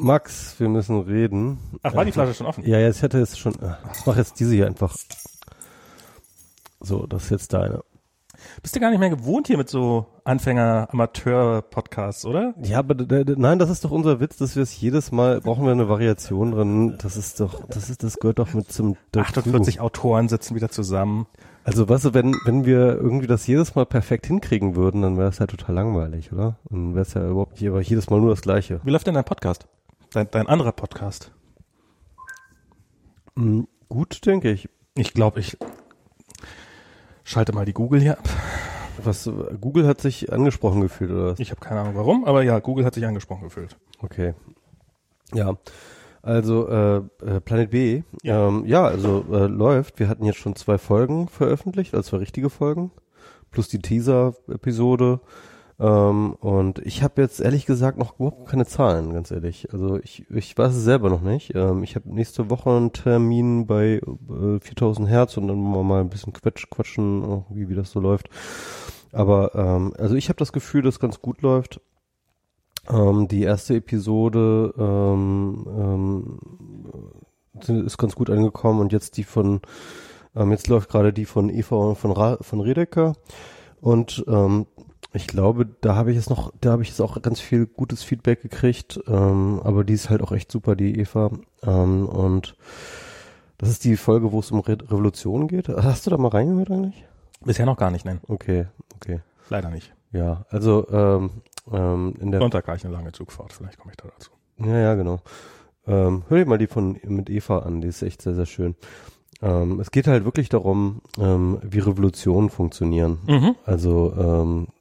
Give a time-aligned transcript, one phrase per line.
[0.00, 1.58] Max, wir müssen reden.
[1.82, 2.64] Ach, war die Flasche schon offen?
[2.66, 3.54] Ja, jetzt hätte es schon.
[3.60, 4.96] äh, Ich mach jetzt diese hier einfach.
[6.80, 7.82] So, das ist jetzt deine.
[8.62, 12.54] Bist du gar nicht mehr gewohnt hier mit so Anfänger-Amateur-Podcasts, oder?
[12.62, 12.94] Ja, aber
[13.36, 16.52] nein, das ist doch unser Witz, dass wir es jedes Mal brauchen wir eine Variation
[16.52, 16.94] drin.
[17.02, 19.28] Das ist doch, das ist, das gehört doch mit zum dazu.
[19.40, 21.26] 48 Autoren sitzen wieder zusammen.
[21.64, 25.28] Also weißt du, wenn, wenn wir irgendwie das jedes Mal perfekt hinkriegen würden, dann wäre
[25.28, 26.56] es ja total langweilig, oder?
[26.70, 28.80] Dann wäre es ja überhaupt nicht, aber jedes Mal nur das Gleiche.
[28.84, 29.66] Wie läuft denn dein Podcast?
[30.12, 31.30] Dein, dein anderer Podcast?
[33.36, 34.68] Mhm, gut, denke ich.
[34.96, 35.56] Ich glaube, ich
[37.22, 38.28] schalte mal die Google hier ab.
[39.02, 39.30] Was,
[39.60, 41.38] Google hat sich angesprochen gefühlt, oder was?
[41.40, 43.76] Ich habe keine Ahnung warum, aber ja, Google hat sich angesprochen gefühlt.
[44.00, 44.34] Okay.
[45.32, 45.56] Ja.
[46.22, 48.34] Also äh, äh, Planet B, Ja.
[48.42, 50.00] ja, ähm, ja also äh, läuft.
[50.00, 52.90] Wir hatten jetzt schon zwei Folgen veröffentlicht, also zwei richtige Folgen,
[53.52, 55.20] plus die Teaser-Episode.
[55.80, 59.72] Ähm, und ich habe jetzt ehrlich gesagt noch überhaupt keine Zahlen, ganz ehrlich.
[59.72, 61.54] Also ich, ich weiß es selber noch nicht.
[61.54, 65.82] Ähm, ich habe nächste Woche einen Termin bei äh, 4000 Hertz und dann wollen wir
[65.82, 68.28] mal ein bisschen quatsch, quatschen, irgendwie, wie das so läuft.
[69.12, 71.80] Aber ähm, also ich habe das Gefühl, dass ganz gut läuft.
[72.90, 76.38] Ähm, die erste Episode ähm,
[77.66, 79.62] ähm, ist ganz gut angekommen und jetzt die von,
[80.36, 83.14] ähm, jetzt läuft gerade die von Eva und von, Ra von Redeker
[83.80, 84.66] und ähm,
[85.12, 88.02] ich glaube, da habe ich jetzt noch, da habe ich jetzt auch ganz viel gutes
[88.02, 91.30] Feedback gekriegt, ähm, aber die ist halt auch echt super, die Eva
[91.62, 92.56] ähm, und
[93.58, 95.68] das ist die Folge, wo es um Re Revolution geht.
[95.68, 97.04] Hast du da mal reingehört eigentlich?
[97.42, 98.20] Bisher noch gar nicht nennen.
[98.28, 99.20] Okay, okay.
[99.48, 99.92] Leider nicht.
[100.12, 101.30] Ja, also ähm,
[101.72, 104.30] ähm, in der Sonntag gar ich eine lange Zugfahrt, vielleicht komme ich da dazu.
[104.58, 105.20] Ja, ja, genau.
[105.86, 108.76] Ähm, hör dir mal die von mit Eva an, die ist echt sehr, sehr schön.
[109.42, 113.18] Ähm, es geht halt wirklich darum, ähm, wie Revolutionen funktionieren.
[113.26, 113.56] Mhm.
[113.64, 114.79] Also ähm, äh,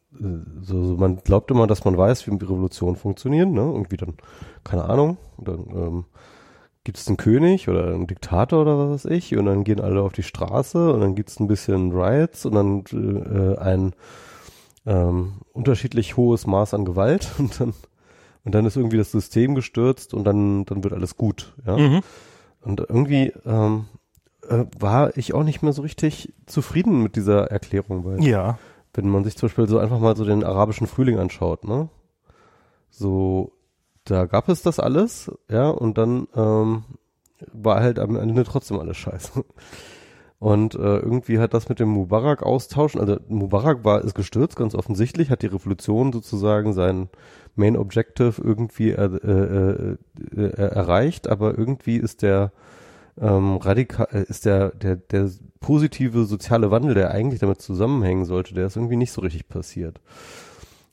[0.62, 3.62] so, so man glaubt immer, dass man weiß, wie Revolutionen funktionieren, ne?
[3.62, 4.16] Irgendwie dann,
[4.64, 6.06] keine Ahnung, dann ähm,
[6.84, 10.02] gibt es einen König oder einen Diktator oder was weiß ich und dann gehen alle
[10.02, 13.94] auf die Straße und dann gibt es ein bisschen Riots und dann äh, ein
[14.86, 17.74] ähm, unterschiedlich hohes Maß an Gewalt und dann
[18.46, 21.78] und dann ist irgendwie das System gestürzt und dann dann wird alles gut, ja.
[21.78, 22.02] Mhm.
[22.62, 23.86] Und irgendwie ähm,
[24.50, 28.58] äh, war ich auch nicht mehr so richtig zufrieden mit dieser Erklärung, weil Ja.
[28.94, 31.90] Wenn man sich zum Beispiel so einfach mal so den arabischen Frühling anschaut, ne?
[32.90, 33.54] So,
[34.04, 36.84] da gab es das alles, ja, und dann ähm,
[37.54, 39.44] war halt am Ende trotzdem alles scheiße.
[40.40, 44.74] Und äh, irgendwie hat das mit dem Mubarak austauschen, also Mubarak war ist gestürzt, ganz
[44.74, 47.10] offensichtlich, hat die Revolution sozusagen sein
[47.56, 49.98] Main Objective irgendwie er, äh, äh,
[50.38, 52.54] äh, erreicht, aber irgendwie ist der
[53.20, 58.54] ähm, radikal äh, ist der der der positive soziale Wandel, der eigentlich damit zusammenhängen sollte,
[58.54, 60.00] der ist irgendwie nicht so richtig passiert.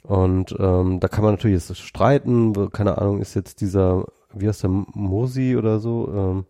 [0.03, 4.63] Und ähm, da kann man natürlich jetzt streiten, keine Ahnung, ist jetzt dieser, wie heißt
[4.63, 6.45] der, Morsi oder so, ähm,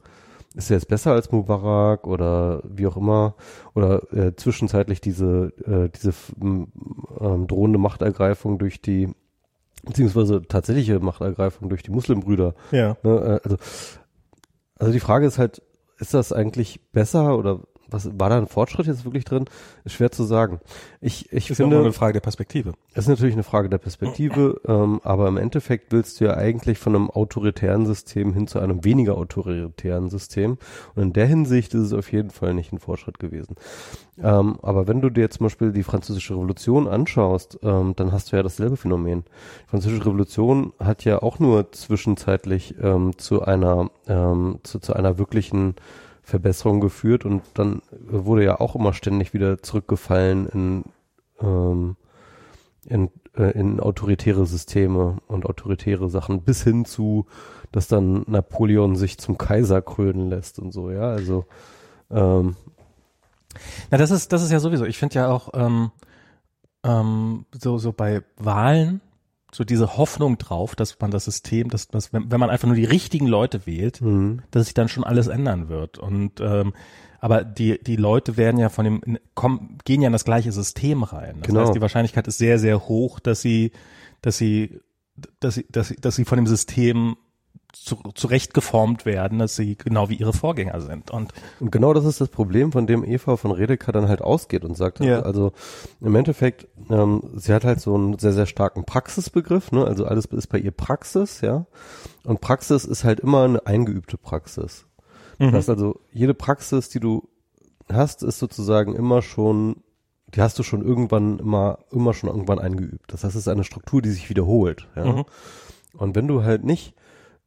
[0.55, 3.35] ist er jetzt besser als Mubarak oder wie auch immer,
[3.75, 9.09] oder äh, zwischenzeitlich diese, äh, diese ähm, drohende Machtergreifung durch die,
[9.85, 12.97] beziehungsweise tatsächliche Machtergreifung durch die Muslimbrüder Ja.
[13.03, 13.57] Ne, äh, also,
[14.79, 15.63] also die Frage ist halt,
[15.99, 19.47] ist das eigentlich besser oder was war da ein Fortschritt jetzt wirklich drin?
[19.85, 20.61] Ist schwer zu sagen.
[21.01, 22.75] Ich, ich Ist finde, eine Frage der Perspektive.
[22.93, 26.79] es ist natürlich eine Frage der Perspektive, ähm, aber im Endeffekt willst du ja eigentlich
[26.79, 30.59] von einem autoritären System hin zu einem weniger autoritären System.
[30.95, 33.57] Und in der Hinsicht ist es auf jeden Fall nicht ein Fortschritt gewesen.
[34.23, 38.37] Ähm, aber wenn du dir zum Beispiel die französische Revolution anschaust, ähm, dann hast du
[38.37, 39.25] ja dasselbe Phänomen.
[39.67, 45.19] Die französische Revolution hat ja auch nur zwischenzeitlich ähm, zu einer ähm, zu, zu einer
[45.19, 45.75] wirklichen
[46.27, 50.85] Verbesserung geführt und dann wurde ja auch immer ständig wieder zurückgefallen in
[51.41, 51.97] ähm,
[52.85, 57.27] in, äh, in autoritäre Systeme und autoritäre Sachen bis hin zu,
[57.71, 61.45] dass dann Napoleon sich zum Kaiser krönen lässt und so, ja, also
[62.11, 62.57] ähm,
[63.93, 64.85] Na, das ist, das ist ja sowieso.
[64.85, 65.93] Ich finde ja auch ähm,
[66.83, 69.01] ähm, so, so bei Wahlen
[69.57, 72.77] so diese Hoffnung drauf, dass man das System, dass, dass wenn, wenn man einfach nur
[72.77, 74.43] die richtigen Leute wählt, mhm.
[74.51, 75.99] dass sich dann schon alles ändern wird.
[75.99, 76.75] Und ähm,
[77.21, 81.03] aber die die Leute werden ja von dem kommen, gehen ja in das gleiche System
[81.03, 81.37] rein.
[81.39, 81.61] Das Genau.
[81.63, 83.73] heißt, die Wahrscheinlichkeit ist sehr sehr hoch, dass sie
[84.21, 84.81] dass sie
[85.41, 87.17] dass sie dass sie, dass sie von dem System
[87.73, 91.11] zu, zurechtgeformt werden, dass sie genau wie ihre Vorgänger sind.
[91.11, 94.65] Und Und genau das ist das Problem, von dem Eva von Redeker dann halt ausgeht
[94.65, 95.21] und sagt, Ja.
[95.23, 95.53] also
[96.01, 99.85] im Endeffekt, ähm, sie hat halt so einen sehr, sehr starken Praxisbegriff, ne?
[99.85, 101.67] also alles ist bei ihr Praxis, ja.
[102.25, 104.87] Und Praxis ist halt immer eine eingeübte Praxis.
[105.39, 107.29] Das heißt also, jede Praxis, die du
[107.93, 109.83] hast, ist sozusagen immer schon,
[110.35, 113.13] die hast du schon irgendwann immer, immer schon irgendwann eingeübt.
[113.13, 115.05] Das heißt, es ist eine Struktur, die sich wiederholt, ja.
[115.05, 115.25] Mhm.
[115.93, 116.95] Und wenn du halt nicht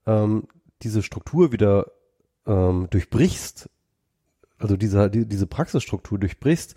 [0.09, 0.43] ähm,
[0.81, 1.91] diese Struktur wieder
[2.47, 3.69] ähm, durchbrichst,
[4.57, 6.75] also diese, die, diese Praxisstruktur durchbrichst,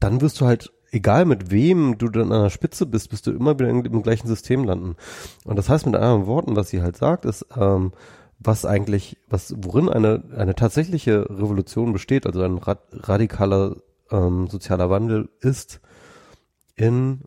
[0.00, 3.30] dann wirst du halt, egal mit wem du dann an der Spitze bist, bist du
[3.30, 4.96] immer wieder im, im gleichen System landen.
[5.44, 7.92] Und das heißt mit anderen Worten, was sie halt sagt, ist, ähm,
[8.38, 13.76] was eigentlich, was, worin eine, eine tatsächliche Revolution besteht, also ein rad, radikaler
[14.10, 15.80] ähm, sozialer Wandel ist
[16.74, 17.20] in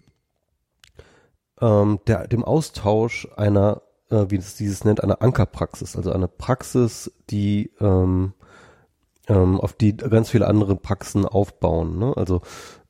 [1.61, 3.83] ähm, der, dem Austausch einer,
[4.13, 8.33] äh, wie es dieses nennt, einer Ankerpraxis, also eine Praxis, die ähm,
[9.27, 11.97] ähm, auf die ganz viele andere Praxen aufbauen.
[11.97, 12.13] Ne?
[12.15, 12.41] Also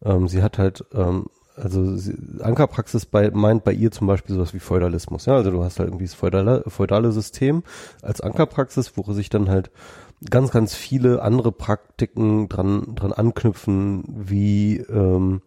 [0.03, 4.53] ähm, sie hat halt ähm, also sie, Ankerpraxis bei, meint bei ihr zum Beispiel sowas
[4.55, 5.27] wie Feudalismus.
[5.27, 7.63] Ja, also du hast halt irgendwie das feudale, feudale System
[8.01, 9.69] als Ankerpraxis, wo sich dann halt
[10.29, 15.41] ganz, ganz viele andere Praktiken dran, dran anknüpfen, wie ähm,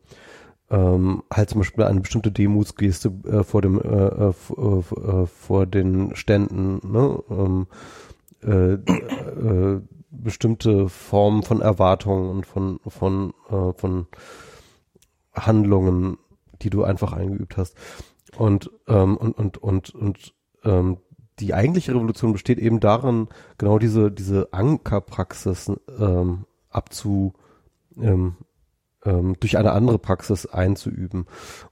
[0.71, 6.15] ähm, halt zum Beispiel eine bestimmte Demutsgeste äh, vor dem äh, äh, äh, vor den
[6.17, 7.23] Ständen, ne?
[7.31, 7.67] ähm,
[8.43, 9.81] äh, äh,
[10.11, 14.07] bestimmte Formen von Erwartungen und von von äh, von
[15.35, 16.19] Handlungen,
[16.63, 17.77] die du einfach eingeübt hast.
[18.37, 20.35] Und, ähm, und, und, und, und
[20.65, 20.99] ähm,
[21.39, 23.29] die eigentliche Revolution besteht eben darin,
[23.59, 27.35] genau diese, diese Ankerpraxis ähm, abzu,
[28.01, 28.37] ähm,
[29.07, 31.27] ähm, durch eine andere Praxis einzuüben.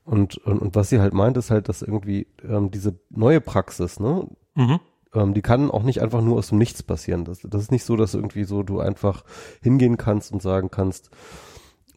[0.05, 4.01] Und, und, und was sie halt meint, ist halt, dass irgendwie ähm, diese neue Praxis,
[4.01, 4.81] ne, mhm.
[5.13, 7.25] ähm, die kann auch nicht einfach nur aus dem Nichts passieren.
[7.25, 9.25] Das, das ist nicht so, dass irgendwie so du einfach
[9.61, 11.11] hingehen kannst und sagen kannst,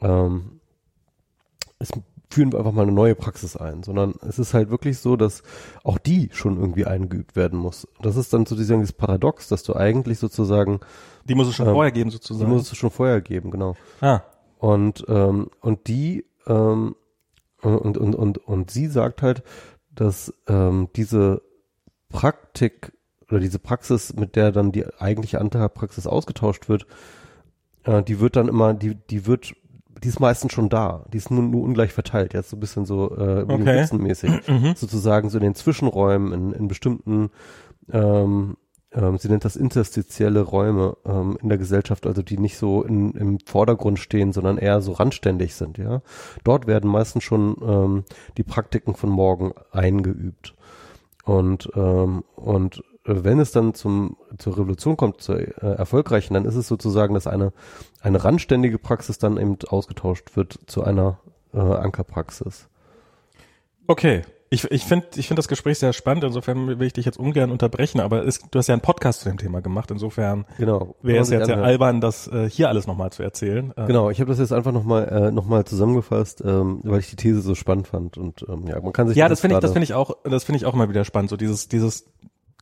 [0.01, 0.59] ähm,
[1.79, 1.91] es
[2.29, 5.43] führen wir einfach mal eine neue Praxis ein, sondern es ist halt wirklich so, dass
[5.83, 7.87] auch die schon irgendwie eingeübt werden muss.
[8.01, 10.81] Das ist dann sozusagen das Paradox, dass du eigentlich sozusagen
[11.29, 12.49] die muss es schon ähm, vorher geben sozusagen.
[12.49, 13.75] Die muss es schon vorher geben, genau.
[14.01, 14.21] Ah.
[14.59, 16.95] Und ähm, und die ähm,
[17.61, 19.43] und und und und sie sagt halt,
[19.93, 21.41] dass ähm, diese
[22.09, 22.93] Praktik
[23.29, 26.87] oder diese Praxis, mit der dann die eigentliche Anteilpraxis ausgetauscht wird,
[27.83, 29.53] äh, die wird dann immer, die die wird
[30.03, 31.05] die ist meistens schon da.
[31.11, 32.33] Die ist nur, nur ungleich verteilt.
[32.33, 33.87] Jetzt so ein bisschen so äh, okay.
[33.93, 34.47] mäßig.
[34.47, 34.75] Mhm.
[34.75, 37.29] Sozusagen so in den Zwischenräumen, in, in bestimmten,
[37.91, 38.57] ähm,
[38.93, 43.11] ähm, sie nennt das interstitielle Räume ähm, in der Gesellschaft, also die nicht so in,
[43.11, 46.01] im Vordergrund stehen, sondern eher so randständig sind, ja.
[46.43, 48.03] Dort werden meistens schon ähm,
[48.37, 50.55] die Praktiken von morgen eingeübt.
[51.25, 56.55] Und, ähm, und wenn es dann zum, zur Revolution kommt, zur äh, erfolgreichen, dann ist
[56.55, 57.53] es sozusagen, dass eine,
[58.01, 61.19] eine randständige Praxis dann eben ausgetauscht wird zu einer
[61.53, 62.67] äh, Ankerpraxis.
[63.87, 64.23] Okay.
[64.49, 67.51] Ich, ich finde ich finde das Gespräch sehr spannend, insofern will ich dich jetzt ungern
[67.51, 70.95] unterbrechen, aber es, du hast ja einen Podcast zu dem Thema gemacht, insofern genau.
[71.01, 73.73] wäre es jetzt sehr albern, das äh, hier alles nochmal zu erzählen.
[73.75, 77.09] Äh, genau, ich habe das jetzt einfach nochmal äh, noch mal zusammengefasst, ähm, weil ich
[77.09, 79.61] die These so spannend fand und ähm, ja, man kann sich Ja, das finde ich,
[79.61, 82.05] das finde ich auch, das finde ich auch immer wieder spannend, so dieses, dieses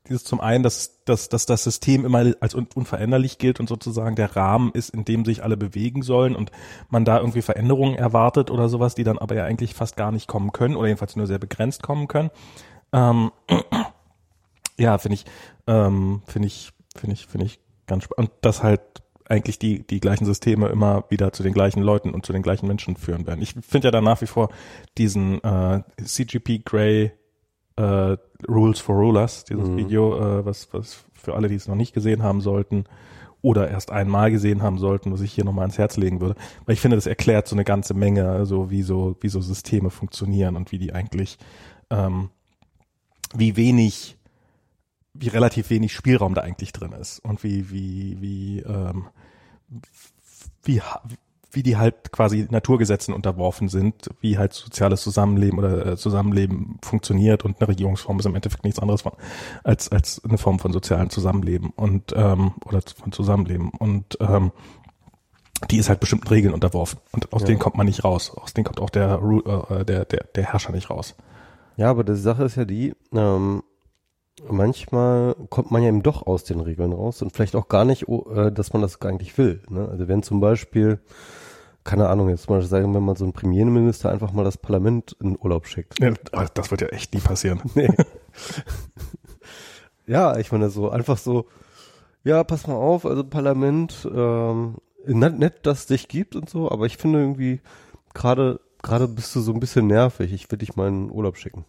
[0.07, 4.35] dieses zum einen, dass, dass, dass das System immer als unveränderlich gilt und sozusagen der
[4.35, 6.51] Rahmen ist, in dem sich alle bewegen sollen und
[6.89, 10.27] man da irgendwie Veränderungen erwartet oder sowas, die dann aber ja eigentlich fast gar nicht
[10.27, 12.31] kommen können oder jedenfalls nur sehr begrenzt kommen können.
[12.93, 13.31] Ähm,
[14.77, 15.25] ja, finde ich,
[15.67, 18.31] ähm, finde ich, finde ich, finde ich ganz spannend.
[18.31, 18.81] Und dass halt
[19.27, 22.67] eigentlich die, die gleichen Systeme immer wieder zu den gleichen Leuten und zu den gleichen
[22.67, 23.41] Menschen führen werden.
[23.41, 24.49] Ich finde ja da nach wie vor
[24.97, 27.11] diesen äh, CGP Grey
[27.77, 28.18] äh,
[28.48, 29.77] Rules for Rulers, dieses mhm.
[29.77, 32.86] Video, äh, was, was für alle, die es noch nicht gesehen haben sollten
[33.41, 36.36] oder erst einmal gesehen haben sollten, was ich hier nochmal ans Herz legen würde.
[36.65, 39.91] Weil ich finde, das erklärt so eine ganze Menge, also wie so, wie so Systeme
[39.91, 41.38] funktionieren und wie die eigentlich,
[41.91, 42.32] ähm,
[43.36, 44.17] wie wenig,
[45.13, 49.10] wie relativ wenig Spielraum da eigentlich drin ist und wie, wie, wie, ähm,
[50.63, 50.82] wie,
[51.55, 57.45] wie die halt quasi Naturgesetzen unterworfen sind, wie halt soziales Zusammenleben oder äh, Zusammenleben funktioniert
[57.45, 59.13] und eine Regierungsform ist im Endeffekt nichts anderes von,
[59.63, 64.51] als als eine Form von sozialem Zusammenleben und ähm, oder von Zusammenleben und ähm,
[65.71, 67.47] die ist halt bestimmten Regeln unterworfen und aus ja.
[67.47, 69.21] denen kommt man nicht raus, aus denen kommt auch der
[69.69, 71.15] äh, der der der Herrscher nicht raus.
[71.77, 73.62] Ja, aber die Sache ist ja die, ähm,
[74.50, 78.07] manchmal kommt man ja eben doch aus den Regeln raus und vielleicht auch gar nicht,
[78.07, 79.62] oh, äh, dass man das nicht will.
[79.69, 79.88] Ne?
[79.89, 81.00] Also wenn zum Beispiel
[81.86, 85.38] keine Ahnung, jetzt mal sagen, wenn man so ein Premierminister einfach mal das Parlament in
[85.39, 86.00] Urlaub schickt.
[86.01, 86.13] Ja,
[86.54, 87.62] das wird ja echt nie passieren.
[87.75, 87.89] Nee.
[90.08, 91.48] ja, ich meine so, einfach so,
[92.24, 94.75] ja, pass mal auf, also Parlament, ähm,
[95.06, 97.62] nett, nett, dass es dich gibt und so, aber ich finde irgendwie,
[98.13, 101.65] gerade, gerade bist du so ein bisschen nervig, ich will dich mal in Urlaub schicken.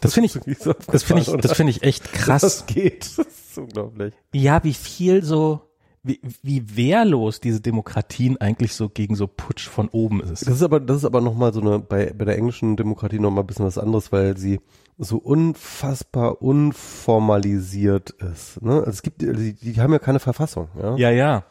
[0.00, 2.42] Das finde ich, so das finde ich, das finde ich echt krass.
[2.42, 4.14] Das geht, das ist unglaublich.
[4.32, 5.60] Ja, wie viel so,
[6.04, 10.46] wie, wie wehrlos diese Demokratien eigentlich so gegen so Putsch von oben ist.
[10.46, 13.42] Das ist aber, das ist aber nochmal so eine, bei, bei der englischen Demokratie nochmal
[13.42, 14.60] ein bisschen was anderes, weil sie
[14.98, 18.62] so unfassbar unformalisiert ist.
[18.62, 18.74] Ne?
[18.74, 20.68] Also es gibt, die, die haben ja keine Verfassung.
[20.80, 21.44] Ja, Ja, ja.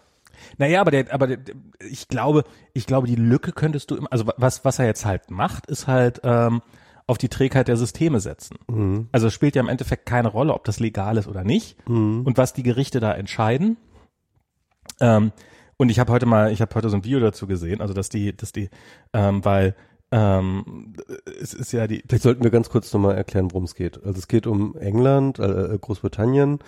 [0.57, 1.37] Naja, aber der, aber der,
[1.89, 2.43] ich glaube,
[2.73, 5.87] ich glaube, die Lücke könntest du immer, also was, was er jetzt halt macht, ist
[5.87, 6.61] halt ähm,
[7.07, 8.57] auf die Trägheit der Systeme setzen.
[8.69, 9.07] Mhm.
[9.11, 12.21] Also es spielt ja im Endeffekt keine Rolle, ob das legal ist oder nicht Mhm.
[12.25, 13.77] und was die Gerichte da entscheiden.
[14.99, 15.31] Ähm,
[15.77, 18.09] und ich habe heute mal, ich habe heute so ein Video dazu gesehen, also dass
[18.09, 18.69] die, dass die,
[19.13, 19.75] ähm, weil
[20.11, 20.93] ähm,
[21.41, 23.97] es ist ja die, Vielleicht sollten wir ganz kurz nochmal erklären, worum es geht.
[24.03, 26.59] Also es geht um England, äh, Großbritannien,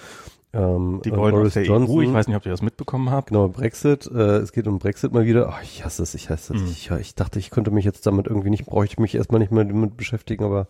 [0.56, 1.98] ähm, die äh, wollen Boris der Johnson.
[1.98, 3.28] EU, ich weiß nicht, ob ihr das mitbekommen habt.
[3.28, 4.10] Genau, Brexit.
[4.12, 5.50] Äh, es geht um Brexit mal wieder.
[5.50, 6.62] Ach, ich hasse es, ich hasse es.
[6.62, 6.68] Mhm.
[6.70, 9.52] Ich, ich dachte, ich könnte mich jetzt damit irgendwie nicht, brauche ich mich erstmal nicht
[9.52, 10.68] mehr damit beschäftigen, aber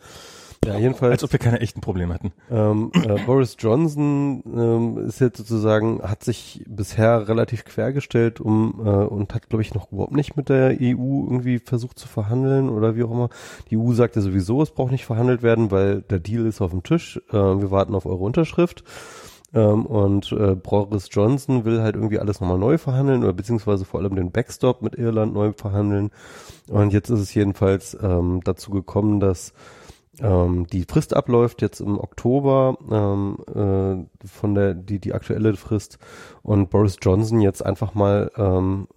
[0.68, 1.12] ja, jedenfalls.
[1.14, 2.34] Als ob wir keine echten Probleme hätten.
[2.50, 8.90] Ähm, äh, Boris Johnson ähm, ist jetzt sozusagen, hat sich bisher relativ quergestellt um äh,
[8.90, 12.96] und hat, glaube ich, noch überhaupt nicht mit der EU irgendwie versucht zu verhandeln oder
[12.96, 13.30] wie auch immer.
[13.70, 16.84] Die EU sagte sowieso, es braucht nicht verhandelt werden, weil der Deal ist auf dem
[16.84, 17.22] Tisch.
[17.30, 18.84] Äh, wir warten auf eure Unterschrift.
[19.56, 24.02] Ähm, und äh, Boris Johnson will halt irgendwie alles nochmal neu verhandeln oder beziehungsweise vor
[24.02, 26.12] allem den Backstop mit Irland neu verhandeln.
[26.70, 29.54] Und jetzt ist es jedenfalls ähm, dazu gekommen, dass
[30.22, 33.38] ähm, die Frist abläuft jetzt im Oktober ähm,
[34.24, 35.98] äh, von der die die aktuelle Frist
[36.44, 38.88] und Boris Johnson jetzt einfach mal ähm,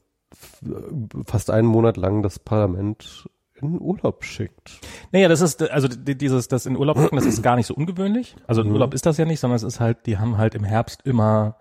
[1.25, 3.29] fast einen Monat lang das Parlament
[3.61, 4.81] in Urlaub schickt.
[5.11, 7.75] Naja, das ist, also die- dieses, das in Urlaub gucken, das ist gar nicht so
[7.75, 8.37] ungewöhnlich.
[8.47, 8.75] Also in Mhm.
[8.75, 11.57] Urlaub ist das ja nicht, sondern es ist halt, die haben halt im Herbst immer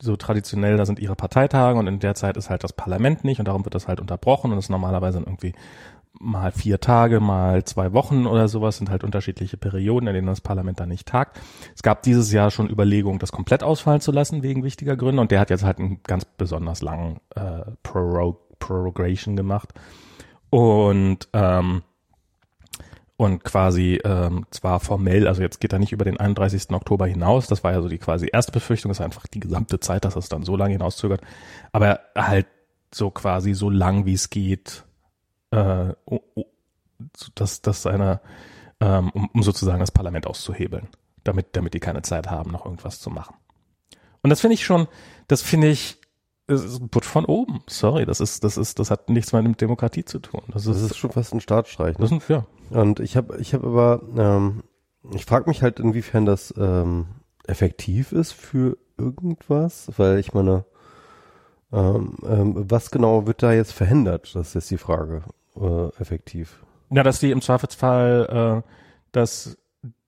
[0.00, 3.38] so traditionell, da sind ihre Parteitage und in der Zeit ist halt das Parlament nicht
[3.40, 5.54] und darum wird das halt unterbrochen und ist normalerweise dann irgendwie
[6.20, 10.40] mal vier Tage, mal zwei Wochen oder sowas sind halt unterschiedliche Perioden, in denen das
[10.40, 11.40] Parlament dann nicht tagt.
[11.74, 15.30] Es gab dieses Jahr schon Überlegungen, das komplett ausfallen zu lassen wegen wichtiger Gründe und
[15.30, 19.74] der hat jetzt halt einen ganz besonders langen äh, Prorog Prorogation gemacht
[20.48, 21.82] und ähm,
[23.16, 26.70] und quasi ähm, zwar formell, also jetzt geht er nicht über den 31.
[26.70, 30.04] Oktober hinaus, das war ja so die quasi erste Befürchtung, ist einfach die gesamte Zeit,
[30.04, 31.20] dass es dann so lange hinauszögert,
[31.72, 32.46] aber halt
[32.92, 34.84] so quasi so lang wie es geht,
[35.54, 35.94] äh,
[37.34, 38.20] dass das seine,
[38.80, 40.88] ähm, um, um sozusagen das Parlament auszuhebeln,
[41.22, 43.36] damit damit die keine Zeit haben, noch irgendwas zu machen.
[44.22, 44.88] Und das finde ich schon,
[45.28, 45.98] das finde ich,
[46.46, 47.62] das ist ein Putsch von oben.
[47.68, 50.42] Sorry, das ist, das ist, das hat nichts mehr mit Demokratie zu tun.
[50.48, 51.98] Das Das ist, ist schon fast ein Staatsstreich.
[51.98, 52.08] Ne?
[52.08, 52.46] das ist ja.
[52.70, 54.62] Und ich habe ich habe aber ähm,
[55.12, 57.06] ich frage mich halt inwiefern das ähm,
[57.46, 60.64] effektiv ist für irgendwas, weil ich meine
[61.72, 64.34] ähm, ähm, was genau wird da jetzt verhindert?
[64.34, 65.22] Das ist jetzt die Frage.
[65.56, 66.64] Äh, effektiv.
[66.90, 68.70] Ja, dass die im Zweifelsfall, äh,
[69.12, 69.56] dass,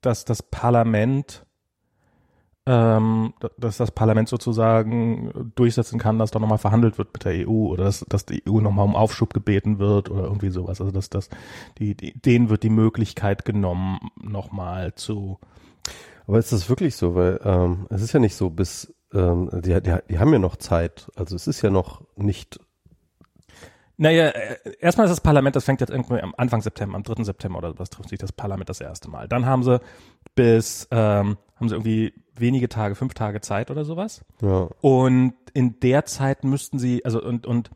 [0.00, 1.46] dass das Parlament,
[2.66, 7.68] ähm, dass das Parlament sozusagen durchsetzen kann, dass da nochmal verhandelt wird mit der EU
[7.68, 10.80] oder dass, dass die EU nochmal um Aufschub gebeten wird oder irgendwie sowas.
[10.80, 11.28] Also dass das,
[11.78, 15.38] die, die, denen wird die Möglichkeit genommen, nochmal zu,
[16.26, 17.14] Aber ist das wirklich so?
[17.14, 20.56] Weil ähm, es ist ja nicht so bis ähm, die, die, die haben ja noch
[20.56, 21.10] Zeit.
[21.14, 22.58] Also es ist ja noch nicht
[23.98, 27.24] Naja, äh, erstmal ist das Parlament, das fängt jetzt irgendwie am Anfang September, am 3.
[27.24, 29.28] September oder was trifft sich das Parlament das erste Mal.
[29.28, 29.80] Dann haben sie
[30.34, 34.24] bis, ähm, haben sie irgendwie wenige Tage, fünf Tage Zeit oder sowas.
[34.42, 37.70] ja Und in der Zeit müssten sie, also und, und,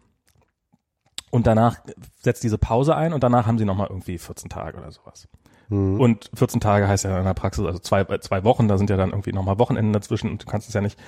[1.31, 1.79] und danach
[2.17, 5.29] setzt diese Pause ein und danach haben sie nochmal irgendwie 14 Tage oder sowas.
[5.71, 6.01] hm.
[6.01, 8.91] Und 14 Tage heißt ja in der Praxis, also zwei, äh, zwei Wochen, da sind
[8.91, 10.99] ja dann irgendwie nochmal Wochenenden dazwischen und du kannst es ja nicht.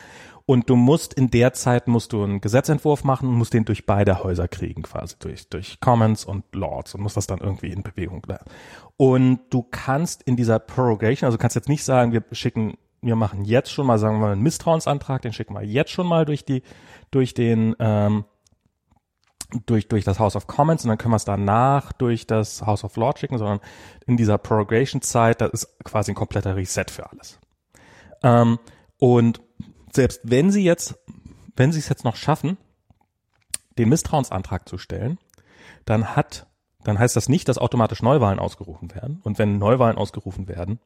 [0.46, 3.86] Und du musst in der Zeit musst du einen Gesetzentwurf machen und musst den durch
[3.86, 7.82] beide Häuser kriegen, quasi durch, durch Commons und Lords und musst das dann irgendwie in
[7.82, 8.44] Bewegung bleiben.
[8.96, 13.44] Und du kannst in dieser Prorogation, also kannst jetzt nicht sagen, wir schicken, wir machen
[13.44, 16.44] jetzt schon mal, sagen wir mal, einen Misstrauensantrag, den schicken wir jetzt schon mal durch
[16.44, 16.62] die,
[17.10, 18.24] durch den, ähm,
[19.66, 22.84] durch, durch das House of Commons und dann können wir es danach durch das House
[22.84, 23.60] of Lords schicken, sondern
[24.06, 27.38] in dieser Prorogation-Zeit, da ist quasi ein kompletter Reset für alles.
[28.22, 28.58] Ähm,
[28.98, 29.40] und
[29.94, 30.98] selbst wenn sie jetzt,
[31.56, 32.56] wenn sie es jetzt noch schaffen,
[33.78, 35.18] den Misstrauensantrag zu stellen,
[35.84, 36.46] dann hat,
[36.84, 39.20] dann heißt das nicht, dass automatisch Neuwahlen ausgerufen werden.
[39.22, 40.78] Und wenn Neuwahlen ausgerufen werden,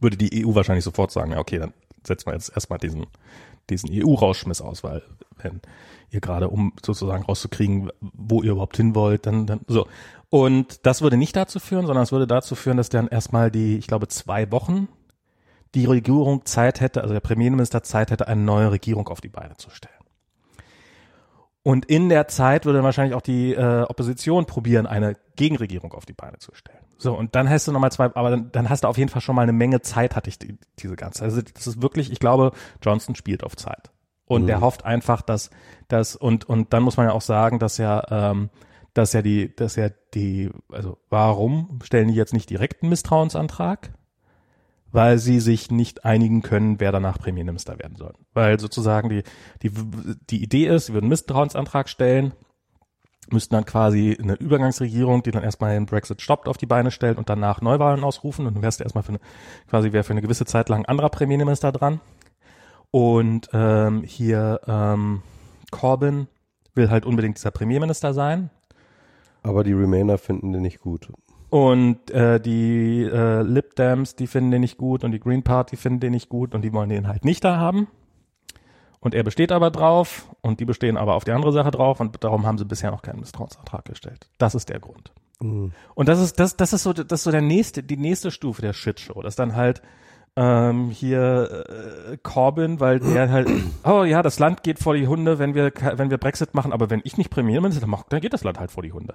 [0.00, 1.72] würde die EU wahrscheinlich sofort sagen, ja, okay, dann
[2.04, 3.06] setzen wir jetzt erstmal diesen,
[3.70, 5.02] diesen EU-Rausschmiss aus, weil
[5.40, 5.60] wenn
[6.10, 9.86] ihr gerade, um sozusagen rauszukriegen, wo ihr überhaupt hin wollt, dann, dann so.
[10.28, 13.76] Und das würde nicht dazu führen, sondern es würde dazu führen, dass dann erstmal die,
[13.76, 14.88] ich glaube, zwei Wochen
[15.74, 19.56] die Regierung Zeit hätte, also der Premierminister Zeit hätte, eine neue Regierung auf die Beine
[19.56, 19.94] zu stellen.
[21.64, 26.12] Und in der Zeit würde wahrscheinlich auch die äh, Opposition probieren, eine Gegenregierung auf die
[26.12, 26.78] Beine zu stellen.
[26.98, 29.22] So, und dann hast du nochmal zwei, aber dann, dann hast du auf jeden Fall
[29.22, 31.22] schon mal eine Menge Zeit, hatte ich die, diese ganze.
[31.22, 32.52] Also das ist wirklich, ich glaube,
[32.82, 33.90] Johnson spielt auf Zeit.
[34.24, 34.46] Und Mhm.
[34.46, 35.50] der hofft einfach, dass
[35.88, 38.50] dass und und dann muss man ja auch sagen, dass ja ähm,
[38.94, 43.90] dass ja die dass ja die also warum stellen die jetzt nicht direkt einen Misstrauensantrag?
[44.92, 48.12] Weil sie sich nicht einigen können, wer danach Premierminister werden soll.
[48.34, 49.22] Weil sozusagen die
[49.62, 49.70] die
[50.30, 52.32] die Idee ist, sie würden einen Misstrauensantrag stellen,
[53.30, 57.18] müssten dann quasi eine Übergangsregierung, die dann erstmal den Brexit stoppt, auf die Beine stellt
[57.18, 59.20] und danach Neuwahlen ausrufen und dann wärst du erstmal für eine,
[59.68, 62.00] quasi wäre für eine gewisse Zeit lang anderer Premierminister dran.
[62.90, 65.22] Und ähm, hier ähm,
[65.70, 66.28] Corbyn
[66.74, 68.50] will halt unbedingt dieser Premierminister sein.
[69.42, 71.08] Aber die Remainer finden den nicht gut.
[71.52, 75.76] Und äh, die äh, Lib Dems, die finden den nicht gut und die Green Party
[75.76, 77.88] finden den nicht gut und die wollen den halt nicht da haben.
[79.00, 82.24] Und er besteht aber drauf und die bestehen aber auf die andere Sache drauf und
[82.24, 84.30] darum haben sie bisher noch keinen Misstrauensantrag gestellt.
[84.38, 85.12] Das ist der Grund.
[85.40, 85.72] Mhm.
[85.94, 88.62] Und das ist das das ist so das ist so der nächste die nächste Stufe
[88.62, 89.82] der Shitshow, das dann halt
[90.36, 91.64] ähm, hier
[92.10, 93.48] äh, Corbyn, weil der halt
[93.84, 96.88] oh ja, das Land geht vor die Hunde, wenn wir wenn wir Brexit machen, aber
[96.90, 99.14] wenn ich nicht Premierminister mache, dann geht das Land halt vor die Hunde.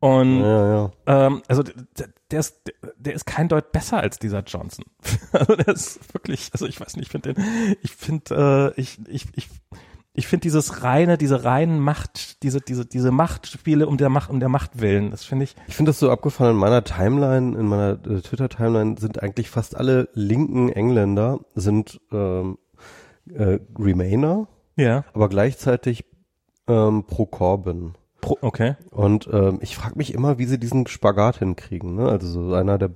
[0.00, 0.90] Und Ja, ja.
[1.06, 4.84] ähm, also d- d- der ist, der ist kein Deut besser als dieser Johnson.
[5.32, 8.98] also der ist wirklich, also ich weiß nicht, ich finde den, ich finde, äh, ich,
[9.08, 9.48] ich, ich,
[10.16, 14.38] ich finde dieses reine, diese reinen Macht, diese, diese, diese Machtspiele um der Macht, um
[14.38, 16.52] der Macht willen, das finde ich, Ich finde das so abgefallen.
[16.52, 22.58] In meiner Timeline, in meiner äh, Twitter-Timeline sind eigentlich fast alle linken Engländer sind ähm,
[23.28, 26.04] äh, Remainer, ja, aber gleichzeitig
[26.68, 27.94] ähm, pro Corbyn.
[28.24, 28.76] Pro, okay.
[28.90, 31.94] Und ähm, ich frage mich immer, wie sie diesen Spagat hinkriegen.
[31.94, 32.08] Ne?
[32.08, 32.88] Also so einer der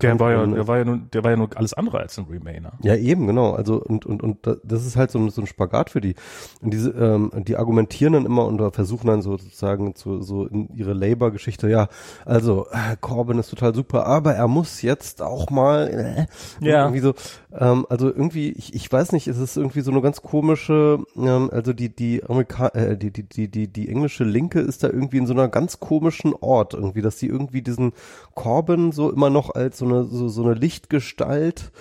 [0.00, 2.26] Der war ja, der war ja nur, der war ja nur alles andere als ein
[2.30, 2.72] Remainer.
[2.82, 3.52] Ja, eben, genau.
[3.52, 6.14] Also und und und da- das ist halt so, ein- so ein Spagat für die.
[6.60, 10.68] Und diese, ähm, die argumentieren dann immer und versuchen dann so sozusagen zu, so in
[10.74, 11.88] ihre Labour-Geschichte, ja,
[12.24, 16.26] also äh, Corbyn ist total super, aber er muss jetzt auch mal
[16.60, 16.82] äh, Ja.
[16.84, 17.14] irgendwie so,
[17.56, 21.50] ähm, also irgendwie, ich, ich weiß nicht, es ist irgendwie so eine ganz komische, ähm,
[21.52, 25.18] also die die Amerika äh, die, die die die die englische Linke ist da irgendwie
[25.18, 27.92] in so einer ganz komischen Ort irgendwie, dass sie irgendwie diesen
[28.34, 31.72] Corbyn so immer noch als so eine so, so eine Lichtgestalt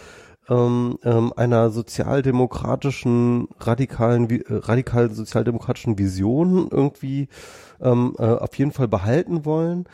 [0.50, 7.30] ähm, ähm, einer sozialdemokratischen radikalen äh, radikalen sozialdemokratischen Vision irgendwie
[7.82, 9.86] ähm, äh, auf jeden Fall behalten wollen.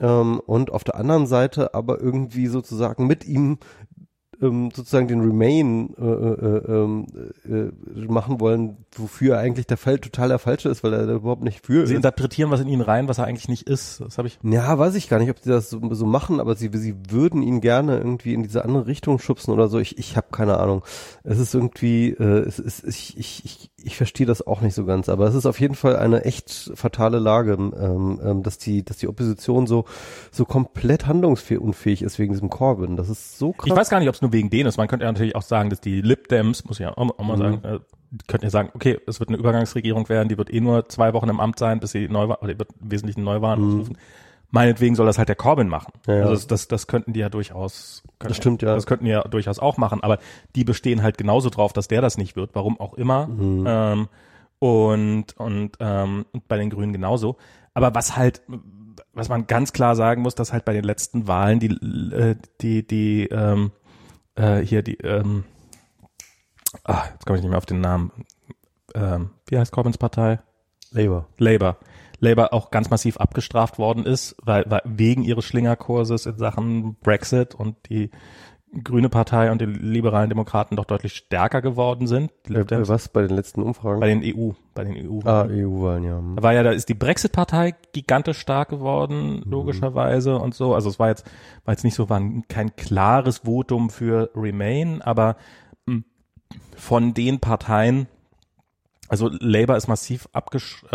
[0.00, 3.58] Ähm, und auf der anderen Seite aber irgendwie sozusagen mit ihm
[4.40, 7.06] ähm, sozusagen den Remain äh, äh, ähm,
[7.44, 11.14] äh, machen wollen, wofür er eigentlich der Fall total der falsche ist, weil er da
[11.14, 11.96] überhaupt nicht für Sie ist.
[11.96, 14.00] interpretieren was in ihn rein, was er eigentlich nicht ist.
[14.00, 14.38] Das habe ich.
[14.42, 17.42] Ja, weiß ich gar nicht, ob sie das so, so machen, aber sie, sie würden
[17.42, 19.78] ihn gerne irgendwie in diese andere Richtung schubsen oder so.
[19.78, 20.82] Ich, ich habe keine Ahnung.
[21.22, 24.84] Es ist irgendwie, äh, es ist, ich, ich, ich, ich verstehe das auch nicht so
[24.84, 28.84] ganz, aber es ist auf jeden Fall eine echt fatale Lage, ähm, ähm, dass die,
[28.84, 29.84] dass die Opposition so,
[30.30, 32.96] so komplett handlungsunfähig ist wegen diesem Corbyn.
[32.96, 33.66] Das ist so krass.
[33.66, 34.76] Ich weiß gar nicht, ob es nur wegen denen ist.
[34.76, 37.24] Man könnte ja natürlich auch sagen, dass die Lib Dems, muss ich ja auch, auch
[37.24, 37.40] mal Mhm.
[37.40, 37.78] sagen, äh,
[38.28, 41.28] könnten ja sagen, okay, es wird eine Übergangsregierung werden, die wird eh nur zwei Wochen
[41.30, 43.68] im Amt sein, bis sie Neuwahlen, oder die wird im Wesentlichen Neuwahlen Mhm.
[43.70, 43.98] ausrufen.
[44.50, 45.92] Meinetwegen soll das halt der Corbyn machen.
[46.06, 46.26] Ja, ja.
[46.26, 48.74] Also das, das, könnten die ja durchaus, könnten, Das stimmt, ja.
[48.74, 50.18] Das könnten die ja durchaus auch machen, aber
[50.54, 53.26] die bestehen halt genauso drauf, dass der das nicht wird, warum auch immer.
[53.26, 53.64] Mhm.
[53.66, 54.08] Ähm,
[54.60, 57.36] und, und, ähm, und bei den Grünen genauso.
[57.74, 58.42] Aber was halt,
[59.12, 61.70] was man ganz klar sagen muss, dass halt bei den letzten Wahlen die,
[62.14, 63.72] äh, die, die, ähm,
[64.36, 65.44] äh, hier die, ähm,
[66.84, 68.12] ah, jetzt komme ich nicht mehr auf den Namen.
[68.94, 70.40] Ähm, wie heißt Corbyns Partei?
[70.90, 71.28] Labour.
[71.38, 71.78] Labour.
[72.20, 77.54] Labour auch ganz massiv abgestraft worden ist, weil, weil wegen ihres Schlingerkurses in Sachen Brexit
[77.54, 78.10] und die
[78.82, 82.32] Grüne Partei und die liberalen Demokraten doch deutlich stärker geworden sind.
[82.48, 84.00] Äh, äh, was bei den letzten Umfragen?
[84.00, 85.20] Bei den EU, bei den EU.
[85.24, 86.20] ah, EU-Wahlen, ja.
[86.36, 90.74] Da war ja, da ist die Brexit-Partei gigantisch stark geworden, logischerweise und so.
[90.74, 91.24] Also es war jetzt,
[91.64, 95.36] war jetzt nicht so, war ein- kein klares Votum für Remain, aber
[95.86, 96.02] mh,
[96.76, 98.08] von den Parteien,
[99.08, 100.38] also Labour ist massiv äh,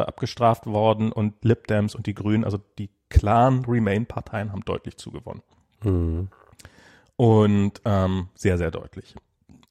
[0.01, 5.41] abgestraft worden und Lib Dems und die Grünen, also die klaren Remain-Parteien haben deutlich zugewonnen.
[5.83, 6.27] Mhm.
[7.19, 9.13] Und ähm, sehr, sehr deutlich.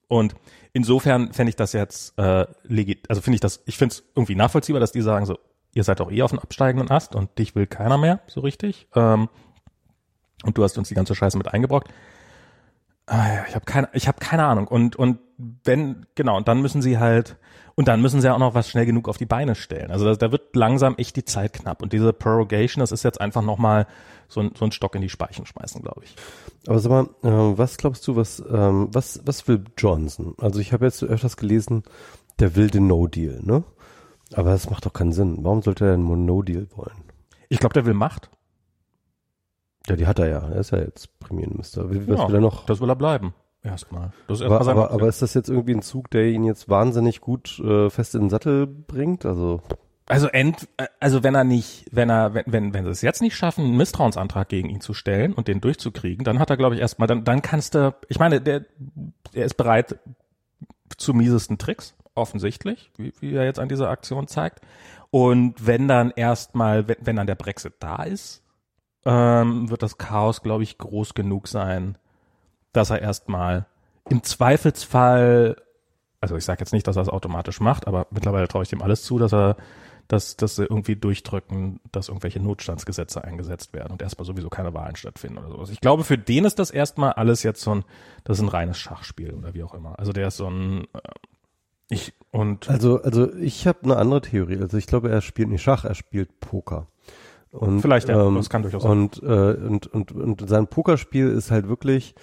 [0.06, 0.34] Und
[0.74, 4.34] insofern fände ich das jetzt äh, legit, also finde ich das, ich finde es irgendwie
[4.34, 5.38] nachvollziehbar, dass die sagen so,
[5.72, 8.86] ihr seid doch eh auf dem absteigenden Ast und dich will keiner mehr, so richtig.
[8.94, 9.30] Ähm,
[10.44, 11.88] und du hast uns die ganze Scheiße mit eingebrockt.
[13.10, 14.68] Ja, ich habe keine, ich habe keine Ahnung.
[14.68, 15.18] Und und
[15.64, 17.38] wenn genau, und dann müssen sie halt
[17.76, 19.90] und dann müssen sie auch noch was schnell genug auf die Beine stellen.
[19.90, 21.80] Also da, da wird langsam echt die Zeit knapp.
[21.80, 23.86] Und diese Prorogation, das ist jetzt einfach noch mal
[24.28, 26.14] so ein, so ein Stock in die Speichen schmeißen, glaube ich.
[26.66, 30.34] Aber sag mal, äh, was glaubst du, was, ähm, was, was will Johnson?
[30.38, 31.82] Also ich habe jetzt öfters gelesen,
[32.38, 33.64] der will den No-Deal, ne?
[34.34, 35.38] Aber das macht doch keinen Sinn.
[35.42, 37.04] Warum sollte er einen No-Deal wollen?
[37.48, 38.30] Ich glaube, der will Macht.
[39.88, 40.40] Ja, die hat er ja.
[40.50, 41.88] Er ist ja jetzt Premierminister.
[41.88, 42.28] Was Ja.
[42.28, 42.66] will er noch?
[42.66, 43.32] Das will er bleiben.
[43.62, 44.12] erstmal.
[44.26, 45.00] Das ist Aber, erstmal sein aber, Hauptziel.
[45.00, 48.22] aber ist das jetzt irgendwie ein Zug, der ihn jetzt wahnsinnig gut äh, fest in
[48.24, 49.24] den Sattel bringt?
[49.24, 49.62] Also
[50.08, 50.68] Also end,
[51.00, 53.76] also wenn er nicht, wenn er, wenn, wenn, wenn sie es jetzt nicht schaffen, einen
[53.76, 57.24] Misstrauensantrag gegen ihn zu stellen und den durchzukriegen, dann hat er, glaube ich, erstmal, dann,
[57.24, 58.64] dann kannst du, ich meine, der,
[59.34, 59.98] der ist bereit
[60.96, 64.60] zu miesesten Tricks, offensichtlich, wie, wie er jetzt an dieser Aktion zeigt.
[65.10, 68.42] Und wenn dann erstmal, wenn, wenn dann der Brexit da ist,
[69.04, 71.98] ähm, wird das Chaos, glaube ich, groß genug sein,
[72.72, 73.66] dass er erstmal
[74.08, 75.56] im Zweifelsfall,
[76.22, 78.82] also ich sage jetzt nicht, dass er es automatisch macht, aber mittlerweile traue ich ihm
[78.82, 79.56] alles zu, dass er
[80.08, 84.96] dass, dass sie irgendwie durchdrücken, dass irgendwelche Notstandsgesetze eingesetzt werden und erstmal sowieso keine Wahlen
[84.96, 85.70] stattfinden oder sowas.
[85.70, 87.84] Ich glaube, für den ist das erstmal alles jetzt so ein,
[88.24, 89.98] das ist ein reines Schachspiel oder wie auch immer.
[89.98, 91.00] Also der ist so ein, äh,
[91.90, 94.58] ich, und, Also, also ich habe eine andere Theorie.
[94.60, 96.86] Also ich glaube, er spielt nicht Schach, er spielt Poker.
[97.50, 98.90] Und, Vielleicht, ja, ähm, das kann durchaus sein.
[98.92, 102.14] und, äh, und, und, und sein Pokerspiel ist halt wirklich,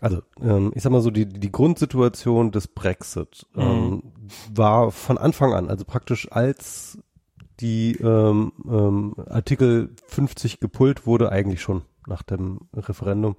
[0.00, 3.62] also ähm, ich sag mal so, die, die Grundsituation des Brexit Mhm.
[3.62, 4.02] ähm,
[4.54, 6.98] war von Anfang an, also praktisch als
[7.60, 13.36] die ähm, ähm, Artikel 50 gepullt wurde, eigentlich schon nach dem Referendum,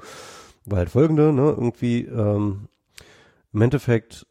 [0.65, 2.67] war halt folgende, ne, irgendwie ähm,
[3.53, 4.27] im Endeffekt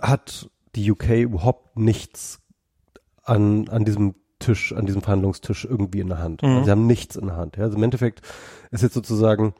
[0.00, 2.40] hat die UK überhaupt nichts
[3.22, 6.42] an, an diesem Tisch, an diesem Verhandlungstisch irgendwie in der Hand.
[6.42, 6.48] Mhm.
[6.48, 7.56] Also sie haben nichts in der Hand.
[7.56, 7.64] Ja?
[7.64, 8.22] Also im Endeffekt
[8.70, 9.54] ist jetzt sozusagen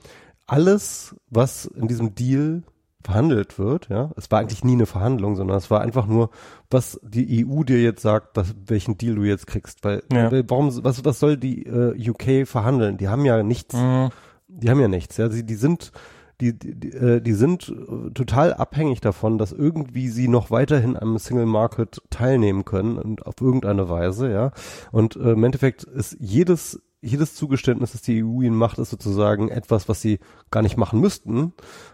[0.46, 2.62] alles, was in diesem Deal
[3.04, 6.30] verhandelt wird, ja, es war eigentlich nie eine Verhandlung, sondern es war einfach nur,
[6.70, 10.30] was die EU dir jetzt sagt, dass, welchen Deal du jetzt kriegst, weil, Ja.
[10.48, 12.96] warum, was, was soll die äh, UK verhandeln?
[12.96, 14.08] Die haben ja nichts Mhm.
[14.48, 15.92] die haben ja nichts, ja, sie, die sind,
[16.40, 20.96] die, die, die, äh, die sind äh, total abhängig davon, dass irgendwie sie noch weiterhin
[20.96, 24.50] am Single Market teilnehmen können und auf irgendeine Weise, ja.
[24.92, 29.48] Und äh, im Endeffekt ist jedes jedes Zugeständnis, das die EU ihnen macht, ist sozusagen
[29.48, 30.18] etwas, was sie
[30.50, 31.52] gar nicht machen müssten,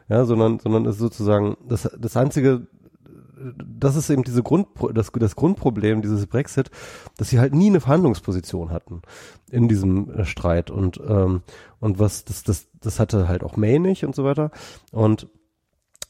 [0.08, 2.66] ja, sondern sondern ist sozusagen das das einzige
[3.56, 6.70] das ist eben diese Grund, das, das Grundproblem dieses Brexit,
[7.16, 9.02] dass sie halt nie eine Verhandlungsposition hatten
[9.50, 10.70] in diesem äh, Streit.
[10.70, 11.42] Und ähm,
[11.78, 14.50] und was das das das hatte halt auch May nicht und so weiter.
[14.92, 15.28] Und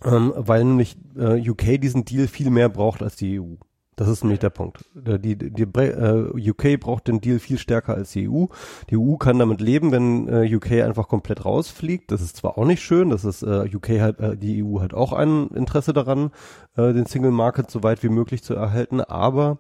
[0.05, 3.57] ähm, weil nämlich äh, UK diesen Deal viel mehr braucht als die EU.
[4.01, 4.89] Das ist nämlich der Punkt.
[4.95, 8.47] Der- Die, die, die äh, UK braucht den Deal viel stärker als die EU.
[8.89, 12.11] Die EU kann damit leben, wenn äh, UK einfach komplett rausfliegt.
[12.11, 14.95] Das ist zwar auch nicht schön, das ist äh, UK halt, äh, die EU hat
[14.95, 16.31] auch ein Interesse daran,
[16.79, 19.59] äh, den Single Market so weit wie möglich zu erhalten, aber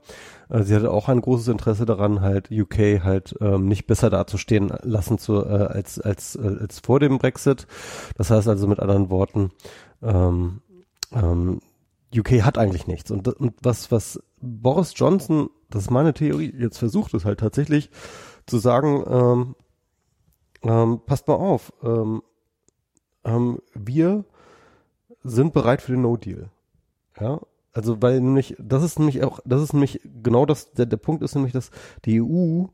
[0.48, 4.72] äh, sie hatte auch ein großes Interesse daran, halt UK halt ähm, nicht besser dazustehen
[4.84, 7.66] lassen zu, äh, als, als, äh, als vor dem Brexit.
[8.16, 9.50] Das heißt also mit anderen Worten,
[10.02, 10.62] ähm,
[11.12, 11.60] ähm,
[12.16, 13.10] UK hat eigentlich nichts.
[13.10, 17.90] Und, und was, was Boris Johnson, das ist meine Theorie, jetzt versucht es halt tatsächlich
[18.46, 19.56] zu sagen, ähm,
[20.62, 22.22] ähm, passt mal auf, ähm,
[23.24, 24.24] ähm, wir
[25.22, 26.48] sind bereit für den No-Deal.
[27.20, 27.40] Ja,
[27.72, 31.22] also weil nämlich, das ist nämlich auch, das ist nämlich genau das, der, der Punkt
[31.22, 31.70] ist nämlich, dass
[32.04, 32.66] die EU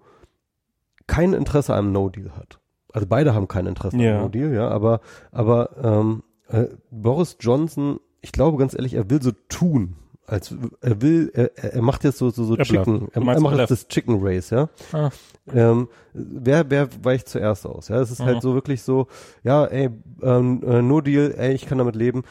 [1.07, 2.61] kein Interesse am No-Deal hat.
[2.93, 4.17] Also beide haben kein Interesse Ja.
[4.17, 5.01] am No-Deal, ja, aber,
[5.33, 11.01] aber ähm, äh, Boris Johnson, ich glaube ganz ehrlich, er will so tun, als er
[11.03, 12.57] will, er, er macht jetzt so so, so.
[12.57, 14.69] Chicken, er, er macht jetzt das Chicken Race, ja.
[14.93, 15.11] Ah.
[15.53, 17.89] Ähm, wer, wer weicht zuerst aus?
[17.89, 18.25] Ja, es ist Mhm.
[18.27, 19.07] halt so wirklich so,
[19.45, 19.91] ja, ey,
[20.23, 22.25] ähm, äh, No Deal, ey, ich kann damit leben.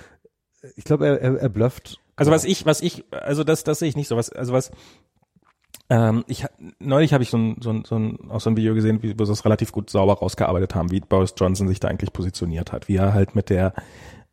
[0.75, 1.99] Ich glaube, er, er, er blufft.
[2.15, 4.15] Also was ich, was ich, also das, das sehe ich nicht so.
[4.17, 4.71] Was, also was,
[5.89, 6.45] ähm, ich
[6.79, 9.09] neulich habe ich so ein, so ein, so ein, auch so ein Video gesehen, wie
[9.09, 12.87] wir das relativ gut sauber rausgearbeitet haben, wie Boris Johnson sich da eigentlich positioniert hat,
[12.87, 13.73] wie er halt mit der,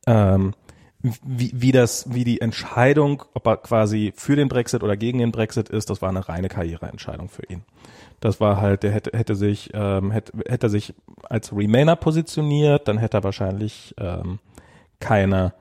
[0.07, 0.55] ähm,
[1.03, 5.33] wie, wie das, wie die Entscheidung, ob er quasi für den Brexit oder gegen den
[5.33, 7.65] Brexit ist, das war eine reine Karriereentscheidung für ihn.
[8.21, 12.99] Das war halt, der hätte, hätte sich, ähm, hätte, hätte sich als Remainer positioniert, dann
[12.99, 14.39] hätte er wahrscheinlich ähm,
[15.01, 15.55] keine,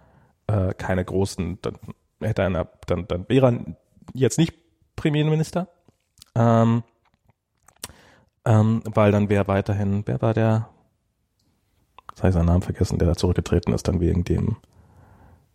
[0.45, 1.75] äh, keine großen, dann
[2.19, 3.75] hätte er eine, dann, dann wäre er
[4.13, 4.53] jetzt nicht
[4.95, 5.69] Premierminister,
[6.35, 6.83] ähm,
[8.45, 10.69] ähm, weil dann wäre weiterhin, wer war der,
[12.11, 14.57] jetzt habe ich seinen Namen vergessen, der da zurückgetreten ist, dann wegen dem,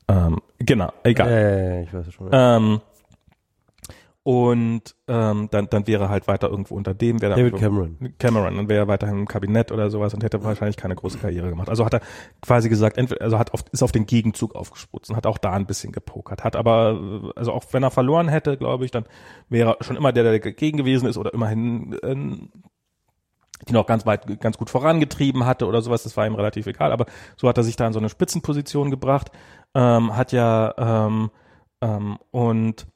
[0.09, 1.29] ähm, genau, egal.
[1.29, 2.29] Äh, ich weiß schon.
[2.33, 2.81] Ähm,
[4.27, 7.97] und ähm, dann, dann wäre er halt weiter irgendwo unter dem, wäre David Cameron.
[8.19, 11.49] Cameron, dann wäre er weiterhin im Kabinett oder sowas und hätte wahrscheinlich keine große Karriere
[11.49, 11.69] gemacht.
[11.69, 12.01] Also hat er
[12.43, 15.53] quasi gesagt, entweder, also hat auf, ist auf den Gegenzug aufgesputzt und hat auch da
[15.53, 16.43] ein bisschen gepokert.
[16.43, 19.05] Hat aber, äh, also auch wenn er verloren hätte, glaube ich, dann
[19.49, 22.51] wäre er schon immer der, der dagegen gewesen ist oder immerhin ähm,
[23.69, 26.93] die noch ganz weit, ganz gut vorangetrieben hatte oder sowas, das war ihm relativ egal,
[26.93, 29.31] aber so hat er sich da in so eine Spitzenposition gebracht,
[29.77, 31.31] ähm, hat ja ähm,
[31.83, 32.87] ähm, und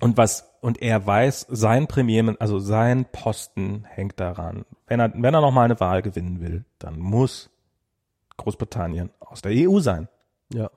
[0.00, 4.64] und was und er weiß, sein Premier, also sein Posten hängt daran.
[4.86, 7.50] Wenn er wenn er noch mal eine Wahl gewinnen will, dann muss
[8.36, 10.08] Großbritannien aus der EU sein.
[10.54, 10.70] Ja.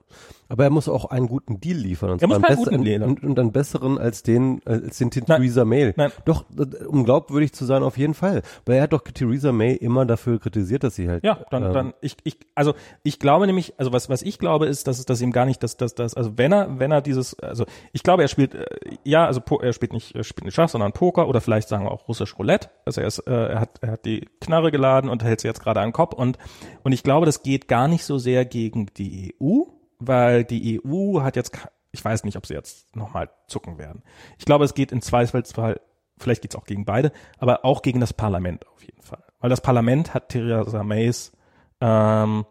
[0.48, 2.10] Aber er muss auch einen guten Deal liefern.
[2.10, 3.02] Und Er muss einen guten besseren- Deal.
[3.02, 5.10] und, und einen besseren als den, äh, als den.
[5.10, 5.92] Theresa May.
[5.96, 6.12] Nein.
[6.24, 8.42] Doch, äh, um glaubwürdig zu sein, auf jeden Fall.
[8.64, 11.24] Weil er hat doch Theresa May immer dafür kritisiert, dass sie halt.
[11.24, 14.66] Ja, dann, ähm, dann, ich, ich, also ich glaube nämlich, also was, was ich glaube
[14.66, 17.00] ist, dass es, dass ihm gar nicht, dass, dass, dass, also wenn er, wenn er
[17.02, 18.64] dieses, also ich glaube, er spielt, äh,
[19.02, 21.84] ja, also Po- er spielt nicht, er spielt nicht Schach, sondern Poker oder vielleicht sagen
[21.86, 22.68] wir auch russisch Roulette.
[22.84, 25.60] Also er ist, äh, er hat, er hat die Knarre geladen und hält sie jetzt
[25.60, 26.38] gerade an den Kopf und,
[26.84, 29.62] und ich glaube, das geht gar nicht so sehr gegen die EU,
[29.98, 31.52] weil die EU hat jetzt,
[31.92, 34.02] ich weiß nicht, ob sie jetzt nochmal zucken werden.
[34.38, 35.80] Ich glaube, es geht im Zweifelsfall,
[36.18, 39.22] vielleicht geht's auch gegen beide, aber auch gegen das Parlament auf jeden Fall.
[39.40, 41.32] Weil das Parlament hat Theresa Mays
[41.80, 42.44] ähm,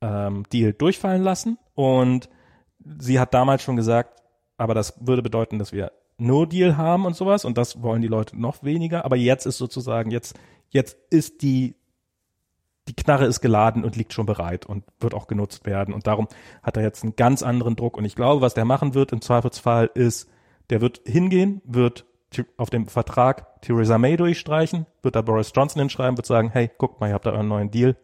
[0.00, 2.28] ähm, Deal durchfallen lassen und
[2.98, 4.22] sie hat damals schon gesagt,
[4.56, 8.08] aber das würde bedeuten, dass wir No Deal haben und sowas und das wollen die
[8.08, 9.04] Leute noch weniger.
[9.04, 10.38] Aber jetzt ist sozusagen jetzt
[10.70, 11.74] jetzt ist die
[12.88, 16.28] die Knarre ist geladen und liegt schon bereit und wird auch genutzt werden und darum
[16.62, 19.20] hat er jetzt einen ganz anderen Druck und ich glaube, was der machen wird im
[19.20, 20.28] Zweifelsfall ist,
[20.70, 22.06] der wird hingehen, wird
[22.56, 27.00] auf dem Vertrag Theresa May durchstreichen, wird da Boris Johnson hinschreiben, wird sagen, hey, guckt
[27.00, 27.96] mal, ihr habt da euren neuen Deal,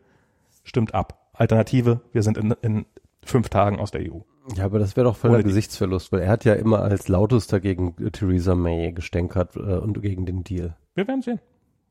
[0.65, 1.31] stimmt ab.
[1.33, 2.87] Alternative, wir sind in, in
[3.25, 4.21] fünf Tagen aus der EU.
[4.57, 7.95] Ja, aber das wäre doch voller Gesichtsverlust, weil er hat ja immer als lautester gegen
[7.99, 10.77] äh, Theresa May gestänkert äh, und gegen den Deal.
[10.95, 11.41] Wir werden sehen.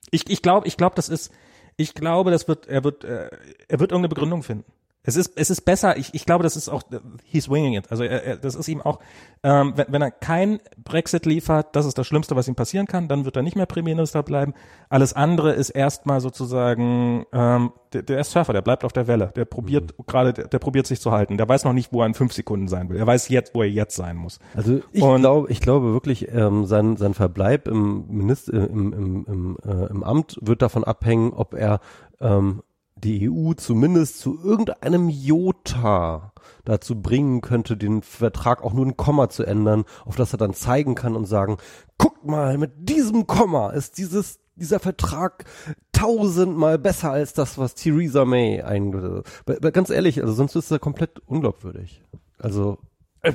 [0.10, 1.32] Ich, ich glaube, ich glaube, das ist,
[1.78, 3.30] ich glaube, das wird, er wird, äh,
[3.68, 4.72] er wird irgendeine Begründung finden.
[5.08, 5.96] Es ist, es ist besser.
[5.96, 6.84] Ich, ich glaube, das ist auch,
[7.24, 7.90] he's winging it.
[7.90, 9.00] Also er, er, das ist ihm auch,
[9.42, 13.08] ähm, wenn, wenn er kein Brexit liefert, das ist das Schlimmste, was ihm passieren kann.
[13.08, 14.54] Dann wird er nicht mehr Premierminister bleiben.
[14.90, 19.32] Alles andere ist erstmal sozusagen, ähm, der, der ist Surfer, der bleibt auf der Welle.
[19.38, 21.38] Der probiert gerade, der, der probiert sich zu halten.
[21.38, 22.98] Der weiß noch nicht, wo er in fünf Sekunden sein will.
[22.98, 24.40] Er weiß jetzt, wo er jetzt sein muss.
[24.56, 29.26] Also ich glaube, ich glaube wirklich, ähm, sein, sein Verbleib im, Minister, äh, im, im,
[29.26, 31.80] im, äh, im Amt wird davon abhängen, ob er
[32.20, 32.62] ähm,
[33.04, 36.34] die EU zumindest zu irgendeinem Jota
[36.66, 40.54] dazu bringen könnte, den Vertrag auch nur ein Komma zu ändern, auf das er dann
[40.54, 41.58] zeigen kann und sagen,
[41.98, 45.46] guckt mal, mit diesem Komma ist dieses dieser Vertrag
[45.92, 49.22] tausendmal besser als das, was Theresa May einge...
[49.46, 52.04] Weil- weil Ganz ehrlich, also sonst ist er komplett unglaubwürdig.
[52.40, 52.80] Also
[53.22, 53.34] Äh,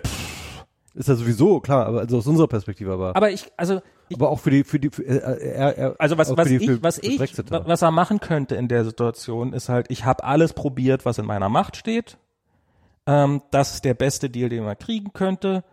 [0.95, 4.21] ist ja sowieso klar, aber also aus unserer Perspektive, aber, aber, Aber ich, also ich,
[4.21, 6.99] auch für die für die für, äh, er, Also was, was die, ich, für, was
[6.99, 11.19] ich, was er machen könnte in der Situation ist halt, ich habe alles probiert, was
[11.19, 12.19] in meiner Macht steht.
[13.07, 15.65] Ähm, das ist der beste Deal, den man kriegen könnte.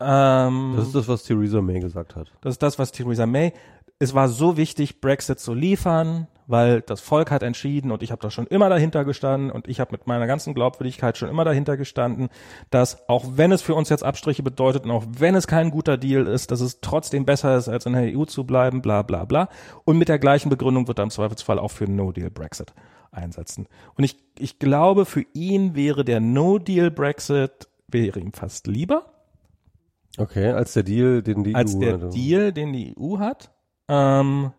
[0.00, 2.32] Ähm, Das ist das, was Theresa May gesagt hat.
[2.40, 3.52] das ist das, was Theresa May.
[3.98, 8.22] Es war so wichtig, Brexit zu liefern, weil das Volk hat entschieden und ich habe
[8.22, 11.76] da schon immer dahinter gestanden und ich habe mit meiner ganzen Glaubwürdigkeit schon immer dahinter
[11.76, 12.28] gestanden,
[12.70, 15.96] dass auch wenn es für uns jetzt Abstriche bedeutet und auch wenn es kein guter
[15.96, 19.24] Deal ist, dass es trotzdem besser ist, als in der EU zu bleiben, bla bla
[19.24, 19.48] bla.
[19.84, 22.72] Und mit der gleichen Begründung wird er im Zweifelsfall auch für No-Deal Brexit
[23.12, 23.66] einsetzen.
[23.96, 29.06] Und ich, ich glaube, für ihn wäre der No-Deal Brexit, wäre ihm fast lieber,
[30.18, 31.98] Okay, als der Deal, den die als EU der.
[32.10, 33.52] Deal, den die EU hat.
[33.88, 34.52] Ähm,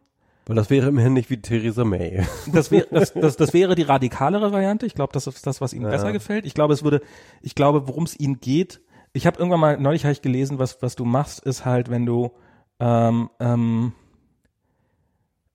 [0.47, 2.25] Weil das wäre immerhin nicht wie Theresa May.
[2.51, 4.85] Das, wäre das, das, das wäre die radikalere Variante.
[4.85, 5.89] Ich glaube, das ist das, was ihm Ja.
[5.89, 6.45] besser gefällt.
[6.45, 7.01] Ich glaube, es würde,
[7.41, 8.81] ich glaube, worum es ihnen geht.
[9.13, 12.05] Ich habe irgendwann mal neulich habe ich gelesen, was was du machst, ist halt, wenn
[12.05, 12.31] du
[12.79, 13.91] ähm, ähm,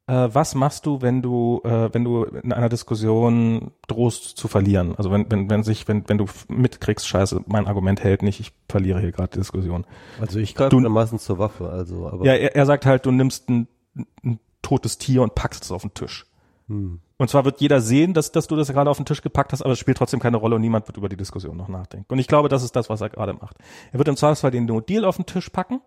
[0.07, 4.94] äh, was machst du, wenn du äh, wenn du in einer Diskussion drohst zu verlieren?
[4.96, 8.53] Also wenn wenn wenn sich wenn wenn du mitkriegst, Scheiße, mein Argument hält nicht, ich
[8.68, 9.85] verliere hier gerade die Diskussion.
[10.20, 13.49] Also ich greife meistens zur Waffe, also aber Ja, er, er sagt halt, du nimmst
[13.49, 13.66] ein,
[14.25, 16.26] ein totes Tier und packst es auf den Tisch.
[16.66, 17.00] hm.
[17.18, 19.62] Und zwar wird jeder sehen, dass, dass du das gerade auf den Tisch gepackt hast,
[19.62, 22.12] aber es spielt trotzdem keine Rolle und niemand wird über die Diskussion noch nachdenken.
[22.12, 23.57] Und ich glaube, das ist das, was er gerade macht.
[23.92, 25.81] Er wird im Zweifelsfall den No-Deal auf den Tisch packen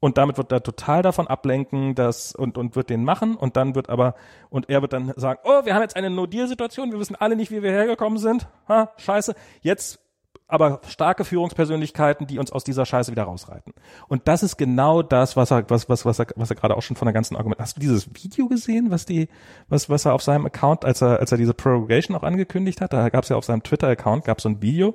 [0.00, 3.74] und damit wird er total davon ablenken, dass und, und wird den machen und dann
[3.74, 4.14] wird aber,
[4.50, 7.52] und er wird dann sagen, oh, wir haben jetzt eine No-Deal-Situation, wir wissen alle nicht,
[7.52, 8.48] wie wir hergekommen sind.
[8.68, 9.34] Ha, scheiße.
[9.60, 10.03] Jetzt
[10.46, 13.72] aber starke Führungspersönlichkeiten, die uns aus dieser Scheiße wieder rausreiten.
[14.08, 16.82] Und das ist genau das, was er, was, was, was er, was er gerade auch
[16.82, 17.60] schon von der ganzen Argument.
[17.60, 19.28] Hast du dieses Video gesehen, was die,
[19.68, 22.92] was, was er auf seinem Account, als er, als er diese Prorogation auch angekündigt hat,
[22.92, 24.94] da gab es ja auf seinem Twitter-Account gab es so ein Video.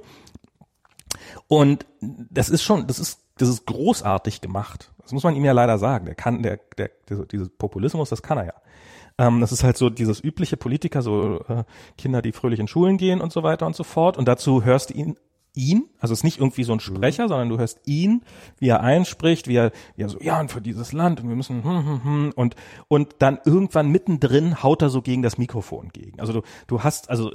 [1.48, 4.92] Und das ist schon, das ist, das ist großartig gemacht.
[5.02, 6.06] Das muss man ihm ja leider sagen.
[6.06, 8.54] Der kann, der, der, der dieses Populismus, das kann er ja.
[9.18, 11.64] Ähm, das ist halt so dieses übliche Politiker, so äh,
[11.98, 14.18] Kinder, die fröhlich in Schulen gehen und so weiter und so fort.
[14.18, 15.18] Und dazu hörst du ihn,
[15.60, 18.24] ihn, also es ist nicht irgendwie so ein Sprecher, sondern du hörst ihn,
[18.58, 21.36] wie er einspricht, wie er, wie er so, ja, und für dieses Land und wir
[21.36, 22.56] müssen, hm, hm, hm, und,
[22.88, 26.20] und dann irgendwann mittendrin haut er so gegen das Mikrofon gegen.
[26.20, 27.32] Also du, du hast, also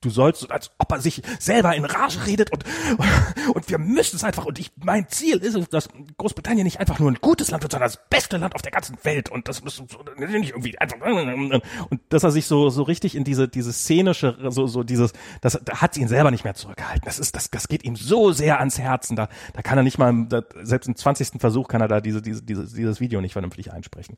[0.00, 2.64] du sollst, als ob er sich selber in Rage redet und,
[3.54, 6.98] und wir müssen es einfach, und ich, mein Ziel ist es, dass Großbritannien nicht einfach
[6.98, 9.62] nur ein gutes Land wird, sondern das beste Land auf der ganzen Welt und das
[9.62, 9.82] muss
[10.18, 14.66] nicht irgendwie einfach, und dass er sich so, so richtig in diese, diese szenische, so,
[14.66, 17.02] so dieses, das, da hat ihn selber nicht mehr zurückgehalten.
[17.04, 19.98] Das ist, das, das geht ihm so sehr ans Herzen, da, da kann er nicht
[19.98, 21.40] mal, da, selbst im 20.
[21.40, 24.16] Versuch kann er da diese, diese, dieses, dieses Video nicht vernünftig einsprechen.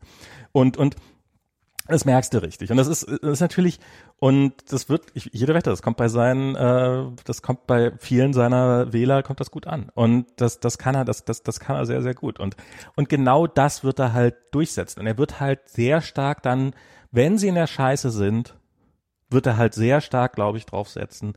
[0.52, 0.96] Und, und,
[1.88, 2.70] das merkst du richtig.
[2.70, 3.80] Und das ist, das ist natürlich,
[4.18, 8.32] und das wird, ich, jede Wette, das kommt bei seinen, äh, das kommt bei vielen
[8.32, 9.90] seiner Wähler, kommt das gut an.
[9.94, 12.38] Und das, das kann er, das, das, das kann er sehr, sehr gut.
[12.38, 12.56] Und,
[12.94, 15.00] und genau das wird er halt durchsetzen.
[15.00, 16.74] Und er wird halt sehr stark dann,
[17.10, 18.54] wenn sie in der Scheiße sind,
[19.28, 21.36] wird er halt sehr stark, glaube ich, draufsetzen,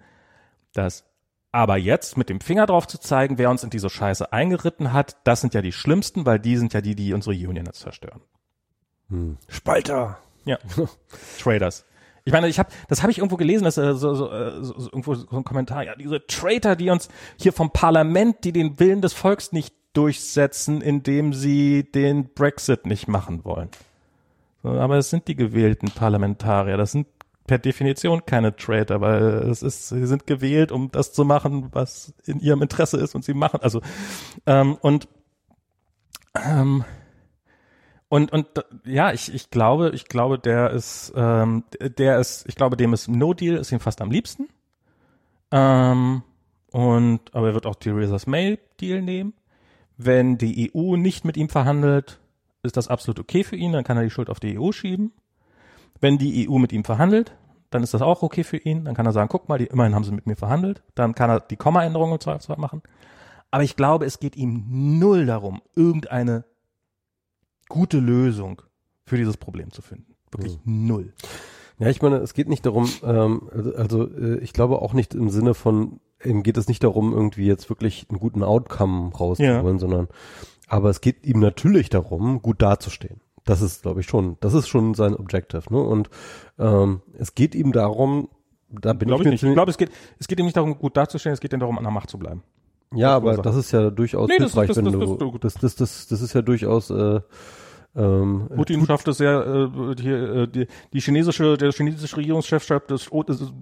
[0.74, 1.06] dass
[1.52, 5.16] aber jetzt mit dem Finger drauf zu zeigen, wer uns in diese Scheiße eingeritten hat,
[5.24, 8.22] das sind ja die schlimmsten, weil die sind ja die, die unsere Union jetzt zerstören.
[9.10, 9.38] Hm.
[9.48, 10.18] Spalter.
[10.46, 10.58] Ja.
[11.40, 11.86] Traders.
[12.24, 14.80] Ich meine, ich habe, das habe ich irgendwo gelesen, dass äh, so, so, äh, so,
[14.80, 17.08] so, irgendwo so ein Kommentar, ja, diese Traitor, die uns
[17.40, 23.08] hier vom Parlament, die den Willen des Volks nicht durchsetzen, indem sie den Brexit nicht
[23.08, 23.70] machen wollen.
[24.64, 27.08] Aber es sind die gewählten Parlamentarier, das sind
[27.46, 32.14] per Definition keine Traitor, weil es ist, sie sind gewählt, um das zu machen, was
[32.26, 33.82] in ihrem Interesse ist und sie machen, also
[34.48, 35.08] ähm, und
[36.34, 36.84] ähm,
[38.10, 38.48] und, und
[38.86, 43.08] ja, ich, ich glaube, ich glaube, der ist, ähm, der ist, ich glaube, dem ist
[43.08, 44.48] No Deal, ist ihm fast am liebsten.
[45.52, 46.24] Ähm,
[46.72, 49.34] und aber er wird auch Theresa's May Deal nehmen.
[49.98, 52.20] Wenn die EU nicht mit ihm verhandelt,
[52.64, 55.14] ist das absolut okay für ihn, dann kann er die Schuld auf die EU schieben.
[56.02, 57.36] Wenn die EU mit ihm verhandelt,
[57.70, 58.86] dann ist das auch okay für ihn.
[58.86, 60.84] Dann kann er sagen, guck mal, die, immerhin haben sie mit mir verhandelt.
[60.94, 62.82] Dann kann er die Kommaänderung im Zweifelsfall machen.
[63.52, 64.66] Aber ich glaube, es geht ihm
[65.00, 66.44] null darum, irgendeine
[67.70, 68.62] gute Lösung
[69.06, 70.16] für dieses Problem zu finden.
[70.32, 70.88] Wirklich mhm.
[70.88, 71.14] null.
[71.78, 75.14] Ja, ich meine, es geht nicht darum, ähm, also, also äh, ich glaube auch nicht
[75.14, 79.76] im Sinne von, ihm geht es nicht darum, irgendwie jetzt wirklich einen guten Outcome rauszuholen,
[79.76, 79.80] ja.
[79.80, 80.08] sondern
[80.68, 83.22] aber es geht ihm natürlich darum, gut dazustehen.
[83.44, 85.80] Das ist, glaube ich, schon, das ist schon sein Objective, ne?
[85.80, 86.10] Und
[86.58, 88.30] ähm, es geht ihm darum,
[88.70, 89.44] da bin glaub ich, ich nicht.
[89.44, 91.78] Ich glaube, es geht, es geht ihm nicht darum, gut dazustehen, es geht ihm darum,
[91.78, 92.42] an der Macht zu bleiben.
[92.96, 95.76] Ja, aber das ist ja durchaus nee, hilfreich, das, das, wenn das, du, das, das,
[95.76, 97.22] das, das ist ja durchaus äh,
[97.96, 102.92] ähm, Putin schafft es sehr, äh, die, äh, die, die chinesische, der chinesische Regierungschef schafft
[102.92, 103.10] es,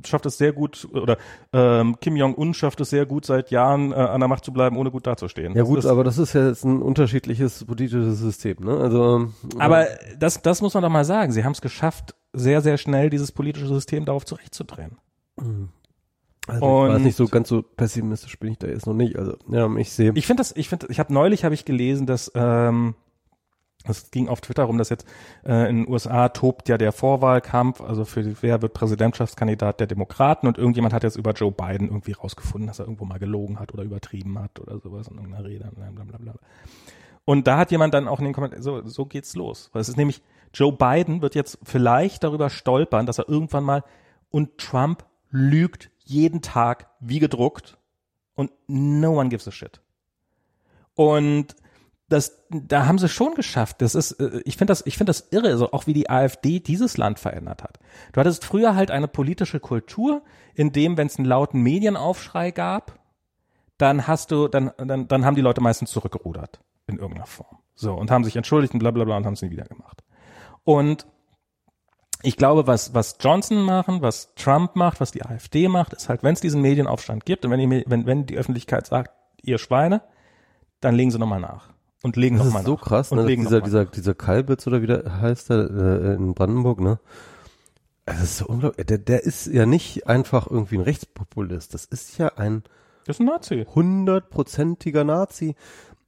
[0.06, 1.18] schafft es sehr gut, oder
[1.54, 4.78] ähm, Kim Jong-un schafft es sehr gut, seit Jahren äh, an der Macht zu bleiben,
[4.78, 5.56] ohne gut dazustehen.
[5.56, 8.76] Ja gut, das, aber das ist ja jetzt ein unterschiedliches politisches System, ne?
[8.78, 9.28] Also.
[9.60, 11.32] Aber äh, das, das muss man doch mal sagen.
[11.32, 14.98] Sie haben es geschafft, sehr, sehr schnell dieses politische System darauf zurechtzudrehen.
[15.40, 15.70] Mhm.
[16.48, 19.18] Also und ich weiß nicht so ganz so pessimistisch bin ich da jetzt noch nicht.
[19.18, 20.12] Also ja, ich sehe.
[20.16, 22.96] Ich finde das, ich finde, ich habe neulich habe ich gelesen, dass ähm,
[23.86, 25.06] es ging auf Twitter rum, dass jetzt
[25.46, 29.88] äh, in den USA tobt ja der Vorwahlkampf, also für die, wer wird Präsidentschaftskandidat der
[29.88, 33.60] Demokraten und irgendjemand hat jetzt über Joe Biden irgendwie rausgefunden, dass er irgendwo mal gelogen
[33.60, 35.72] hat oder übertrieben hat oder sowas in irgendeiner Rede.
[35.76, 36.36] Blablabla.
[37.26, 39.70] Und da hat jemand dann auch in den Kommentaren, so, so geht's los.
[39.74, 40.22] Weil es ist nämlich,
[40.54, 43.84] Joe Biden wird jetzt vielleicht darüber stolpern, dass er irgendwann mal
[44.30, 47.78] und Trump lügt jeden Tag wie gedruckt
[48.36, 49.82] und no one gives a shit.
[50.96, 51.56] Und
[52.10, 53.82] das, da haben sie schon geschafft.
[53.82, 56.60] Das ist, äh, ich finde das, ich finde das irre, also auch wie die AfD
[56.60, 57.80] dieses Land verändert hat.
[58.12, 60.22] Du hattest früher halt eine politische Kultur,
[60.54, 63.00] in dem, wenn es einen lauten Medienaufschrei gab,
[63.78, 67.58] dann hast du, dann, dann, dann haben die Leute meistens zurückgerudert in irgendeiner Form.
[67.74, 70.04] So und haben sich entschuldigt und bla bla bla und haben es nie wieder gemacht.
[70.64, 71.08] Und
[72.24, 76.24] ich glaube, was, was Johnson machen, was Trump macht, was die AfD macht, ist halt,
[76.24, 80.02] wenn es diesen Medienaufstand gibt und wenn die, wenn, wenn die Öffentlichkeit sagt, ihr Schweine,
[80.80, 81.70] dann legen sie nochmal nach
[82.02, 84.88] und legen das noch mal ist so krass, ne, dieser, dieser, dieser Kalbitz oder wie
[84.88, 87.00] der heißt der äh, in Brandenburg, ne?
[88.06, 88.86] Das ist so unglaublich.
[88.86, 91.74] Der, der ist ja nicht einfach irgendwie ein Rechtspopulist.
[91.74, 92.64] Das ist ja ein
[93.06, 93.66] das ist ein Nazi.
[93.74, 95.56] Hundertprozentiger Nazi.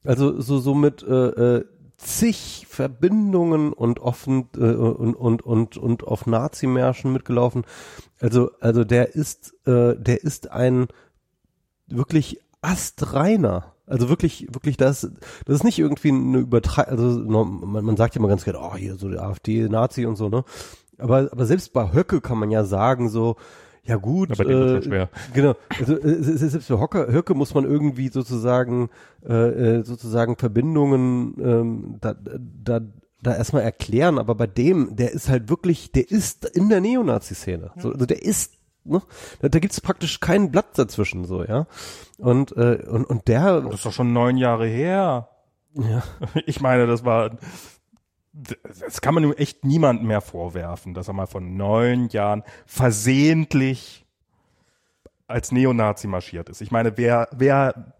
[0.04, 1.65] Also so, so mit äh, äh,
[2.05, 7.65] zig Verbindungen und offen äh, und, und, und, und auf Nazi-Märschen mitgelaufen.
[8.19, 10.87] Also, also der ist, äh, der ist ein
[11.87, 15.01] wirklich astreiner also wirklich, wirklich, das,
[15.45, 18.75] das ist nicht irgendwie eine Übertreibung, also man, man sagt ja immer ganz gerne, oh,
[18.75, 20.43] hier so der AfD, Nazi und so, ne?
[20.97, 23.35] Aber, aber selbst bei Höcke kann man ja sagen, so,
[23.85, 25.09] ja gut, aber äh, schwer.
[25.33, 25.55] genau.
[25.79, 28.89] Also äh, selbst für Höcke, Höcke muss man irgendwie sozusagen
[29.27, 32.15] äh, äh, sozusagen Verbindungen ähm, da,
[32.63, 32.81] da
[33.21, 37.71] da erstmal erklären, aber bei dem, der ist halt wirklich, der ist in der Neonazi-Szene.
[37.77, 38.53] So, also der ist
[38.86, 39.01] ne?
[39.41, 41.67] Da, da gibt es praktisch keinen Blatt dazwischen, so, ja.
[42.17, 43.61] Und, äh, und, und der.
[43.61, 45.29] Das ist doch schon neun Jahre her.
[45.73, 46.03] Ja.
[46.45, 47.31] Ich meine, das war.
[48.36, 54.05] Das kann man nun echt niemandem mehr vorwerfen, dass er mal von neun Jahren versehentlich
[55.27, 56.61] als Neonazi marschiert ist.
[56.61, 57.93] Ich meine, wer, wer,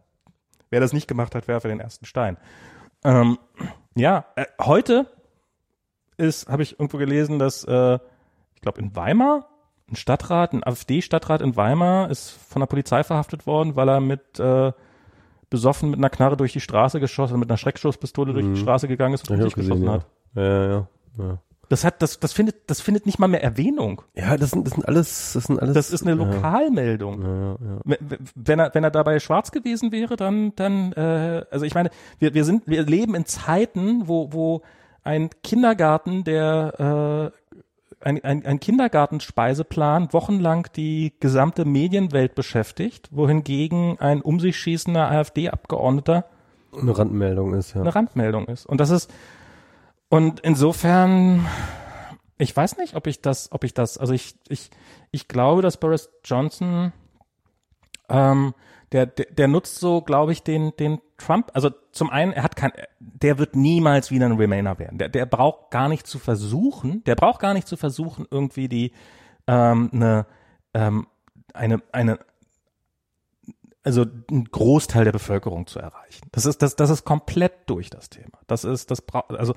[0.70, 2.38] wer das nicht gemacht hat, werfe den ersten Stein.
[3.04, 3.38] Ähm,
[3.96, 5.08] ja, äh, heute
[6.18, 7.96] ist, habe ich irgendwo gelesen, dass äh,
[8.56, 9.48] ich glaube in Weimar
[9.90, 14.40] ein Stadtrat, ein AfD-Stadtrat in Weimar ist von der Polizei verhaftet worden, weil er mit
[14.40, 14.74] äh,
[15.50, 19.14] besoffen mit einer Knarre durch die Straße geschossen, mit einer Schreckschusspistole durch die Straße gegangen
[19.14, 19.94] ist und sich geschossen ja.
[19.94, 20.06] hat.
[20.36, 21.38] Ja, ja, ja.
[21.68, 24.04] Das hat, das, das findet, das findet nicht mal mehr Erwähnung.
[24.14, 25.74] Ja, das sind, das sind alles, das sind alles.
[25.74, 26.14] Das ist eine.
[26.14, 27.22] Lokalmeldung.
[27.24, 27.80] Ja, ja, ja.
[27.84, 27.98] Wenn-
[28.36, 32.36] Wenn er, wenn er dabei schwarz gewesen wäre, dann, dann, äh, also ich meine, wir,
[32.36, 34.62] wir sind, wir leben in Zeiten, wo, wo
[35.04, 44.22] ein Kindergarten, der, äh, ein, ein, ein Kindergartenspeiseplan wochenlang die gesamte Medienwelt beschäftigt, wohingegen ein
[44.22, 46.26] um sich schießender AfD-Abgeordneter
[46.80, 47.82] Eine Randmeldung ist, ja.
[47.82, 48.68] eine Randmeldung ist.
[48.68, 49.12] Und das ist,
[50.10, 51.46] und insofern,
[52.38, 54.70] ich weiß nicht, ob ich das, ob ich das, also ich, ich,
[55.12, 56.94] ich glaube, dass Boris Johnson,
[58.10, 58.54] ähm,
[58.92, 62.56] der, der, der nutzt so, glaube ich, den, den Trump, also zum einen, er hat
[62.56, 64.98] kein, der wird niemals wieder ein Remainer werden.
[64.98, 68.92] Der, der braucht gar nicht zu versuchen, der braucht gar nicht zu versuchen, irgendwie die,
[69.48, 70.26] ähm, eine,
[70.74, 71.08] ähm,
[71.54, 72.20] eine, eine,
[73.86, 76.28] also einen Großteil der Bevölkerung zu erreichen.
[76.32, 78.40] Das ist, das, das ist komplett durch das Thema.
[78.48, 79.54] Das ist, das braucht, also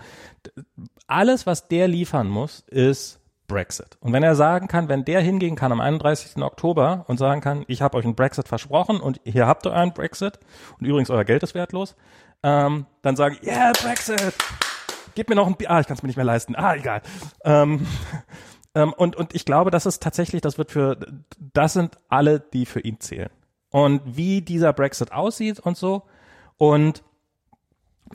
[1.07, 3.97] alles, was der liefern muss, ist Brexit.
[4.01, 6.43] Und wenn er sagen kann, wenn der hingehen kann am 31.
[6.43, 9.95] Oktober und sagen kann, ich habe euch einen Brexit versprochen und hier habt ihr euren
[9.95, 10.39] Brexit
[10.79, 11.97] und übrigens euer Geld ist wertlos,
[12.43, 14.35] ähm, dann sage ich, yeah, Brexit,
[15.14, 17.01] gib mir noch ein Bier, ah, ich kann es mir nicht mehr leisten, ah, egal.
[17.43, 17.87] Ähm,
[18.74, 20.99] ähm, und, und ich glaube, das ist tatsächlich, das wird für,
[21.55, 23.31] das sind alle, die für ihn zählen.
[23.71, 26.03] Und wie dieser Brexit aussieht und so.
[26.57, 27.03] Und,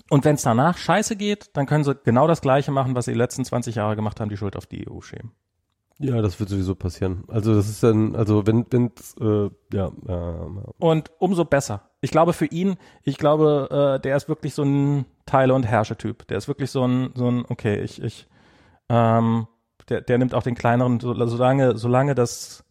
[0.09, 3.11] und wenn es danach scheiße geht, dann können sie genau das Gleiche machen, was sie
[3.13, 5.31] die letzten 20 Jahre gemacht haben, die Schuld auf die EU schieben.
[5.99, 7.23] Ja, das wird sowieso passieren.
[7.27, 8.91] Also das ist dann, also wenn, wenn,
[9.21, 10.49] äh, ja, äh,
[10.79, 11.89] Und umso besser.
[12.01, 16.27] Ich glaube für ihn, ich glaube, äh, der ist wirklich so ein Teile- und Herrsche-Typ.
[16.27, 18.27] Der ist wirklich so ein, so ein, okay, ich, ich,
[18.89, 19.47] ähm,
[19.87, 22.65] der, der nimmt auch den kleineren, so- solange, solange das,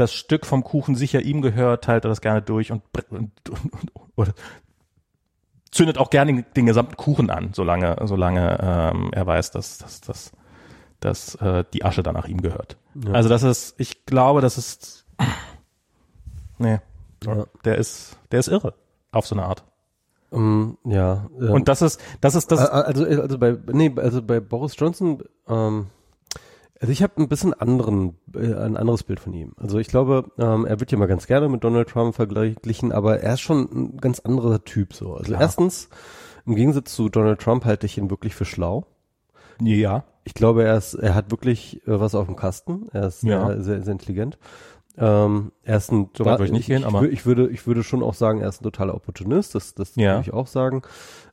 [0.00, 3.62] das Stück vom Kuchen sicher ihm gehört, teilt er das gerne durch und, und, und,
[4.16, 4.32] oder
[5.70, 10.00] zündet auch gerne den, den gesamten Kuchen an, solange, solange ähm, er weiß, dass, dass,
[10.00, 10.32] dass,
[10.98, 12.76] dass äh, die Asche dann nach ihm gehört.
[12.94, 13.12] Ja.
[13.12, 15.06] Also das ist, ich glaube, das ist,
[16.58, 16.80] nee,
[17.24, 17.46] Ja.
[17.64, 18.74] der ist, der ist irre
[19.12, 19.62] auf so eine Art.
[20.32, 21.28] ähm, ja.
[21.40, 22.60] äh, Und das ist, das ist das.
[22.68, 25.86] Also, also bei, nee, also bei Boris Johnson, ähm,
[26.80, 29.52] also ich habe ein bisschen anderen, äh, ein anderes Bild von ihm.
[29.58, 33.20] Also ich glaube, ähm, er wird ja mal ganz gerne mit Donald Trump verglichen, aber
[33.20, 35.12] er ist schon ein ganz anderer Typ so.
[35.12, 35.40] Also Klar.
[35.40, 35.88] erstens,
[36.46, 38.86] im Gegensatz zu Donald Trump halte ich ihn wirklich für schlau.
[39.60, 40.04] ja.
[40.22, 42.88] Ich glaube, er ist, er hat wirklich äh, was auf dem Kasten.
[42.92, 43.46] Er ist Ja.
[43.46, 44.38] sehr, sehr, sehr intelligent.
[44.98, 47.66] Ähm, er ist ein, weit würde ich nicht gehen, ich, aber- wür- ich würde, ich
[47.66, 49.54] würde schon auch sagen, er ist ein totaler Opportunist.
[49.54, 50.16] Das, das Ja.
[50.16, 50.82] würde ich auch sagen.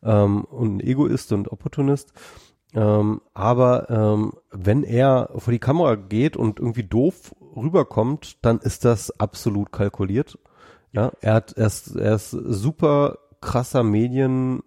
[0.03, 2.13] Ähm, und ein Egoist und Opportunist.
[2.77, 8.85] Ähm, aber ähm, wenn er vor die Kamera geht und irgendwie doof rüberkommt, dann ist
[8.85, 10.37] das absolut kalkuliert.
[10.91, 14.61] Ja, er hat, er ist, er ist super krasser Medien,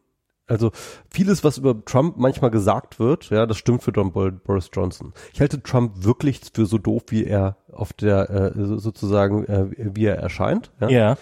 [0.48, 0.72] also
[1.08, 5.12] vieles, was über Trump manchmal gesagt wird, ja, das stimmt für Don Boris Johnson.
[5.32, 9.66] Ich halte Trump wirklich für so doof, wie er auf der äh, so- sozusagen äh,
[9.94, 10.72] wie er erscheint.
[10.80, 10.88] Ja.
[10.88, 11.16] Ja.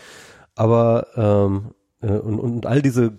[0.54, 3.12] Aber ähm, äh, und, und all diese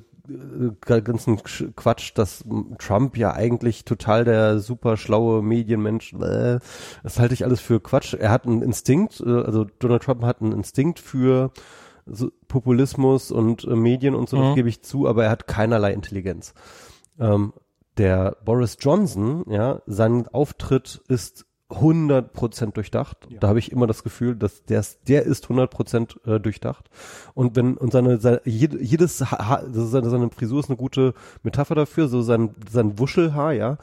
[0.85, 2.43] ganzen Sch- Quatsch, dass
[2.77, 6.59] Trump ja eigentlich total der super schlaue Medienmensch, äh,
[7.03, 8.13] das halte ich alles für Quatsch.
[8.13, 11.51] Er hat einen Instinkt, äh, also Donald Trump hat einen Instinkt für
[12.05, 14.55] so Populismus und äh, Medien und so, das Mhm.
[14.55, 16.53] gebe ich zu, aber er hat keinerlei Intelligenz.
[17.19, 17.53] Ähm,
[17.97, 23.17] der Boris Johnson, ja, sein Auftritt ist 100% durchdacht.
[23.29, 23.39] Ja.
[23.39, 26.89] Da habe ich immer das Gefühl, dass der ist, der ist 100% äh, durchdacht.
[27.35, 31.13] Und wenn und seine, seine jede, jedes also seine, seine Frisur ist eine gute
[31.43, 33.77] Metapher dafür, so sein sein Wuschelhaar, ja.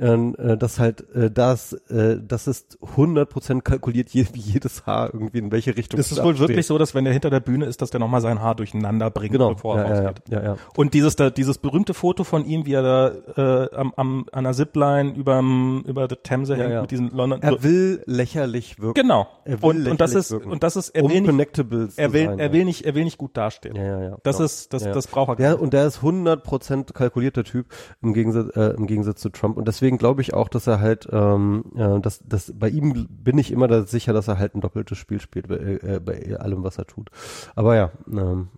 [0.00, 5.12] Ähm, äh, das halt äh, das äh, das ist 100% kalkuliert, je, wie jedes Haar
[5.12, 7.40] irgendwie in welche Richtung Es ist es wohl wirklich so, dass wenn der hinter der
[7.40, 9.54] Bühne ist, dass der nochmal sein Haar durcheinander bringt, Genau.
[9.54, 10.28] bevor er Ja, ja, ja, rausgeht.
[10.28, 10.56] ja, ja.
[10.76, 14.44] Und dieses, da, dieses berühmte Foto von ihm, wie er da äh, am, am, an
[14.44, 16.80] der Zipline überm, über der Themse Ja, hängt ja.
[16.82, 17.42] mit diesen London.
[17.42, 19.00] Er will lächerlich wirken.
[19.00, 19.26] genau.
[19.44, 20.52] Er will Und, und das ist, wirken.
[20.52, 23.04] und das ist, er will nicht, Unconnectable er will, sein, er will nicht, er will
[23.04, 23.74] nicht gut dastehen.
[23.74, 24.16] Ja, ja, ja.
[24.22, 24.44] Das ja.
[24.44, 25.36] ist, das, das braucht er.
[25.36, 27.66] Der, und der ist 100% kalkulierter Typ
[28.02, 29.56] im Gegensatz, äh, im Gegensatz zu Trump.
[29.56, 33.38] Und deswegen glaube ich auch, dass er halt, ähm, äh, dass, dass bei ihm bin
[33.38, 36.64] ich immer da sicher, dass er halt ein doppeltes Spiel spielt bei, äh, bei allem,
[36.64, 37.10] was er tut.
[37.54, 38.48] Aber ja, ähm,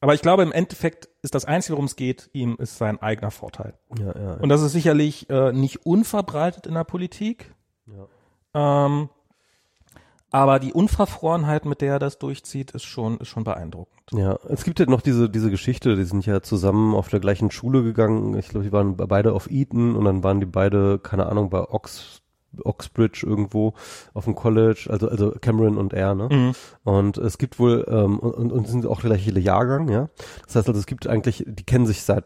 [0.00, 3.30] Aber ich glaube, im Endeffekt ist das Einzige, worum es geht, ihm ist sein eigener
[3.32, 3.74] Vorteil.
[3.98, 4.34] ja, ja.
[4.34, 7.52] Und das ist sicherlich äh, nicht unverbreitet in der Politik.
[7.86, 8.86] Ja.
[8.86, 9.08] Ähm,
[10.32, 13.96] Aber die Unverfrorenheit, mit der er das durchzieht, ist schon, ist schon beeindruckend.
[14.12, 17.50] Ja, es gibt ja noch diese, diese Geschichte, die sind ja zusammen auf der gleichen
[17.50, 18.36] Schule gegangen.
[18.36, 21.60] Ich glaube, die waren beide auf Eton und dann waren die beide, keine Ahnung, bei
[21.60, 22.22] Ox,
[22.62, 23.74] Oxbridge irgendwo
[24.14, 26.28] auf dem College, also, also Cameron und er, ne?
[26.30, 26.52] Mhm.
[26.84, 30.08] Und es gibt wohl, ähm, und, und, und sind auch der gleiche Jahrgang, ja.
[30.46, 32.24] Das heißt also, es gibt eigentlich, die kennen sich seit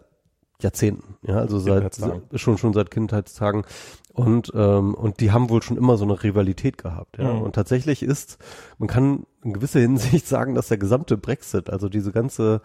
[0.63, 1.99] Jahrzehnten, ja, also seit
[2.35, 3.65] schon schon seit Kindheitstagen
[4.13, 7.33] und ähm, und die haben wohl schon immer so eine Rivalität gehabt, ja.
[7.33, 7.43] Mhm.
[7.43, 8.39] Und tatsächlich ist,
[8.79, 12.61] man kann in gewisser Hinsicht sagen, dass der gesamte Brexit, also diese ganze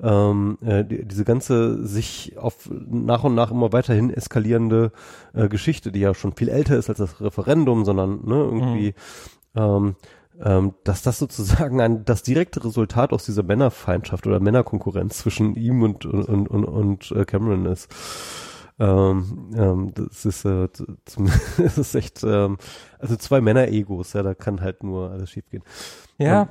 [0.00, 4.92] ähm, äh, die, diese ganze sich auf nach und nach immer weiterhin eskalierende
[5.34, 8.94] äh, Geschichte, die ja schon viel älter ist als das Referendum, sondern ne, irgendwie
[9.54, 9.96] ähm,
[10.42, 15.82] ähm, dass das sozusagen ein das direkte Resultat aus dieser Männerfeindschaft oder Männerkonkurrenz zwischen ihm
[15.82, 17.88] und und und, und äh, Cameron ist.
[18.80, 20.68] Ähm, ähm, das ist äh,
[21.58, 22.58] das ist echt ähm,
[22.98, 25.64] also zwei Männer-Egos, ja, da kann halt nur alles schiefgehen.
[26.18, 26.48] Ja.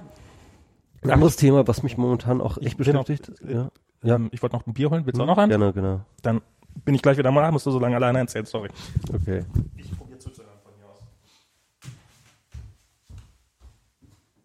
[1.04, 3.32] Ein anderes Thema, was mich momentan auch echt beschäftigt.
[3.48, 3.70] ja,
[4.04, 4.16] ja.
[4.16, 5.06] Ähm, ich wollte noch ein Bier holen.
[5.06, 5.50] Willst du auch noch eins?
[5.50, 6.02] Gerne, genau.
[6.22, 6.42] Dann
[6.86, 7.52] bin ich gleich wieder mal.
[7.52, 8.46] Musst du so lange alleine erzählen.
[8.46, 8.70] Sorry.
[9.14, 9.44] Okay.
[9.76, 11.00] Ich probiere zuzuhören von hier aus.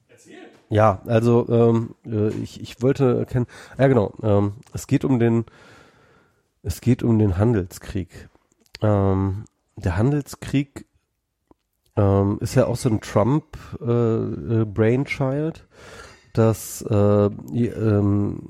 [0.08, 0.50] Erzähl.
[0.72, 3.46] Ja, also ähm, äh, ich, ich wollte erkennen,
[3.78, 5.44] ja genau, ähm, es geht um den,
[6.62, 8.30] es geht um den Handelskrieg.
[8.80, 9.44] Ähm,
[9.76, 10.86] der Handelskrieg
[11.96, 13.44] ähm, ist ja auch so ein Trump
[13.80, 15.52] äh, äh,
[16.32, 18.40] dass äh, i- ähm,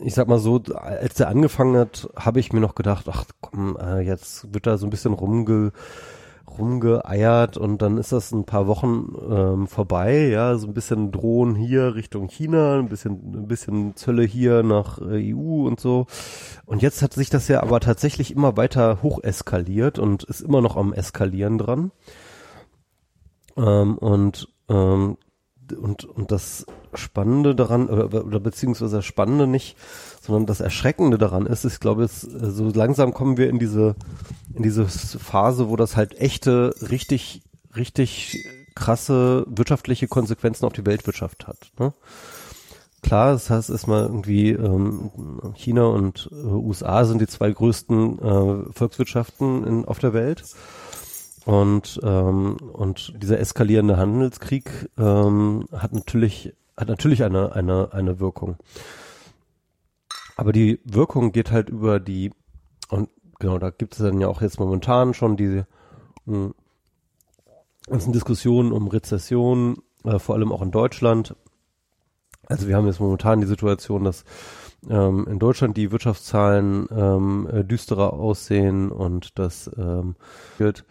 [0.00, 3.76] ich sag mal so, als der angefangen hat, habe ich mir noch gedacht, ach komm,
[3.78, 5.72] äh, jetzt wird da so ein bisschen rumge
[6.58, 11.54] rumgeeiert und dann ist das ein paar Wochen ähm, vorbei, ja, so ein bisschen Drohen
[11.54, 16.06] hier Richtung China, ein bisschen, ein bisschen Zölle hier nach äh, EU und so.
[16.64, 20.60] Und jetzt hat sich das ja aber tatsächlich immer weiter hoch eskaliert und ist immer
[20.60, 21.92] noch am Eskalieren dran.
[23.56, 25.16] Ähm, und, ähm,
[25.72, 29.76] und, und das Spannende daran, oder, oder beziehungsweise das Spannende nicht,
[30.20, 33.94] sondern das Erschreckende daran ist, ich glaube, es, äh, so langsam kommen wir in diese,
[34.54, 37.42] in diese Phase, wo das halt echte, richtig,
[37.74, 41.72] richtig krasse wirtschaftliche Konsequenzen auf die Weltwirtschaft hat.
[41.78, 41.92] Ne?
[43.02, 45.10] Klar, das heißt erstmal irgendwie ähm,
[45.54, 50.42] China und äh, USA sind die zwei größten äh, Volkswirtschaften in, auf der Welt.
[51.46, 58.56] Und, ähm, und dieser eskalierende Handelskrieg ähm, hat natürlich, hat natürlich eine, eine, eine Wirkung.
[60.36, 62.32] Aber die Wirkung geht halt über die,
[62.88, 65.68] und genau, da gibt es dann ja auch jetzt momentan schon diese
[66.24, 66.50] mh,
[67.86, 71.36] ganzen Diskussionen um Rezession, äh, vor allem auch in Deutschland.
[72.46, 74.24] Also wir haben jetzt momentan die Situation, dass
[74.90, 80.16] ähm, in Deutschland die Wirtschaftszahlen ähm, äh, düsterer aussehen und das ähm,
[80.58, 80.84] wird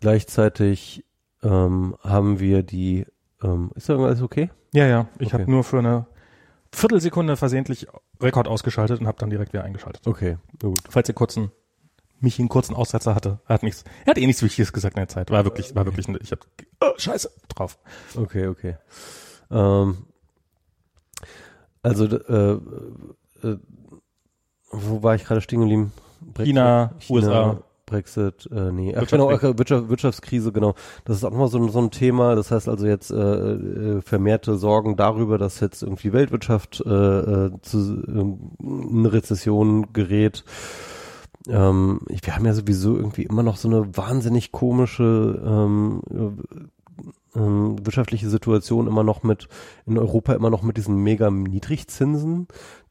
[0.00, 1.04] gleichzeitig
[1.42, 3.06] ähm, haben wir die
[3.42, 4.50] ähm, ist da alles okay?
[4.72, 5.08] Ja, ja.
[5.18, 5.42] Ich Okay.
[5.42, 6.06] habe nur für eine
[6.72, 7.86] Viertelsekunde versehentlich
[8.20, 10.06] Rekord ausgeschaltet und habe dann direkt wieder eingeschaltet.
[10.06, 10.78] Okay, gut.
[10.88, 11.50] Falls ihr kurzen
[12.20, 15.00] mich einen kurzen Aussetzer hatte, er hat nichts, er hat eh nichts Wichtiges gesagt in
[15.00, 15.30] der Zeit.
[15.30, 16.42] War wirklich, war wirklich, ich habe
[16.82, 17.78] oh, Scheiße drauf.
[18.14, 18.76] Okay, okay.
[19.50, 20.04] Ähm,
[21.82, 22.52] also, äh,
[23.42, 23.58] äh,
[24.70, 25.92] wo war ich gerade stehen geblieben?
[26.20, 27.62] Brexit, China, USA.
[27.90, 30.74] Brexit, äh, nee, ach, genau, Wirtschaft, Wirtschaftskrise, genau.
[31.04, 32.34] Das ist auch nochmal so, ein- so ein Thema.
[32.36, 36.88] Das heißt also jetzt äh, äh, vermehrte Sorgen darüber, dass jetzt irgendwie die Weltwirtschaft äh,
[36.90, 38.38] äh, zu in
[38.98, 40.44] eine Rezession gerät.
[41.48, 47.38] Ähm, ich, wir haben ja sowieso irgendwie immer noch so eine wahnsinnig komische ähm, äh,
[47.38, 49.48] ähm, wirtschaftliche Situation immer noch mit
[49.86, 52.46] in Europa immer noch mit diesen mega Niedrigzinsen,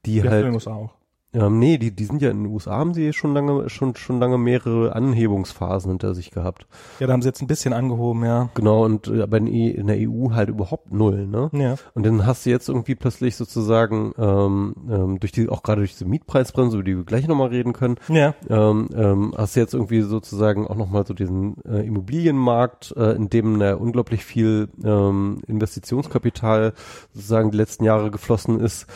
[0.05, 0.93] die Ja, halt in den USA auch.
[1.33, 4.19] Ähm, nee, die, die sind ja in den USA, haben sie schon lange, schon, schon
[4.19, 6.65] lange mehrere Anhebungsphasen hinter sich gehabt.
[6.99, 8.49] Ja, da haben sie jetzt ein bisschen angehoben, ja.
[8.55, 11.49] Genau, und äh, aber in, E- in der EU halt überhaupt null, ne?
[11.53, 11.75] Ja.
[11.93, 15.91] Und dann hast du jetzt irgendwie plötzlich sozusagen ähm, ähm, durch die, auch gerade durch
[15.93, 18.33] diese Mietpreisbremse, über die wir gleich nochmal reden können, Ja.
[18.49, 23.29] ähm, ähm, hast du jetzt irgendwie sozusagen auch nochmal so diesen äh, Immobilienmarkt, äh, in
[23.29, 26.73] dem äh, unglaublich viel ähm, Investitionskapital
[27.13, 28.87] sozusagen die letzten Jahre geflossen ist,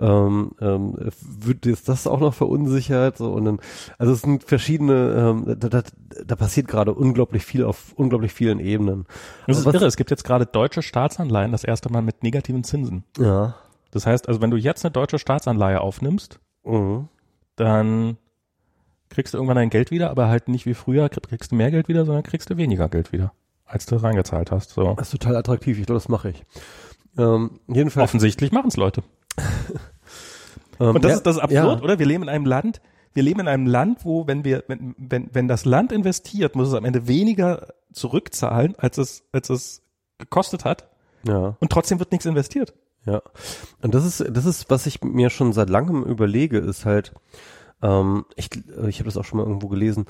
[0.00, 3.60] ähm, ähm, wird jetzt das auch noch verunsichert so und dann,
[3.98, 4.94] also es sind verschiedene,
[5.46, 5.82] ähm, da, da,
[6.24, 9.06] da passiert gerade unglaublich viel auf unglaublich vielen Ebenen.
[9.46, 9.86] Das ist was- irre.
[9.86, 13.04] Es gibt jetzt gerade deutsche Staatsanleihen das erste Mal mit negativen Zinsen.
[13.18, 13.56] Ja.
[13.90, 17.08] Das heißt, also wenn du jetzt eine deutsche Staatsanleihe aufnimmst, Mhm.
[17.56, 18.16] dann
[19.08, 21.70] kriegst du irgendwann dein Geld wieder, aber halt nicht wie früher krieg- kriegst du mehr
[21.70, 23.32] Geld wieder, sondern kriegst du weniger Geld wieder,
[23.66, 24.70] als du reingezahlt hast.
[24.70, 24.94] So.
[24.94, 26.44] Das ist total attraktiv, ich glaube, das mache ich.
[27.18, 28.04] Ähm, jedenfalls.
[28.04, 29.02] Offensichtlich machen's Leute.
[30.80, 31.82] Ähm, Und das ja, ist das ist absurd, ja.
[31.84, 31.98] oder?
[31.98, 32.80] Wir leben in einem Land,
[33.12, 36.68] wir leben in einem Land, wo, wenn wir, wenn, wenn, wenn das Land investiert, muss
[36.68, 39.82] es am Ende weniger zurückzahlen, als es, als es
[40.18, 40.88] gekostet hat
[41.26, 41.56] Ja.
[41.60, 42.72] und trotzdem wird nichts investiert.
[43.06, 43.22] Ja,
[43.82, 47.14] und das ist, das ist, was ich mir schon seit langem überlege, ist halt,
[47.82, 48.50] ähm, ich,
[48.88, 50.04] ich habe das auch schon mal irgendwo gelesen,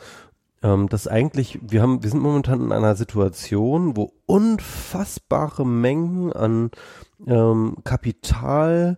[0.62, 6.70] ähm, dass eigentlich, wir haben, wir sind momentan in einer Situation, wo unfassbare Mengen an
[7.26, 8.96] ähm, Kapital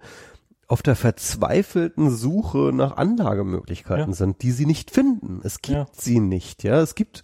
[0.69, 4.17] auf der verzweifelten Suche nach Anlagemöglichkeiten Ja.
[4.17, 5.41] sind, die sie nicht finden.
[5.45, 5.87] Es gibt Ja.
[5.93, 6.81] sie nicht, ja.
[6.81, 7.23] Es gibt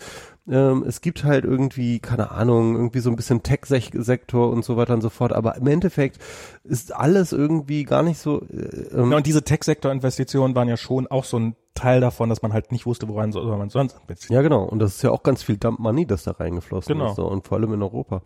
[0.50, 4.94] ähm, es gibt halt irgendwie, keine Ahnung, irgendwie so ein bisschen Tech-Sektor und so weiter
[4.94, 6.18] und so fort, aber im Endeffekt
[6.64, 11.06] ist alles irgendwie gar nicht so, äh, ähm, Ja, und diese Tech-Sektor-Investitionen waren ja schon
[11.06, 14.34] auch so ein Teil davon, dass man halt nicht wusste, woran soll man sonst investieren.
[14.34, 14.64] Ja, genau.
[14.64, 17.10] Und das ist ja auch ganz viel Dump Money, das da reingeflossen Genau.
[17.10, 17.16] ist.
[17.16, 17.26] So.
[17.26, 18.22] Und vor allem in Europa.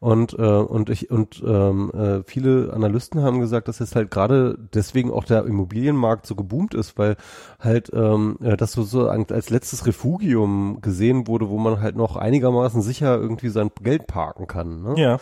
[0.00, 4.58] Und, äh, und ich, und ähm, äh, viele Analysten haben gesagt, dass jetzt halt gerade
[4.74, 7.16] deswegen auch der Immobilienmarkt so geboomt ist, weil
[7.60, 12.16] halt ähm, äh, das so, so als letztes Refugium gesehen wurde, wo man halt noch
[12.16, 14.82] einigermaßen sicher irgendwie sein Geld parken kann.
[14.82, 14.94] Ne?
[14.96, 15.18] Ja.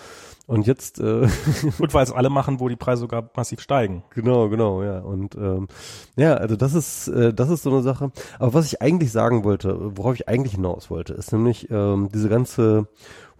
[0.46, 1.22] Und jetzt äh,
[1.78, 4.04] Und weil es alle machen, wo die Preise sogar massiv steigen.
[4.10, 5.00] Genau, genau, ja.
[5.00, 5.68] Und ähm,
[6.16, 8.12] ja, also das ist, äh, das ist so eine Sache.
[8.38, 12.28] Aber was ich eigentlich sagen wollte, worauf ich eigentlich hinaus wollte, ist nämlich ähm, diese
[12.28, 12.88] ganze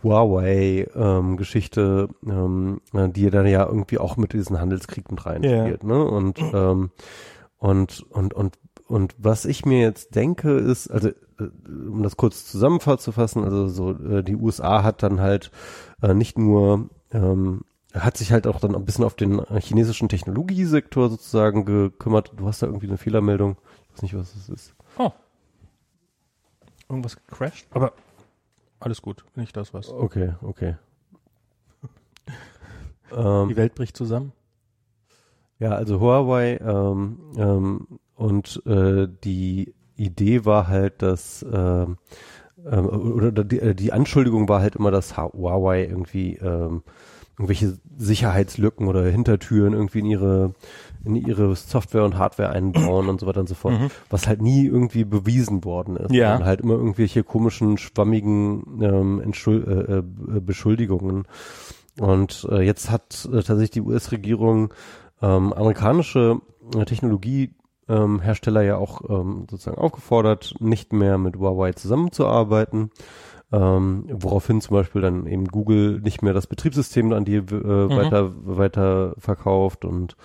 [0.02, 6.04] Huawei-Geschichte, ähm, äh, die dann ja irgendwie auch mit diesem Handelskrieg mit reinspielt, ne?
[6.04, 6.90] Und ähm,
[7.58, 11.12] und und und und was ich mir jetzt denke ist, also äh,
[11.88, 15.50] um das kurz zusammenzufassen, also so äh, die USA hat dann halt
[16.02, 17.62] äh, nicht nur ähm,
[17.94, 22.32] hat sich halt auch dann ein bisschen auf den äh, chinesischen Technologiesektor sozusagen gekümmert.
[22.36, 23.56] Du hast da irgendwie eine Fehlermeldung.
[23.86, 24.74] Ich weiß nicht, was das ist.
[24.98, 25.12] Oh.
[26.88, 27.66] Irgendwas gecrashed?
[27.70, 27.92] Aber
[28.80, 29.88] alles gut, nicht das was.
[29.88, 30.76] Okay, okay.
[33.16, 34.32] ähm, Die Welt bricht zusammen.
[35.58, 37.86] Ja, also Huawei ähm, ähm,
[38.16, 41.96] und äh, die Idee war halt, dass ähm,
[42.70, 46.82] ähm, oder die, äh, die Anschuldigung war halt immer, dass Huawei irgendwie ähm,
[47.36, 50.54] irgendwelche Sicherheitslücken oder Hintertüren irgendwie in ihre
[51.04, 53.90] in ihre Software und Hardware einbauen und so weiter und so fort, Mhm.
[54.08, 56.12] was halt nie irgendwie bewiesen worden ist.
[56.12, 56.36] Ja.
[56.36, 60.02] Und halt immer irgendwelche komischen, schwammigen ähm, Entschuld äh, äh,
[60.40, 61.26] Beschuldigungen.
[62.00, 64.72] Und äh, jetzt hat äh, tatsächlich die US-Regierung
[65.20, 66.38] ähm, amerikanische
[66.74, 72.90] äh, Technologiehersteller ähm, Hersteller ja auch ähm, sozusagen aufgefordert, nicht mehr mit Huawei zusammenzuarbeiten.
[73.52, 78.32] Ähm, woraufhin zum Beispiel dann eben Google nicht mehr das Betriebssystem an die äh, weiter
[78.34, 80.16] weiter verkauft und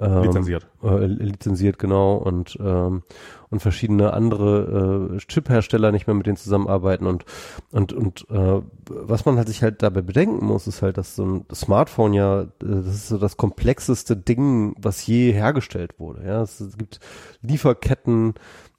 [0.00, 0.66] ähm, Lizenziert.
[0.82, 3.02] äh, lizenziert genau und ähm,
[3.50, 7.24] und verschiedene andere äh, Chip-Hersteller nicht mehr mit denen zusammenarbeiten und
[7.72, 11.24] und und äh, was man halt sich halt dabei bedenken muss, ist halt, dass so
[11.24, 16.24] ein Smartphone ja, äh, das ist so das komplexeste Ding, was je hergestellt wurde.
[16.24, 17.00] Ja, es, es gibt
[17.42, 18.34] Lieferketten,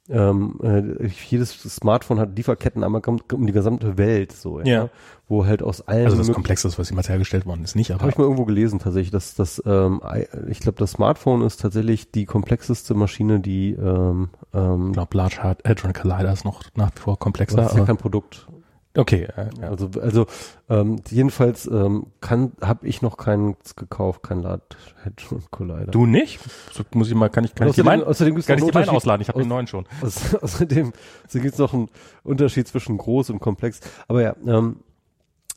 [0.08, 4.88] ähm, äh, jedes Smartphone hat Lieferketten einmal um, um die gesamte Welt so, ja, Ja.
[5.28, 8.10] wo halt aus allen Also das Komplexeste, was jemals hergestellt worden ist, nicht, aber habe
[8.10, 10.00] ich mal irgendwo gelesen tatsächlich, dass das, ähm,
[10.48, 15.42] ich glaube, das Smartphone ist tatsächlich die komplexeste Maschine, die ähm, ähm, ich glaube, Large
[15.42, 17.66] Hard- Hadron Collider ist noch nach wie vor das komplexer.
[17.66, 18.48] ist ja kein Produkt.
[18.96, 19.64] Okay, äh.
[19.64, 20.26] Also also
[20.68, 24.62] ähm, jedenfalls ähm, kann habe ich noch keins gekauft, kein Large
[25.04, 25.86] Hadron Collider.
[25.90, 26.40] Du nicht?
[26.72, 28.72] So, muss ich mal, kann ich, kann ich außerdem, meinen, außerdem gibt's kann ich noch
[28.74, 29.22] meinen einen ausladen?
[29.22, 29.84] Ich habe aus- den neuen schon.
[30.02, 30.92] Auß- Außerdem
[31.28, 31.88] so gibt's noch einen
[32.24, 33.80] Unterschied zwischen groß und komplex.
[34.08, 34.76] Aber ja, ähm,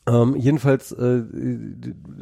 [0.08, 1.24] ähm, jedenfalls äh,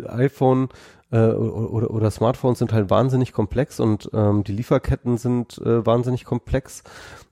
[0.08, 0.70] iPhone
[1.14, 6.26] äh, oder, oder, Smartphones sind halt wahnsinnig komplex und ähm, die Lieferketten sind äh, wahnsinnig
[6.26, 6.84] komplex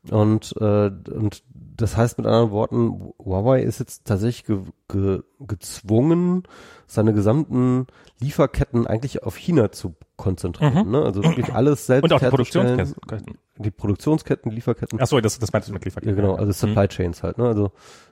[0.09, 1.43] und äh, und
[1.77, 6.43] das heißt mit anderen Worten, Huawei ist jetzt tatsächlich ge, ge, gezwungen,
[6.85, 7.87] seine gesamten
[8.19, 10.91] Lieferketten eigentlich auf China zu konzentrieren.
[10.91, 11.01] Ne?
[11.01, 12.27] Also wirklich alles selbst Und auch die.
[12.27, 13.37] Produktionsketten.
[13.57, 14.99] Die Produktionsketten, Lieferketten.
[15.01, 16.15] Ach so, das, das meintest du mit Ja, Lieferketten.
[16.15, 17.45] genau, also Supply Chains halt, ne?
[17.45, 17.71] Also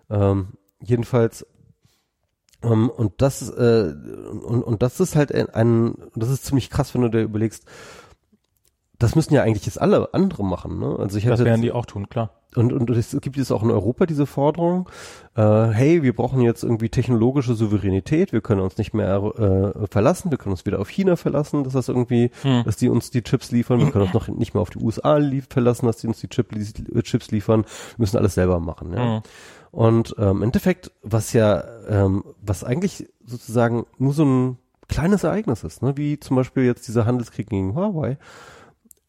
[0.10, 0.50] ähm,
[0.82, 1.46] jedenfalls
[2.64, 3.94] ähm, und das äh,
[4.44, 7.66] und, und das ist halt ein, ein das ist ziemlich krass, wenn du dir überlegst,
[8.98, 10.98] das müssen ja eigentlich jetzt alle andere machen, ne?
[11.00, 12.32] Also ich Das werden jetzt, die auch tun, klar.
[12.58, 14.90] und, und es gibt jetzt auch in Europa diese Forderung,
[15.36, 20.32] äh, hey, wir brauchen jetzt irgendwie technologische Souveränität, wir können uns nicht mehr äh, verlassen,
[20.32, 22.64] wir können uns wieder auf China verlassen, dass das irgendwie, Hm.
[22.66, 25.18] dass die uns die Chips liefern, wir können uns noch nicht mehr auf die USA
[25.50, 26.50] verlassen, dass die uns die Chip,
[27.04, 28.92] Chips liefern, wir müssen alles selber machen.
[28.92, 29.16] Ja?
[29.16, 29.22] Hm.
[29.72, 34.58] Und ähm, im Endeffekt, was ja, ähm, was eigentlich sozusagen nur so ein
[34.88, 35.96] kleines Ereignis ist, ne?
[35.98, 38.18] wie zum Beispiel jetzt dieser Handelskrieg gegen Huawei,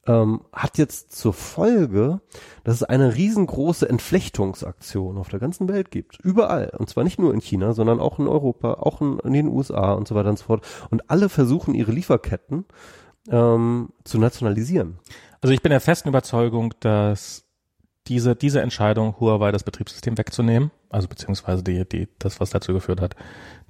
[0.06, 2.20] ähm, hat jetzt zur Folge,
[2.64, 6.18] dass es eine riesengroße Entflechtungsaktion auf der ganzen Welt gibt.
[6.20, 6.72] Überall.
[6.78, 9.92] Und zwar nicht nur in China, sondern auch in Europa, auch in, in den USA
[9.92, 10.66] und so weiter und so fort.
[10.90, 12.64] Und alle versuchen ihre Lieferketten
[13.30, 14.98] ähm, zu nationalisieren.
[15.42, 17.44] Also ich bin der festen Überzeugung, dass
[18.10, 23.00] diese, diese Entscheidung, Huawei das Betriebssystem wegzunehmen, also beziehungsweise die, die, das, was dazu geführt
[23.00, 23.14] hat,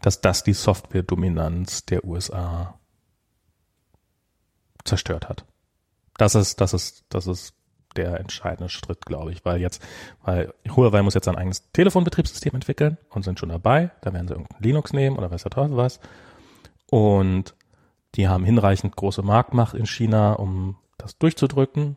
[0.01, 2.81] dass das die Software-Dominanz der USA
[4.85, 5.45] zerstört hat.
[6.17, 7.55] Das ist, das ist, das ist
[7.97, 9.83] der entscheidende Schritt, glaube ich, weil jetzt,
[10.23, 13.91] weil Huawei muss jetzt ein eigenes Telefonbetriebssystem entwickeln und sind schon dabei.
[14.01, 16.01] Da werden sie irgendein Linux nehmen oder weiß der Teufel was.
[16.91, 17.55] Und
[18.15, 21.97] die haben hinreichend große Marktmacht in China, um das durchzudrücken.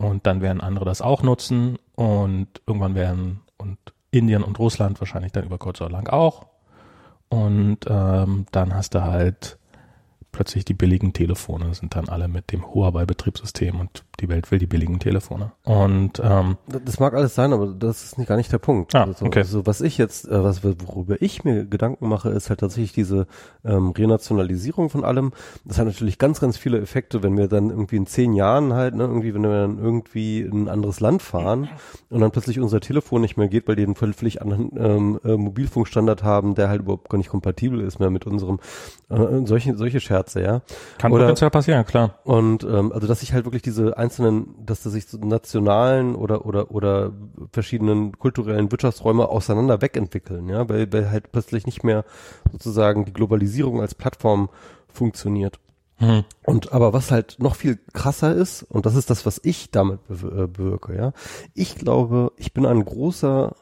[0.00, 3.76] Und dann werden andere das auch nutzen und irgendwann werden und
[4.10, 6.46] Indien und Russland wahrscheinlich dann über kurz oder lang auch.
[7.28, 9.58] Und ähm, dann hast du halt
[10.32, 14.66] plötzlich die billigen Telefone sind dann alle mit dem Huawei-Betriebssystem und die Welt will die
[14.66, 15.52] billigen Telefone.
[15.64, 18.94] Und ähm, das mag alles sein, aber das ist nicht, gar nicht der Punkt.
[18.94, 19.40] Ah, also, okay.
[19.40, 23.26] also was ich jetzt, äh, was worüber ich mir Gedanken mache, ist halt tatsächlich diese
[23.64, 25.32] ähm, Renationalisierung von allem.
[25.64, 28.94] Das hat natürlich ganz, ganz viele Effekte, wenn wir dann irgendwie in zehn Jahren halt,
[28.94, 31.68] ne, irgendwie, wenn wir dann irgendwie in ein anderes Land fahren
[32.10, 35.36] und dann plötzlich unser Telefon nicht mehr geht, weil die einen völlig anderen ähm, äh,
[35.36, 38.60] Mobilfunkstandard haben, der halt überhaupt gar nicht kompatibel ist mehr mit unserem
[39.08, 40.62] äh, solche solche Scherze, ja.
[40.98, 42.18] kann Oder- potenziell passieren, klar.
[42.24, 46.46] Und ähm, also dass sich halt wirklich diese einzelnen, dass da sich so nationalen oder
[46.46, 47.12] oder oder
[47.52, 52.04] verschiedenen kulturellen Wirtschaftsräume auseinander wegentwickeln, ja, weil, weil halt plötzlich nicht mehr
[52.52, 54.48] sozusagen die Globalisierung als Plattform
[54.88, 55.58] funktioniert.
[55.96, 56.24] Hm.
[56.44, 60.00] Und aber was halt noch viel krasser ist, und das ist das, was ich damit
[60.10, 61.12] bew- äh, bewirke, ja,
[61.54, 63.54] ich glaube, ich bin ein großer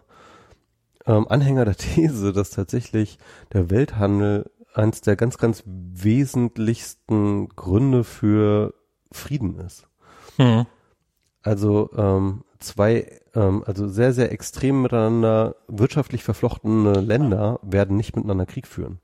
[1.06, 3.18] ähm, Anhänger der These, dass tatsächlich
[3.52, 8.74] der Welthandel eins der ganz, ganz wesentlichsten Gründe für
[9.12, 9.86] Frieden ist.
[10.36, 10.66] Hm.
[11.42, 18.46] Also ähm, zwei, ähm, also sehr, sehr extrem miteinander wirtschaftlich verflochtene Länder werden nicht miteinander
[18.46, 19.00] Krieg führen.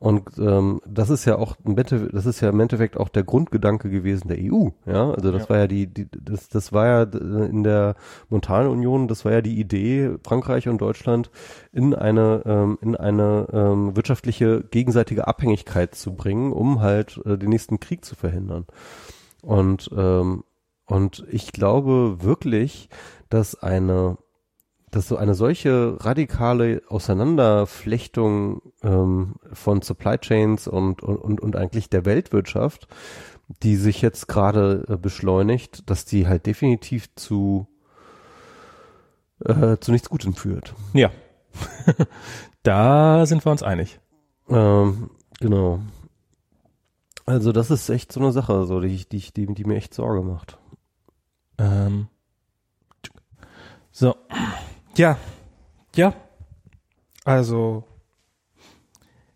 [0.00, 4.28] Und ähm, das ist ja auch, das ist ja im Endeffekt auch der Grundgedanke gewesen
[4.28, 4.68] der EU.
[4.86, 5.48] Ja, also das Ja.
[5.50, 7.96] war ja die, die, das, das war ja äh, in der
[8.28, 11.30] Montanunion, das war ja die Idee, Frankreich und Deutschland
[11.72, 17.50] in eine, ähm, in eine ähm, wirtschaftliche gegenseitige Abhängigkeit zu bringen, um halt äh, den
[17.50, 18.66] nächsten Krieg zu verhindern.
[19.42, 20.44] Und ähm,
[20.86, 22.88] und ich glaube wirklich,
[23.28, 24.16] dass eine,
[24.90, 32.04] dass so eine solche radikale Auseinanderflechtung ähm, von Supply Chains und, und, und, eigentlich der
[32.04, 32.88] Weltwirtschaft,
[33.62, 37.66] die sich jetzt gerade äh, beschleunigt, dass die halt definitiv zu,
[39.44, 40.74] äh, zu nichts Gutem führt.
[40.92, 41.10] Ja.
[42.62, 44.00] da sind wir uns einig.
[44.48, 45.10] Ähm,
[45.40, 45.80] genau.
[47.26, 50.22] Also das ist echt so eine Sache, so die, die, die, die mir echt Sorge
[50.22, 50.58] macht.
[51.58, 52.08] Ähm,
[53.90, 54.14] so.
[54.98, 55.16] Ja.
[55.94, 56.12] Ja.
[57.24, 57.84] Also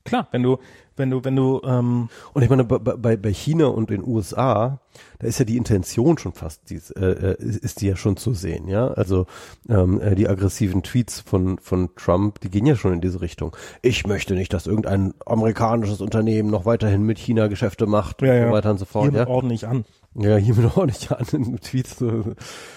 [0.04, 0.58] klar, wenn du,
[0.96, 4.80] wenn du, wenn du, ähm, Und ich meine, bei, bei, China und den USA,
[5.20, 8.16] da ist ja die Intention schon fast, die, ist, äh, äh, ist die ja schon
[8.16, 8.88] zu sehen, ja.
[8.88, 9.26] Also
[9.68, 13.56] ähm, äh, die aggressiven Tweets von, von Trump, die gehen ja schon in diese Richtung.
[13.82, 18.36] Ich möchte nicht, dass irgendein amerikanisches Unternehmen noch weiterhin mit China Geschäfte macht Ja, und
[18.38, 18.46] ja.
[18.48, 19.10] so weiter und so fort.
[19.10, 19.84] hier Ja, ordentlich an.
[20.14, 21.98] ja hier mit ordentlich an in Tweets.
[21.98, 22.34] so.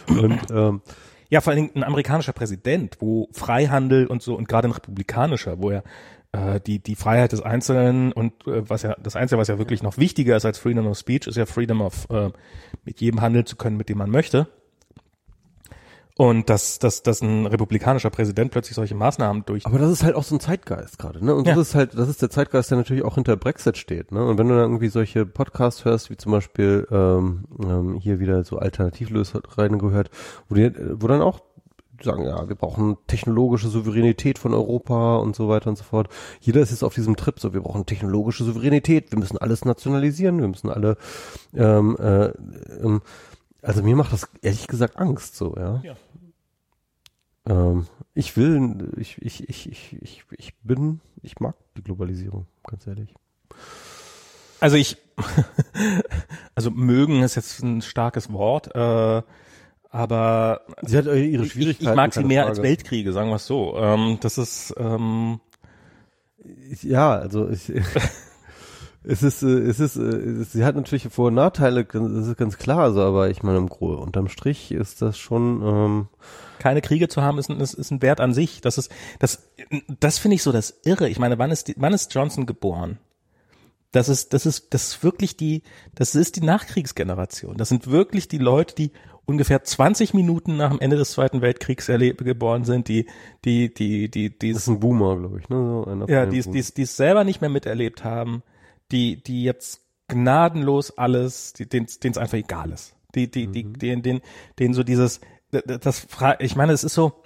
[0.08, 0.82] Und ähm,
[1.30, 5.62] Ja, vor allen Dingen ein amerikanischer Präsident, wo Freihandel und so und gerade ein republikanischer,
[5.62, 5.84] wo er
[6.32, 9.84] äh, die die Freiheit des Einzelnen und äh, was ja das Einzige, was ja wirklich
[9.84, 12.30] noch wichtiger ist als Freedom of Speech, ist ja Freedom of äh,
[12.84, 14.48] mit jedem handeln zu können, mit dem man möchte.
[16.18, 19.66] Und dass, dass, dass ein republikanischer Präsident plötzlich solche Maßnahmen durch.
[19.66, 21.36] Aber das ist halt auch so ein Zeitgeist gerade, ne?
[21.36, 21.56] Und Ja.
[21.56, 24.26] das ist halt, das ist der Zeitgeist, der natürlich auch hinter Brexit steht, ne?
[24.26, 28.46] Und wenn du dann irgendwie solche Podcasts hörst, wie zum Beispiel ähm, ähm, hier wieder
[28.46, 30.10] so Alternativlös reingehört,
[30.48, 31.42] wo die, wo dann auch
[32.02, 36.08] sagen, ja, wir brauchen technologische Souveränität von Europa und so weiter und so fort.
[36.40, 40.40] Jeder ist jetzt auf diesem Trip, so wir brauchen technologische Souveränität, wir müssen alles nationalisieren,
[40.40, 40.96] wir müssen alle
[41.54, 42.28] ähm, äh,
[42.82, 43.02] ähm,
[43.62, 45.82] also mir macht das ehrlich gesagt Angst so, ja.
[45.84, 45.96] Ja.
[47.48, 52.88] Ähm, ich will, ich, ich, ich, ich, ich, ich bin, ich mag die Globalisierung, ganz
[52.88, 53.14] ehrlich.
[54.60, 54.98] Also ich,
[56.56, 59.22] also mögen ist jetzt ein starkes Wort, äh,
[59.90, 61.90] aber Sie hat ihre ich, ich, Schwierigkeiten.
[61.90, 62.50] ich mag sie mehr Frage.
[62.58, 63.78] als Weltkriege, sagen wir es so.
[63.78, 65.40] Ähm, das ist ähm,
[66.82, 67.72] Ja, also ich,
[69.04, 72.58] es ist, äh, es ist, äh, sie hat natürlich Vor- und Nachteile, das ist ganz
[72.58, 76.08] klar, so, aber ich meine, im Gro unterm Strich ist das schon, ähm,
[76.60, 78.62] keine Kriege zu haben, ist ein, ist, ist ein Wert an sich.
[78.62, 79.52] Das ist, das,
[80.00, 81.10] das finde ich so das Irre.
[81.10, 83.00] Ich meine, wann ist, die, wann ist Johnson geboren?
[83.92, 87.56] Das ist, das ist, das ist wirklich die, das ist die Nachkriegsgeneration.
[87.56, 88.92] Das sind wirklich die Leute, die
[89.26, 93.08] ungefähr 20 Minuten nach dem Ende des Zweiten Weltkriegs geboren sind, die,
[93.44, 95.56] die, die, die, die, das ist ein Boomer, glaube ich, ne?
[95.56, 98.44] So ja, den die es, die die es selber nicht mehr miterlebt haben,
[98.92, 102.96] die, die jetzt gnadenlos alles, die, denen es einfach egal ist.
[103.16, 103.80] Die, die, die, Mhm.
[103.80, 104.22] denen, denen,
[104.60, 105.22] denen so dieses,
[105.62, 106.08] das
[106.40, 107.24] ich meine, es ist so,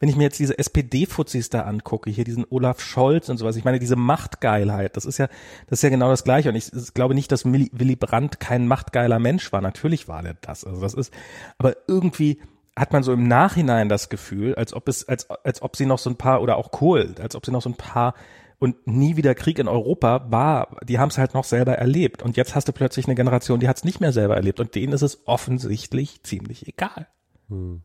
[0.00, 3.64] wenn ich mir jetzt diese SPD-Fuzis da angucke, hier diesen Olaf Scholz und sowas, ich
[3.64, 5.28] meine, diese Machtgeilheit, das ist ja,
[5.68, 6.50] das ist ja genau das Gleiche.
[6.50, 9.60] Und ich, ich glaube nicht, dass Willy Brandt kein machtgeiler Mensch war.
[9.60, 10.64] Natürlich war der das.
[10.64, 11.12] Also das ist,
[11.58, 12.40] aber irgendwie
[12.76, 15.98] hat man so im Nachhinein das Gefühl, als ob es, als, als ob sie noch
[15.98, 18.14] so ein paar, oder auch Kohl, als ob sie noch so ein paar
[18.58, 22.22] und nie wieder Krieg in Europa war, die haben es halt noch selber erlebt.
[22.22, 24.74] Und jetzt hast du plötzlich eine Generation, die hat es nicht mehr selber erlebt und
[24.74, 27.08] denen ist es offensichtlich ziemlich egal.
[27.48, 27.82] Hm.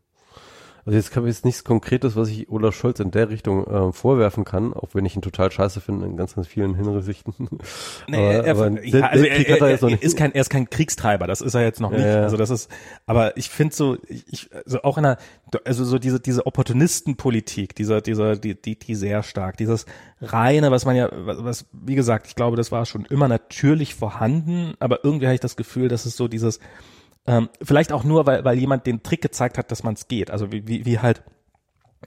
[0.86, 3.92] Also jetzt habe ich jetzt nichts Konkretes, was ich Olaf Scholz in der Richtung äh,
[3.92, 7.34] vorwerfen kann, auch wenn ich ihn total scheiße finde in ganz, ganz vielen Hinsichten.
[8.08, 10.68] Nee, aber, er, aber ja, also er, er, er, er ist kein, er ist kein
[10.68, 12.04] Kriegstreiber, das ist er jetzt noch nicht.
[12.04, 12.22] Ja.
[12.22, 12.70] Also das ist,
[13.06, 15.18] aber ich finde so, ich, also auch in einer,
[15.64, 19.86] also so diese diese Opportunistenpolitik, dieser dieser die die die sehr stark, dieses
[20.20, 23.94] reine, was man ja, was, was wie gesagt, ich glaube, das war schon immer natürlich
[23.94, 26.58] vorhanden, aber irgendwie habe ich das Gefühl, dass es so dieses
[27.26, 30.30] ähm, vielleicht auch nur, weil, weil jemand den Trick gezeigt hat, dass man es geht.
[30.30, 31.22] Also wie, wie, wie halt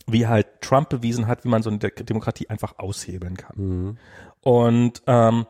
[0.07, 3.55] wie halt Trump bewiesen hat, wie man so eine Demokratie einfach aushebeln kann.
[3.57, 3.97] Mhm.
[4.41, 5.45] Und ähm,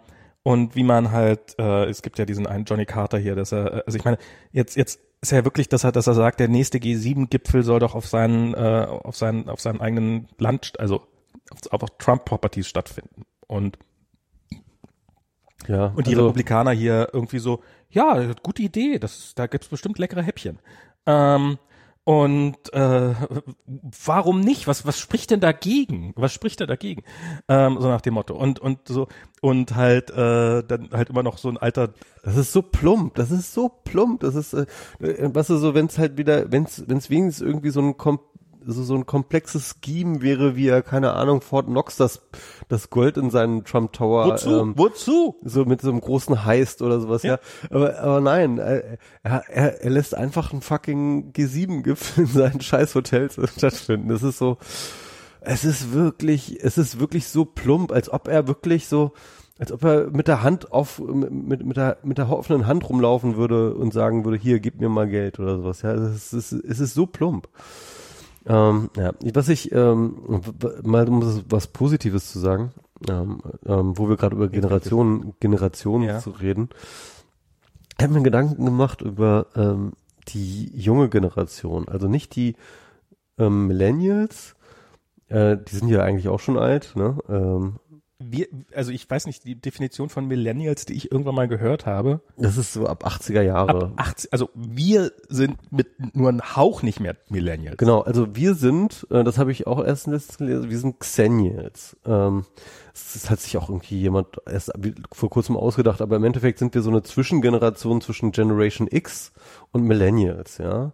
[0.45, 3.83] und wie man halt, äh, es gibt ja diesen einen Johnny Carter hier, dass er,
[3.85, 4.17] also ich meine,
[4.51, 7.95] jetzt jetzt ist ja wirklich, dass er, dass er sagt, der nächste G7-Gipfel soll doch
[7.95, 11.07] auf seinen, äh, auf seinen, auf seinen eigenen Land, also
[11.49, 13.23] auf, auf Trump-Properties stattfinden.
[13.47, 13.79] Und
[15.67, 19.99] ja, und die also, Republikaner hier irgendwie so, ja, gute Idee, das, da gibt's bestimmt
[19.99, 20.59] leckere Häppchen.
[21.05, 21.57] Ähm,
[22.05, 23.13] und äh,
[24.03, 24.67] warum nicht?
[24.67, 26.11] Was was spricht denn dagegen?
[26.17, 27.03] Was spricht da dagegen?
[27.47, 28.35] Ähm, so nach dem Motto.
[28.35, 29.07] Und und so
[29.39, 31.93] und halt äh, dann halt immer noch so ein alter.
[32.21, 33.15] Das ist so plump.
[33.15, 34.19] Das ist so plump.
[34.19, 34.65] Das ist äh,
[34.99, 38.19] was so, wenn es halt wieder, wenn es wenn es wenigstens irgendwie so ein kom
[38.65, 42.21] so, so ein komplexes Scheme wäre, wie er, keine Ahnung, Fort Knox das,
[42.67, 44.27] das Gold in seinen Trump Tower.
[44.27, 44.59] Wozu?
[44.59, 45.35] Ähm, Wozu?
[45.43, 47.33] So mit so einem großen Heist oder sowas, ja.
[47.33, 47.39] ja.
[47.69, 53.39] Aber, aber nein, er, er, er lässt einfach einen fucking G7-Gipfel in seinen scheiß Hotels
[53.57, 54.09] stattfinden.
[54.09, 54.57] Das ist so,
[55.41, 59.11] es ist wirklich, es ist wirklich so plump, als ob er wirklich so,
[59.59, 63.35] als ob er mit der Hand auf, mit, mit der, mit der offenen Hand rumlaufen
[63.35, 65.93] würde und sagen würde, hier, gib mir mal Geld oder sowas, ja.
[65.93, 67.47] Es ist, es ist so plump.
[68.45, 70.41] Ähm, ja, was ich ähm,
[70.83, 72.71] mal um was Positives zu sagen,
[73.09, 76.19] ähm, ähm, wo wir gerade über Generationen, Generationen ja.
[76.19, 76.69] zu reden.
[77.97, 79.93] Ich habe mir Gedanken gemacht über ähm,
[80.27, 82.55] die junge Generation, also nicht die
[83.37, 84.55] ähm, Millennials,
[85.29, 87.17] äh, die sind ja eigentlich auch schon alt, ne?
[87.29, 87.79] Ähm,
[88.31, 92.21] wir, also ich weiß nicht, die Definition von Millennials, die ich irgendwann mal gehört habe.
[92.37, 93.85] Das ist so ab 80er Jahre.
[93.85, 97.77] Ab 80, also wir sind mit nur ein Hauch nicht mehr Millennials.
[97.77, 101.97] Genau, also wir sind, äh, das habe ich auch erst letztens gelesen, wir sind Xennials.
[102.05, 102.45] Ähm,
[102.93, 104.71] das hat sich auch irgendwie jemand erst
[105.11, 109.31] vor kurzem ausgedacht, aber im Endeffekt sind wir so eine Zwischengeneration zwischen Generation X
[109.71, 110.93] und Millennials, ja.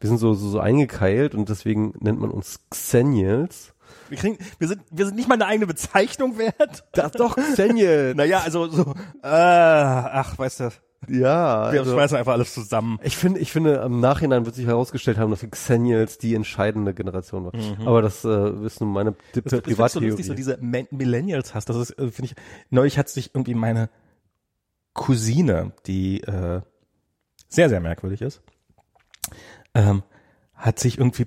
[0.00, 3.74] Wir sind so, so, so eingekeilt und deswegen nennt man uns Xennials.
[4.08, 6.84] Wir kriegen, wir sind, wir sind nicht mal eine eigene Bezeichnung wert.
[6.92, 8.14] Das doch, Xennial.
[8.16, 10.70] naja, also so, äh, ach, weißt du.
[11.08, 11.72] Ja.
[11.72, 12.98] Wir also, schmeißen einfach alles zusammen.
[13.02, 16.92] Ich finde, ich finde, im Nachhinein wird sich herausgestellt haben, dass die Xennials die entscheidende
[16.92, 17.56] Generation war.
[17.56, 17.86] Mhm.
[17.86, 19.74] Aber das äh, ist nun meine Privattheorie.
[19.76, 21.68] Das, das so lustig, so diese Millennials hast.
[21.68, 22.34] Das ist, äh, finde ich,
[22.70, 23.90] neulich hat sich irgendwie meine
[24.92, 26.60] Cousine, die äh,
[27.48, 28.42] sehr, sehr merkwürdig ist,
[29.74, 30.02] ähm,
[30.54, 31.26] hat sich irgendwie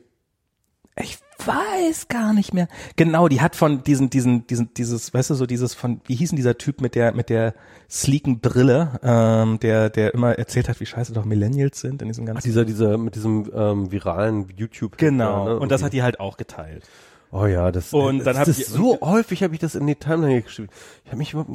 [1.00, 2.68] ich weiß gar nicht mehr.
[2.96, 6.30] Genau, die hat von diesen, diesen, diesen, dieses, weißt du, so dieses von, wie hieß
[6.30, 7.54] denn dieser Typ mit der, mit der
[7.90, 12.26] sleeken Brille, ähm, der, der immer erzählt hat, wie scheiße doch Millennials sind in diesem
[12.26, 12.40] ganzen.
[12.40, 14.98] Ach, dieser, dieser, mit diesem ähm, viralen YouTube.
[14.98, 15.46] Genau.
[15.46, 15.60] Ne?
[15.60, 16.88] Und das hat die halt auch geteilt.
[17.32, 19.96] Oh ja, das, und dann das, das ich, so häufig habe ich das in die
[19.96, 20.68] Timeline geschrieben.
[21.06, 21.50] Ich habe mich überhaupt,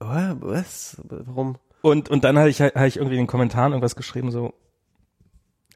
[0.00, 1.56] was, warum?
[1.80, 4.54] Und und dann habe ich hab ich irgendwie in den Kommentaren irgendwas geschrieben so,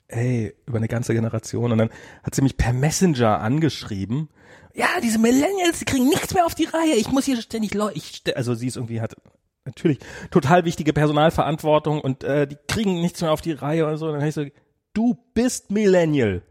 [0.09, 1.73] ey, über eine ganze Generation.
[1.73, 1.91] Und dann
[2.23, 4.29] hat sie mich per Messenger angeschrieben.
[4.75, 6.95] Ja, diese Millennials, die kriegen nichts mehr auf die Reihe.
[6.95, 9.17] Ich muss hier ständig ich, also sie ist irgendwie hat
[9.65, 9.99] natürlich
[10.31, 14.07] total wichtige Personalverantwortung und äh, die kriegen nichts mehr auf die Reihe und so.
[14.07, 14.45] Und dann habe ich so,
[14.93, 16.43] du bist Millennial.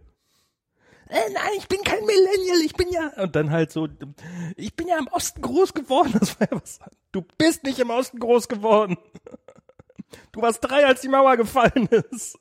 [1.08, 3.88] Äh, nein, ich bin kein Millennial, ich bin ja und dann halt so,
[4.56, 6.14] ich bin ja im Osten groß geworden.
[6.20, 6.80] Das war ja was.
[7.12, 8.98] Du bist nicht im Osten groß geworden.
[10.32, 12.38] Du warst drei, als die Mauer gefallen ist.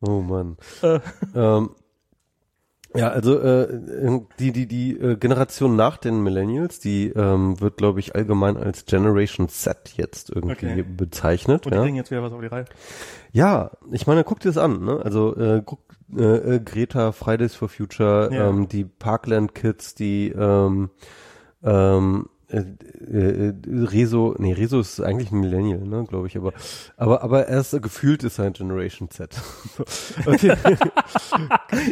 [0.00, 0.56] Oh Mann.
[0.82, 1.00] Äh.
[1.34, 1.70] Ähm,
[2.94, 8.00] ja, also äh, die die die äh, Generation nach den Millennials, die ähm, wird glaube
[8.00, 10.82] ich allgemein als Generation Z jetzt irgendwie okay.
[10.82, 11.64] bezeichnet.
[11.64, 11.84] Und die ja.
[11.84, 12.66] kriegen jetzt wieder was auf die Reihe.
[13.32, 14.84] Ja, ich meine, guck dir das an.
[14.84, 15.00] Ne?
[15.02, 15.80] Also äh, guck,
[16.14, 18.48] äh, äh, Greta, Fridays for Future, ja.
[18.48, 20.90] ähm, die Parkland Kids, die ähm,
[21.62, 22.64] ähm, äh,
[23.10, 26.52] äh, Rezo, nee, Rezo ist eigentlich ein Millennial, ne, glaube ich, aber,
[26.96, 29.30] aber, aber er ist gefühlt ist ein Generation Z.
[30.26, 30.48] okay.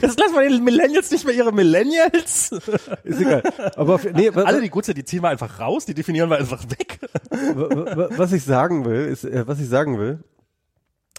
[0.03, 2.53] Jetzt lassen wir den Millennials nicht mehr ihre Millennials.
[3.05, 3.43] Ist egal.
[3.77, 6.37] Aber auf, nee, alle die gut sind, die ziehen wir einfach raus, die definieren wir
[6.37, 7.01] einfach weg.
[8.17, 10.23] was ich sagen will, ist, äh, was ich sagen will,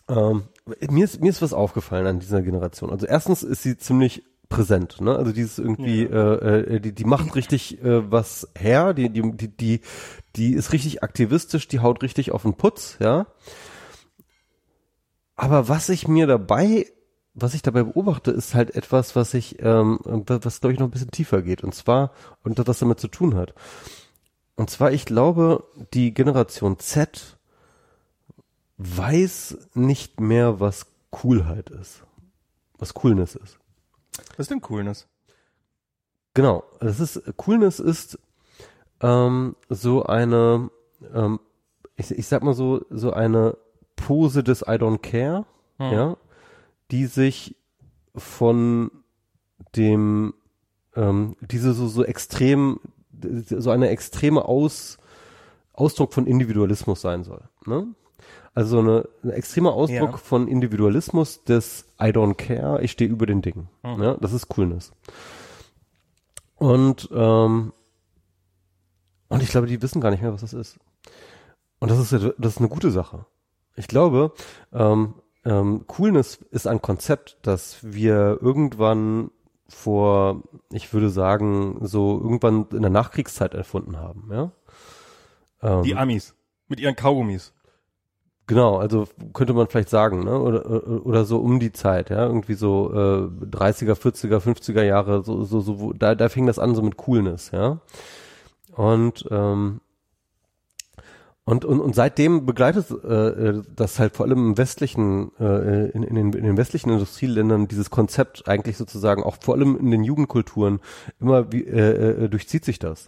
[0.08, 0.44] ähm,
[0.90, 2.92] mir ist mir ist was aufgefallen an dieser Generation.
[2.92, 5.02] Also erstens ist sie ziemlich präsent.
[5.02, 5.16] Ne?
[5.16, 6.36] Also dieses irgendwie, ja.
[6.36, 9.82] äh, äh, die, die macht richtig äh, was her, die, die, die, die,
[10.36, 13.26] die ist richtig aktivistisch, die haut richtig auf den Putz, ja.
[15.36, 16.86] Aber was ich mir dabei,
[17.34, 20.92] was ich dabei beobachte, ist halt etwas, was ich, ähm, was glaube ich noch ein
[20.92, 21.64] bisschen tiefer geht.
[21.64, 22.12] Und zwar,
[22.44, 23.56] und das was damit zu tun hat.
[24.56, 27.38] Und zwar, ich glaube, die Generation Z
[28.78, 32.04] weiß nicht mehr, was Coolheit ist.
[32.78, 33.61] Was Coolness ist.
[34.32, 35.08] Was ist denn Coolness?
[36.34, 38.18] Genau, das ist Coolness ist
[39.02, 40.70] ähm, so eine,
[41.14, 41.40] ähm,
[41.98, 43.58] ich, ich sag mal so, so eine
[43.96, 45.46] Pose des I don't care,
[45.78, 45.92] hm.
[45.92, 46.18] ja,
[46.92, 47.56] die sich
[48.16, 48.92] von
[49.76, 50.34] dem,
[50.96, 52.80] ähm, diese so, so extrem,
[53.48, 54.98] so eine extreme Aus,
[55.74, 57.44] Ausdruck von Individualismus sein soll.
[57.66, 57.88] Ne?
[58.54, 60.18] Also eine, ein extremer Ausdruck ja.
[60.18, 63.70] von Individualismus des I don't care, ich stehe über den Dingen.
[63.84, 64.04] Mhm.
[64.04, 64.92] Ja, das ist Coolness.
[66.56, 67.74] Und ähm,
[69.30, 70.78] und ich glaube, die wissen gar nicht mehr, was das ist.
[71.80, 73.26] Und das ist das ist eine gute Sache.
[73.78, 74.34] Ich glaube,
[74.74, 75.14] ähm,
[75.46, 79.32] ähm, Coolness ist ein Konzept, das wir irgendwann
[79.70, 84.30] vor, ich würde sagen, so irgendwann in der Nachkriegszeit erfunden haben.
[84.32, 84.52] Ja.
[85.62, 86.36] Ähm, die Amis
[86.68, 87.54] mit ihren Kaugummis.
[88.52, 90.38] Genau, also könnte man vielleicht sagen, ne?
[90.38, 95.46] Oder, oder so um die Zeit, ja, irgendwie so äh, 30er, 40er, 50er Jahre, so,
[95.46, 97.80] so, so, wo, da, da fing das an so mit Coolness, ja.
[98.76, 99.80] Und ähm,
[101.46, 106.04] und, und, und seitdem begleitet äh, äh, das halt vor allem im westlichen, äh, in,
[106.04, 110.04] in, den, in den westlichen Industrieländern dieses Konzept eigentlich sozusagen auch vor allem in den
[110.04, 110.82] Jugendkulturen
[111.22, 113.08] immer wie, äh, äh, durchzieht sich das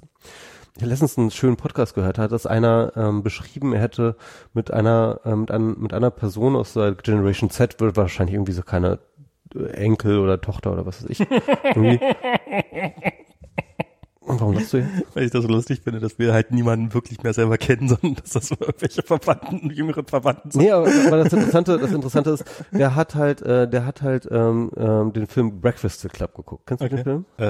[0.80, 4.16] letztens einen schönen Podcast gehört, hat das einer ähm, beschrieben, er hätte
[4.54, 8.54] mit einer, äh, mit, ein, mit einer Person aus der Generation Z, wird wahrscheinlich irgendwie
[8.54, 9.00] so keine
[9.54, 11.20] Enkel oder Tochter oder was weiß ich.
[14.26, 14.90] Und warum lachst du jetzt?
[15.14, 18.16] Weil ich das so lustig finde, dass wir halt niemanden wirklich mehr selber kennen, sondern
[18.16, 20.62] dass das irgendwelche Verwandten, jüngeren Verwandten sind.
[20.62, 24.28] Nee, aber, aber das Interessante, das Interessante ist, der hat halt, äh, der hat halt
[24.32, 26.66] ähm, ähm, den Film Breakfast Club geguckt.
[26.68, 26.96] Kennst du okay.
[26.96, 27.26] den Film?
[27.38, 27.44] Äh,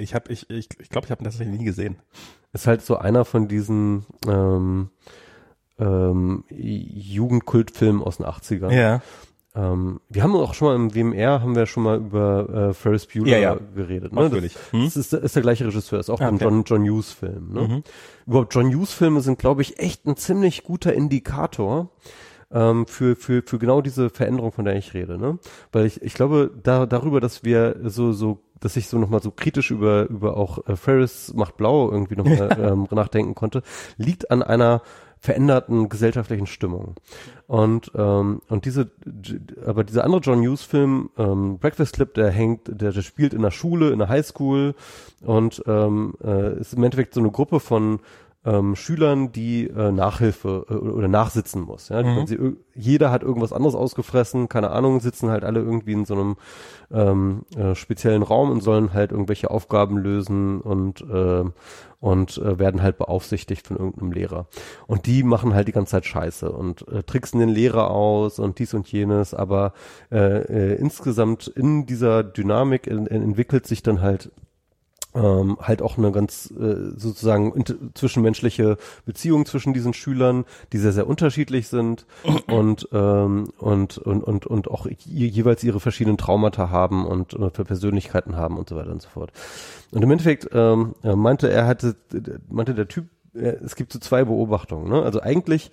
[0.00, 1.96] ich habe, ich, ich, ich glaube, ich habe ihn tatsächlich nie gesehen.
[2.52, 4.90] Ist halt so einer von diesen ähm,
[5.78, 8.72] ähm, Jugendkultfilmen aus den 80ern.
[8.72, 9.02] Ja.
[9.58, 13.06] Ähm, wir haben auch schon mal im WMR haben wir schon mal über äh, Ferris
[13.06, 13.58] Bueller ja, ja.
[13.74, 14.12] geredet.
[14.12, 14.22] Ne?
[14.22, 14.54] Natürlich.
[14.54, 14.84] Das, hm?
[14.84, 16.44] das ist, ist, der gleiche Regisseur, ist auch ah, ein okay.
[16.44, 17.52] John, John Hughes Film.
[17.52, 17.60] Ne?
[17.62, 17.82] Mhm.
[18.26, 21.90] Überhaupt John Hughes Filme sind, glaube ich, echt ein ziemlich guter Indikator
[22.52, 25.18] ähm, für, für, für genau diese Veränderung, von der ich rede.
[25.18, 25.40] Ne?
[25.72, 29.32] Weil ich, ich glaube, da, darüber, dass wir so, so dass ich so nochmal so
[29.32, 33.62] kritisch über, über auch äh, Ferris macht blau irgendwie noch mal, ähm, nachdenken konnte,
[33.96, 34.82] liegt an einer
[35.20, 36.94] veränderten gesellschaftlichen Stimmung.
[37.48, 38.90] Und ähm, und diese,
[39.64, 43.40] aber dieser andere John Hughes Film ähm, Breakfast Clip, der hängt, der, der spielt in
[43.40, 44.74] der Schule, in der Highschool
[45.22, 48.00] und ähm, äh, ist im Endeffekt so eine Gruppe von
[48.44, 51.88] ähm, Schülern, die äh, Nachhilfe äh, oder nachsitzen muss.
[51.88, 52.02] Ja?
[52.02, 52.26] Mhm.
[52.26, 52.38] Sie,
[52.74, 56.36] jeder hat irgendwas anderes ausgefressen, keine Ahnung, sitzen halt alle irgendwie in so einem
[56.90, 61.44] ähm, äh, speziellen Raum und sollen halt irgendwelche Aufgaben lösen und äh,
[62.00, 64.46] und äh, werden halt beaufsichtigt von irgendeinem Lehrer.
[64.86, 68.60] Und die machen halt die ganze Zeit Scheiße und äh, tricksen den Lehrer aus und
[68.60, 69.72] dies und jenes, aber
[70.12, 74.30] äh, äh, insgesamt in dieser Dynamik in, in entwickelt sich dann halt
[75.18, 77.64] ähm, halt auch eine ganz äh, sozusagen
[77.94, 82.06] zwischenmenschliche Beziehung zwischen diesen Schülern, die sehr, sehr unterschiedlich sind
[82.46, 88.36] und, ähm, und, und, und, und auch jeweils ihre verschiedenen Traumata haben und äh, Persönlichkeiten
[88.36, 89.32] haben und so weiter und so fort.
[89.90, 91.96] Und im Endeffekt ähm, meinte er hatte,
[92.48, 94.88] meinte der Typ, äh, es gibt so zwei Beobachtungen.
[94.88, 95.02] Ne?
[95.02, 95.70] Also eigentlich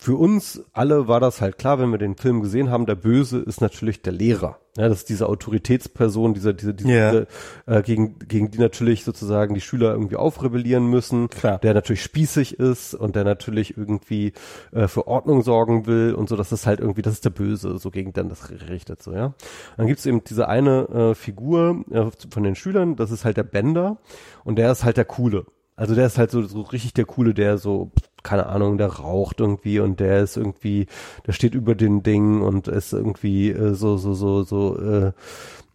[0.00, 3.38] für uns alle war das halt klar, wenn wir den Film gesehen haben, der Böse
[3.38, 4.58] ist natürlich der Lehrer.
[4.76, 7.26] Ja, das ist diese Autoritätsperson, dieser, diese, diese, yeah.
[7.66, 11.58] äh, gegen, gegen die natürlich sozusagen die Schüler irgendwie aufrebellieren müssen, klar.
[11.58, 14.34] der natürlich spießig ist und der natürlich irgendwie
[14.70, 17.78] äh, für Ordnung sorgen will und so, das ist halt irgendwie, das ist der Böse,
[17.78, 19.34] so gegen dann das richtet, so, ja.
[19.76, 23.42] dann gibt's eben diese eine äh, Figur äh, von den Schülern, das ist halt der
[23.42, 23.96] Bender
[24.44, 25.44] und der ist halt der Coole.
[25.78, 27.92] Also der ist halt so, so richtig der Coole, der so,
[28.24, 30.86] keine Ahnung, der raucht irgendwie und der ist irgendwie,
[31.24, 35.12] der steht über den Dingen und ist irgendwie äh, so, so, so, so äh,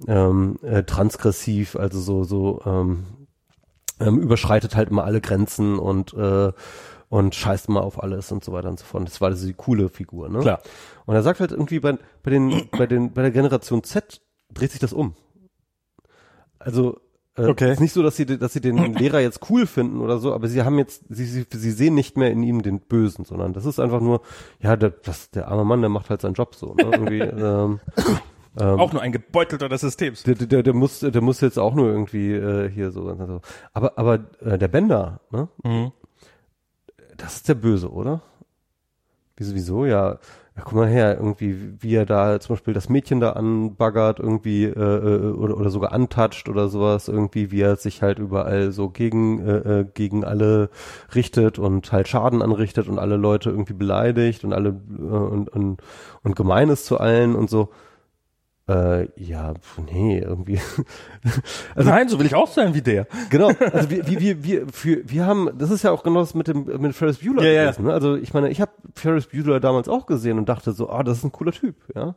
[0.05, 3.05] ähm, äh, transgressiv, also so, so ähm,
[4.01, 6.51] ähm, überschreitet halt immer alle Grenzen und äh,
[7.07, 9.07] und scheißt mal auf alles und so weiter und so fort.
[9.07, 10.39] Das war also die coole Figur, ne?
[10.39, 10.61] Klar.
[11.05, 14.19] Und er sagt halt irgendwie bei, bei den, bei den, bei der Generation Z
[14.53, 15.15] dreht sich das um.
[16.59, 16.99] Also,
[17.37, 17.71] äh, Okay.
[17.71, 20.47] ist nicht so, dass sie, dass sie den Lehrer jetzt cool finden oder so, aber
[20.47, 23.65] sie haben jetzt, sie, sie, sie sehen nicht mehr in ihm den Bösen, sondern das
[23.65, 24.21] ist einfach nur,
[24.61, 26.83] ja, der, das, der arme Mann, der macht halt seinen Job so, ne?
[26.83, 27.79] Irgendwie, ähm,
[28.55, 30.23] Auch nur ein gebeutelter des Systems.
[30.23, 33.41] der, der, der muss, der muss jetzt auch nur irgendwie äh, hier so, so.
[33.73, 35.47] Aber, aber äh, der Bender, ne?
[35.63, 35.91] Mhm.
[37.17, 38.21] Das ist der Böse, oder?
[39.37, 39.85] Wieso, wieso?
[39.85, 40.19] Ja,
[40.55, 44.65] ja, guck mal her, irgendwie, wie er da zum Beispiel das Mädchen da anbaggert, irgendwie,
[44.65, 48.89] äh, äh, oder, oder sogar antatscht oder sowas, irgendwie, wie er sich halt überall so
[48.89, 50.69] gegen, äh, äh, gegen alle
[51.15, 55.81] richtet und halt Schaden anrichtet und alle Leute irgendwie beleidigt und alle, äh, und, und,
[56.21, 57.69] und gemein ist zu allen und so.
[58.69, 59.53] Äh, ja,
[59.91, 60.59] nee, irgendwie.
[61.75, 63.07] Also- Nein, so will ich auch sein wie der.
[63.29, 66.47] Genau, also wir, wir, wir, für, wir haben, das ist ja auch genau das mit
[66.47, 67.63] dem mit Ferris Bueller Ja, ja.
[67.71, 67.93] gewesen, ne?
[67.93, 71.17] Also ich meine, ich habe Ferris Bueller damals auch gesehen und dachte so, ah, das
[71.19, 72.15] ist ein cooler Typ, ja.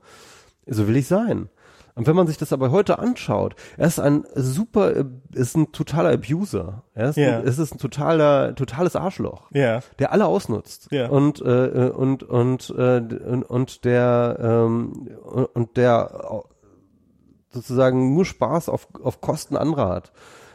[0.69, 1.49] So will ich sein.
[1.97, 5.73] Und wenn man sich das aber heute anschaut, er ist ein super, äh, ist ein
[5.73, 6.85] totaler Abuser.
[6.95, 7.39] Er ist, Ja.
[7.39, 9.81] ein, es ist ein totaler, totales Arschloch Ja.
[9.99, 11.09] der alle ausnutzt Ja.
[11.09, 14.93] und äh, und und äh, und, und der ähm,
[15.55, 16.45] und der
[17.51, 20.13] sozusagen nur Spaß auf auf Kosten anderer hat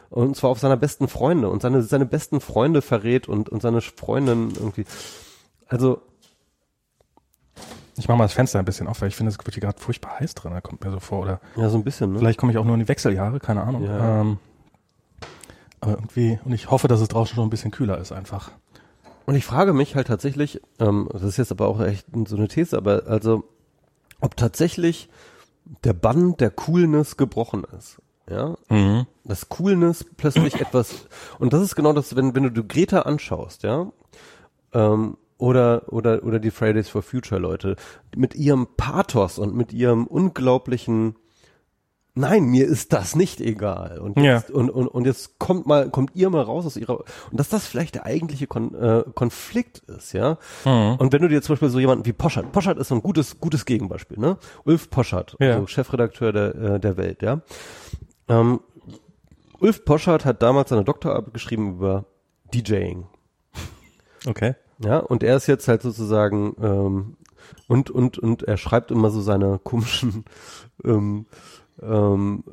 [0.10, 3.82] und zwar auf seiner besten Freunde und seine seine besten Freunde verrät und und seine
[3.82, 4.86] Freundin irgendwie
[5.68, 6.02] also
[8.02, 9.80] Ich mache mal das Fenster ein bisschen auf, weil ich finde, es wird hier gerade
[9.80, 10.54] furchtbar heiß drin.
[10.54, 11.20] Da kommt mir so vor.
[11.20, 13.62] Oder ja so ein bisschen ne vielleicht komme ich auch nur in die Wechseljahre, keine
[13.62, 13.84] Ahnung.
[13.84, 14.22] Ja.
[14.22, 14.38] Ähm,
[15.82, 18.52] aber irgendwie, und ich hoffe, dass es draußen schon ein bisschen kühler ist einfach.
[19.28, 22.48] Und ich frage mich halt tatsächlich, ähm, das ist jetzt aber auch echt so eine
[22.48, 23.44] These, aber also,
[24.20, 25.08] ob tatsächlich
[25.84, 28.02] der Bann der Coolness gebrochen ist.
[28.30, 29.06] Ja, Mhm.
[29.26, 33.92] dass Coolness plötzlich etwas, und das ist genau das, wenn, wenn du Greta anschaust, ja,
[34.74, 37.76] ähm, oder, oder, oder die Fridays for Future Leute,
[38.16, 41.16] mit ihrem Pathos und mit ihrem unglaublichen,
[42.14, 43.98] nein, mir ist das nicht egal.
[43.98, 47.40] Und jetzt, und, und, und jetzt kommt mal, kommt ihr mal raus aus ihrer, und
[47.40, 50.38] dass das vielleicht der eigentliche Kon, äh, Konflikt ist, ja.
[50.64, 50.98] Mhm.
[51.00, 53.40] Und wenn du dir zum Beispiel so jemanden wie Poschardt, Poschardt ist so ein gutes,
[53.40, 54.38] gutes Gegenbeispiel, ne?
[54.64, 55.54] Ulf Poschardt, Ja.
[55.56, 57.42] also Chefredakteur der, äh, der Welt, ja.
[58.28, 58.60] Ähm,
[59.60, 62.06] Ulf Poschardt hat damals seine Doktorarbeit geschrieben über
[62.54, 63.08] DJing.
[64.28, 64.54] Okay.
[64.84, 67.18] Ja, und er ist jetzt halt sozusagen ähm,
[67.68, 70.26] und und und er schreibt immer so seine komischen
[70.84, 71.26] ähm,
[71.82, 72.44] ähm,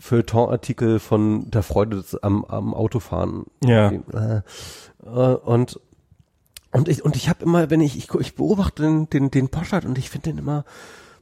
[0.00, 3.44] Feuilleton-Artikel von der Freude des, am, am Autofahren.
[3.62, 3.90] Ja.
[3.90, 4.42] Äh,
[5.04, 5.80] äh, und
[6.72, 9.84] und ich und ich habe immer, wenn ich ich, ich beobachte den den, den Poschardt
[9.84, 10.64] und ich finde den immer,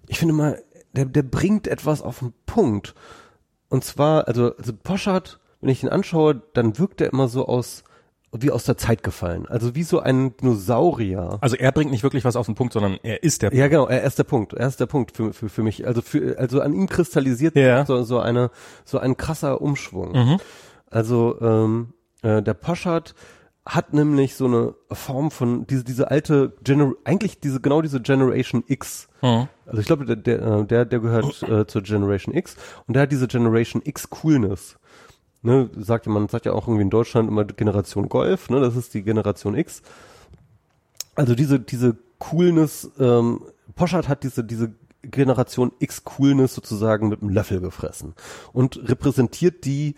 [0.06, 0.56] ich finde immer,
[0.92, 2.94] der der bringt etwas auf den Punkt.
[3.68, 7.82] Und zwar, also, also Poschardt, wenn ich ihn anschaue, dann wirkt er immer so aus
[8.42, 9.46] wie aus der Zeit gefallen.
[9.46, 11.38] Also wie so ein Dinosaurier.
[11.40, 13.86] Also er bringt nicht wirklich was auf den Punkt, sondern er ist der Ja, genau,
[13.86, 14.52] er ist der Punkt.
[14.52, 15.86] Er ist der Punkt für, für, für mich.
[15.86, 17.84] Also für, also an ihm kristallisiert Ja.
[17.86, 18.50] so, so eine,
[18.84, 20.12] so ein krasser Umschwung.
[20.12, 20.36] Mhm.
[20.90, 23.14] Also, ähm, äh, der Poschardt
[23.66, 28.62] hat nämlich so eine Form von, diese, diese alte, Gener eigentlich diese, genau diese Generation
[28.66, 29.08] X.
[29.22, 29.48] Mhm.
[29.66, 32.56] Also ich glaube, der, der, äh, der, der gehört äh, zur Generation X
[32.86, 34.76] und der hat diese Generation X Coolness.
[35.46, 38.74] Ne, sagt ja, man sagt ja auch irgendwie in Deutschland immer Generation Golf, ne, das
[38.74, 39.80] ist die Generation X.
[41.14, 43.42] Also diese, diese Coolness, ähm,
[43.76, 44.72] Poschardt hat diese, diese
[45.02, 48.14] Generation X Coolness sozusagen mit einem Löffel gefressen
[48.52, 49.94] und repräsentiert die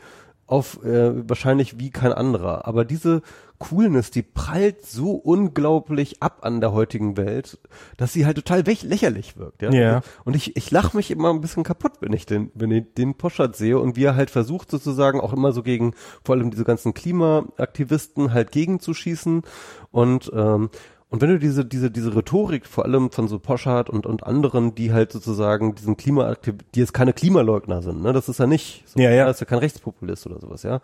[0.46, 2.66] auf äh, wahrscheinlich wie kein anderer.
[2.66, 3.22] Aber diese
[3.58, 7.58] Coolness, die prallt so unglaublich ab an der heutigen Welt,
[7.96, 9.62] dass sie halt total lächerlich wirkt.
[9.62, 9.72] Ja?
[9.72, 10.02] Ja.
[10.24, 13.14] Und ich, ich lache mich immer ein bisschen kaputt, wenn ich den, wenn ich den
[13.14, 15.94] Poschardt sehe und wie er halt versucht sozusagen auch immer so gegen
[16.24, 19.42] vor allem diese ganzen Klimaaktivisten halt gegenzuschießen
[19.90, 20.70] und ähm,
[21.10, 24.74] und wenn du diese, diese, diese Rhetorik vor allem von so Poschardt und, und anderen,
[24.74, 28.84] die halt sozusagen diesen Klimaaktiv, die jetzt keine Klimaleugner sind, ne, das ist ja nicht,
[28.86, 29.26] so, Ja, ja.
[29.26, 30.80] das ist ja kein Rechtspopulist oder sowas, ja.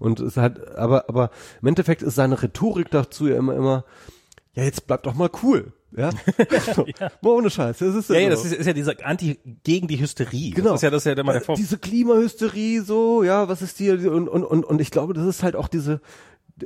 [0.00, 1.30] Und es hat, aber, aber
[1.62, 3.84] im Endeffekt ist seine Rhetorik dazu ja immer, immer,
[4.54, 6.10] ja, jetzt bleib doch mal cool, ja.
[6.74, 6.84] so,
[7.22, 8.42] Mal ohne Scheiß, das ist Ja, ja, so.
[8.42, 10.50] das ist, ist ja dieser Anti gegen die Hysterie.
[10.50, 10.70] Genau.
[10.70, 11.60] Das ist ja das ist ja immer der Äh, Vorwurf.
[11.60, 15.44] Diese Klimahysterie, so, ja, was ist die, und, und, und, und ich glaube, das ist
[15.44, 16.00] halt auch diese,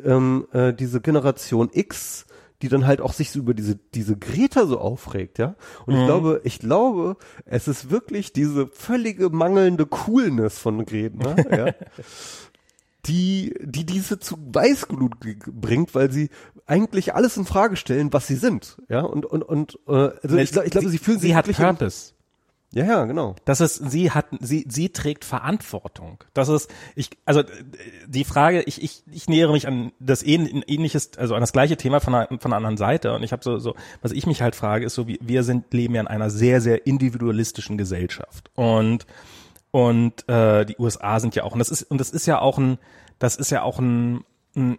[0.02, 2.24] ähm, äh, diese Generation X,
[2.62, 5.56] die dann halt auch sich so über diese, diese Greta so aufregt, ja.
[5.84, 11.74] Und ich glaube, ich glaube, es ist wirklich diese völlige mangelnde Coolness von Greta, ja.
[13.06, 15.14] die, die diese zu Weißglut
[15.46, 16.30] bringt, weil sie
[16.66, 18.76] eigentlich alles in Frage stellen, was sie sind.
[18.88, 21.46] Ja, und, und, und, äh, also ich, glaub- ich glaube, sie, fühlen sich sie hat
[21.48, 22.12] wirklich- Purpose.
[22.74, 23.36] Ja, ja, genau.
[23.44, 26.24] Das ist, sie hat, sie, sie trägt Verantwortung.
[26.32, 27.44] Das ist, ich, also äh,
[28.06, 31.76] die Frage, ich, ich, ich nähere mich an das ähn- ähnliches, also an das gleiche
[31.76, 33.12] Thema von einer, von einer anderen Seite.
[33.14, 35.72] Und ich habe so, so, was ich mich halt frage, ist so, wie, wir sind,
[35.74, 38.50] leben ja in einer sehr, sehr individualistischen Gesellschaft.
[38.54, 39.06] Und
[39.70, 42.58] und äh, die USA sind ja auch, und das ist, und das ist ja auch
[42.58, 42.78] ein,
[43.18, 44.22] das ist ja auch ein,
[44.54, 44.78] ein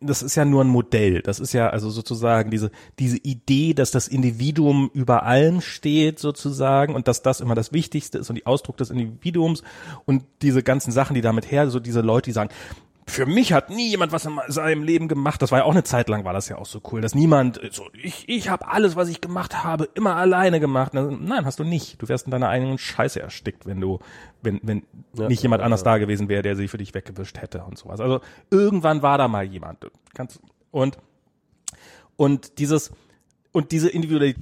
[0.00, 1.22] das ist ja nur ein Modell.
[1.22, 6.94] Das ist ja also sozusagen diese, diese Idee, dass das Individuum über allem steht sozusagen
[6.94, 9.62] und dass das immer das Wichtigste ist und die Ausdruck des Individuums
[10.04, 12.50] und diese ganzen Sachen, die damit her, so diese Leute, die sagen,
[13.06, 15.42] für mich hat nie jemand was in seinem Leben gemacht.
[15.42, 17.60] Das war ja auch eine Zeit lang, war das ja auch so cool, dass niemand
[17.72, 20.94] so, ich, ich habe alles, was ich gemacht habe, immer alleine gemacht.
[20.94, 22.00] Nein, hast du nicht.
[22.00, 23.98] Du wärst in deiner eigenen Scheiße erstickt, wenn du,
[24.42, 25.86] wenn, wenn Ja, nicht jemand ja, anders ja.
[25.86, 28.00] da gewesen wäre, der sie für dich weggewischt hätte und sowas.
[28.00, 28.20] Also
[28.50, 29.90] irgendwann war da mal jemand.
[30.14, 30.38] Ganz,
[30.70, 30.98] und,
[32.16, 32.92] und dieses,
[33.52, 34.34] und diese Individual,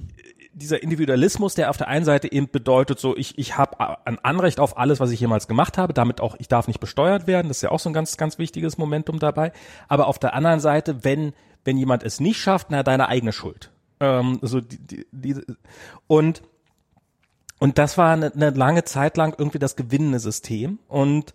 [0.59, 4.61] dieser Individualismus, der auf der einen Seite eben bedeutet, so ich, ich habe ein Anrecht
[4.61, 7.59] auf alles, was ich jemals gemacht habe, damit auch, ich darf nicht besteuert werden, das
[7.59, 9.53] ist ja auch so ein ganz, ganz wichtiges Momentum dabei.
[9.89, 11.33] Aber auf der anderen Seite, wenn,
[11.65, 13.71] wenn jemand es nicht schafft, na, deine eigene Schuld.
[14.01, 15.45] Ähm, so die, die, diese,
[16.07, 16.43] und,
[17.59, 20.79] und das war eine, eine lange Zeit lang irgendwie das gewinnende System.
[20.89, 21.35] Und,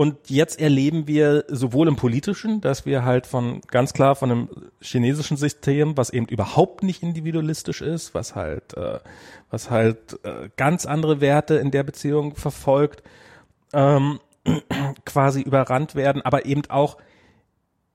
[0.00, 4.48] und jetzt erleben wir sowohl im politischen, dass wir halt von ganz klar von einem
[4.80, 9.00] chinesischen System, was eben überhaupt nicht individualistisch ist, was halt, äh,
[9.50, 13.02] was halt äh, ganz andere Werte in der Beziehung verfolgt,
[13.74, 14.20] ähm,
[15.04, 16.96] quasi überrannt werden, aber eben auch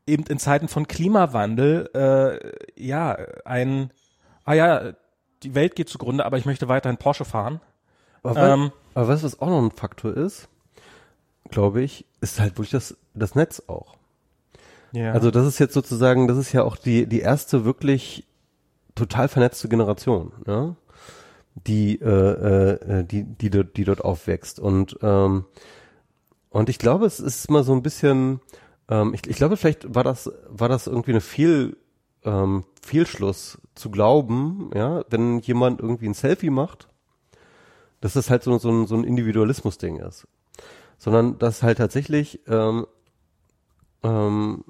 [0.06, 3.90] eben in Zeiten von Klimawandel, äh, ja, ein,
[4.44, 4.94] ah ja,
[5.42, 7.62] die Welt geht zugrunde, aber ich möchte weiterhin Porsche fahren.
[8.22, 10.50] Aber, Ähm, aber weißt du, was auch noch ein Faktor ist?
[11.50, 13.96] Glaube ich, ist halt wirklich das, das Netz auch.
[14.92, 15.12] Ja.
[15.12, 18.26] Also das ist jetzt sozusagen, das ist ja auch die, die erste wirklich
[18.96, 20.76] total vernetzte Generation, ja?
[21.56, 24.60] die, äh, äh, die, die, dort, die dort aufwächst.
[24.60, 25.46] Und, ähm,
[26.50, 28.42] und ich glaube, es ist mal so ein bisschen,
[28.90, 31.78] ähm, ich, ich glaube, vielleicht war das, war das irgendwie eine Fehl,
[32.24, 36.88] ähm, Fehlschluss zu glauben, ja, wenn jemand irgendwie ein Selfie macht,
[38.02, 40.28] dass das halt so, so ein, so ein Individualismus-Ding ist.
[41.06, 42.88] Sondern dass halt tatsächlich ähm,
[44.04, 44.64] ähm,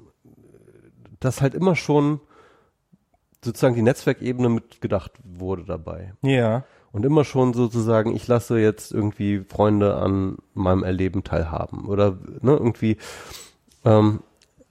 [1.18, 2.20] dass halt immer schon
[3.42, 6.12] sozusagen die Netzwerkebene mitgedacht wurde dabei.
[6.22, 6.64] ja.
[6.92, 11.86] Und immer schon sozusagen, ich lasse jetzt irgendwie Freunde an meinem Erleben teilhaben.
[11.88, 12.96] Oder ne, irgendwie,
[13.84, 14.20] ähm,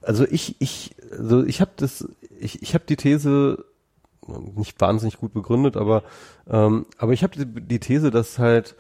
[0.02, 2.08] also ich, ich, also ich habe das,
[2.40, 3.64] ich, ich habe die These
[4.56, 6.02] nicht wahnsinnig gut begründet, aber
[6.50, 8.76] ähm, aber ich habe die, die These, dass halt,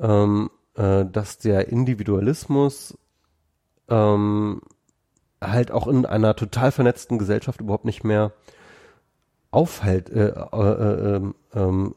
[0.00, 2.96] ähm, äh, dass der Individualismus
[3.88, 4.62] ähm,
[5.42, 8.32] halt auch in einer total vernetzten Gesellschaft überhaupt nicht mehr
[9.50, 11.94] aufhalt, äh, äh, äh, ähm, ähm,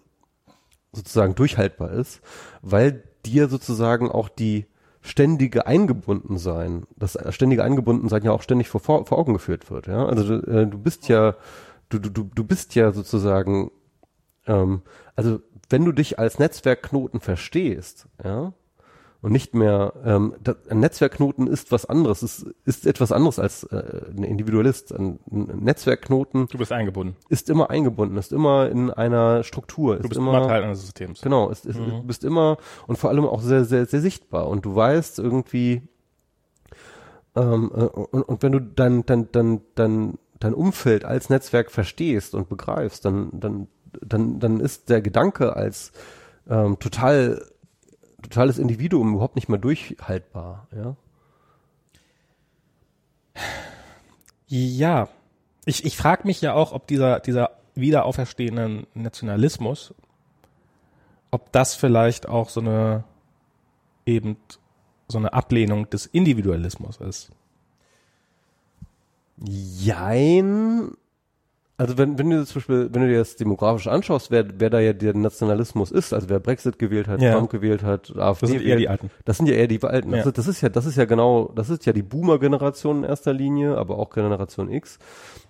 [0.94, 2.22] sozusagen durchhaltbar ist,
[2.62, 4.66] weil dir sozusagen auch die
[5.02, 9.88] ständige Eingebundensein, das ständige Eingebundensein ja auch ständig vor, vor, Augen geführt wird.
[9.88, 10.06] Ja?
[10.06, 11.36] Also du, äh, du bist ja,
[11.90, 13.72] du, du du bist ja sozusagen,
[14.48, 14.82] ähm,
[15.16, 15.40] also
[15.70, 18.54] wenn du dich als Netzwerkknoten verstehst, ja,
[19.22, 23.64] und nicht mehr, ähm, das, ein Netzwerkknoten ist was anderes, ist, ist etwas anderes als
[23.66, 24.92] äh, ein Individualist.
[24.94, 27.16] Ein, ein Netzwerkknoten Du bist eingebunden.
[27.30, 30.82] ist immer eingebunden, ist immer in einer Struktur, Du ist bist immer, immer Teil eines
[30.82, 31.22] Systems.
[31.22, 31.86] genau, ist, ist, Mhm.
[31.86, 32.58] du bist immer
[32.88, 35.84] und vor allem auch sehr, sehr, sehr sichtbar und du weißt irgendwie,
[37.36, 42.34] ähm, äh, und, und wenn du dein, dein, dein, dein, dein Umfeld als Netzwerk verstehst
[42.36, 43.68] und begreifst, dann, dann,
[44.02, 45.92] dann, dann ist der Gedanke als
[46.50, 47.46] ähm, total,
[48.22, 50.96] totales Individuum überhaupt nicht mehr durchhaltbar, ja.
[54.48, 55.08] Ja,
[55.66, 59.94] ich, ich frage mich ja auch, ob dieser, dieser wiederauferstehende Nationalismus,
[61.32, 63.06] ob das vielleicht auch so eine
[64.06, 64.38] eben
[65.08, 67.32] so eine Ablehnung des Individualismus ist.
[69.38, 70.92] Jein.
[71.82, 74.80] Also wenn, wenn du zum Beispiel, wenn du dir das demografisch anschaust, wer, wer da
[74.80, 77.34] ja der Nationalismus ist, also wer Brexit gewählt hat, Ja.
[77.34, 79.10] Trump gewählt hat, AfD Das sind eher die Alten.
[79.26, 80.12] das sind ja eher die Alten.
[80.12, 80.18] Ja.
[80.18, 83.04] Das, ist, das ist ja, das ist ja genau, das ist ja die Boomer-Generation in
[83.04, 85.00] erster Linie, aber auch Generation X.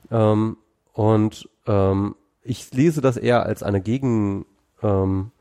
[0.09, 0.57] Ähm,
[0.93, 4.45] und ähm, ich lese das eher als eine Gegen,
[4.81, 5.31] ähm,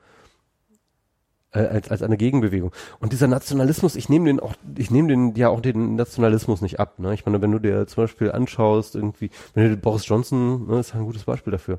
[1.52, 2.72] äh, als, als eine Gegenbewegung.
[2.98, 6.80] Und dieser Nationalismus, ich nehme den auch, ich nehme den ja auch den Nationalismus nicht
[6.80, 6.98] ab.
[6.98, 7.14] Ne?
[7.14, 10.94] Ich meine, wenn du dir zum Beispiel anschaust, irgendwie, wenn du Boris Johnson, ne, ist
[10.94, 11.78] ein gutes Beispiel dafür.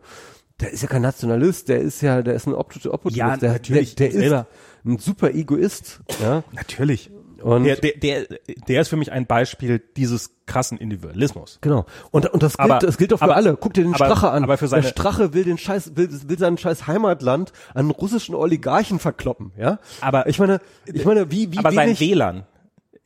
[0.60, 3.95] Der ist ja kein Nationalist, der ist ja, der ist ein Opportunist, Ja, der, natürlich,
[3.95, 4.45] der, der ist
[4.85, 6.43] ein super Egoist, ja.
[6.52, 7.10] Natürlich.
[7.43, 8.26] Und Der, der, der,
[8.68, 11.59] der ist für mich ein Beispiel dieses krassen Individualismus.
[11.61, 11.85] Genau.
[12.11, 13.55] Und, und das gilt, Aber- das gilt doch für aber- alle.
[13.57, 14.43] Guck dir den aber- Strache an.
[14.43, 18.35] aber für seine- der Strache will den Scheiß, will, will sein scheiß Heimatland an russischen
[18.35, 19.80] Oligarchen verkloppen, ja?
[20.01, 22.43] Aber- ich meine, ich meine, wie, wie aber sein wenig, WLAN,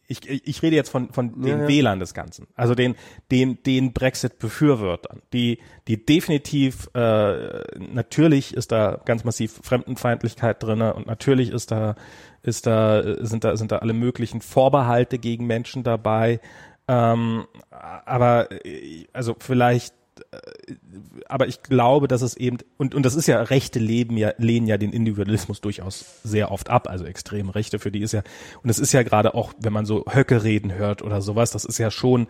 [0.08, 1.68] ich, ich rede jetzt von, von den ja.
[1.68, 2.96] WLAN des Ganzen, also den,
[3.32, 11.08] den, den Brexit-Befürwortern, die, die definitiv, äh, natürlich ist da ganz massiv Fremdenfeindlichkeit drinne und
[11.08, 11.96] natürlich ist da,
[12.44, 16.40] ist da, sind da, sind da alle möglichen Vorbehalte gegen Menschen dabei,
[16.88, 19.96] ähm, aber, äh, also vielleicht
[21.28, 24.68] aber ich glaube, dass es eben, und, und das ist ja, Rechte leben ja, lehnen
[24.68, 28.24] ja den Individualismus durchaus sehr oft ab, also extreme Rechte, für die ist ja,
[28.64, 31.66] und es ist ja gerade auch, wenn man so Höcke reden hört oder sowas, das
[31.66, 32.28] ist ja schon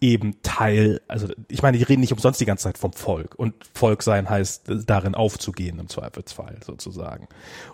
[0.00, 3.54] eben Teil, also ich meine, die reden nicht umsonst die ganze Zeit vom Volk und
[3.74, 7.28] Volk sein heißt, darin aufzugehen im Zweifelsfall sozusagen.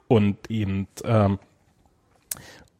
[0.07, 1.39] Und eben, ähm,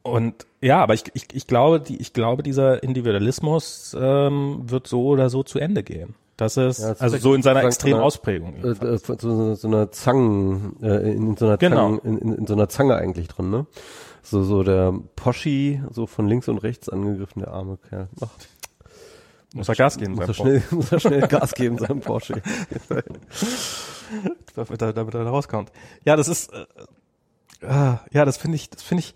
[0.02, 5.07] und ja, aber ich, ich, ich glaube, die, ich glaube, dieser Individualismus ähm, wird so
[5.07, 6.15] oder so zu Ende gehen.
[6.40, 8.54] Das ist, Ja, das also ist so in seiner extremen Ausprägung.
[8.64, 11.98] äh, äh, so, so, einer Zangen, äh, in, so einer Genau.
[11.98, 13.66] Zangen, in, in, so einer Zange eigentlich drin, ne?
[14.22, 18.08] So, so der Poschi, so von links und rechts angegriffen, der arme Kerl.
[18.22, 18.28] Ach,
[19.54, 22.40] Muss er Gas geben, muss er sein schnell, muss er schnell Gas geben, seinem Porsche.
[24.54, 25.70] damit er, damit er da rauskommt.
[26.06, 26.64] Ja, das ist, äh,
[27.66, 29.14] äh, ja, das finde ich, das finde ich,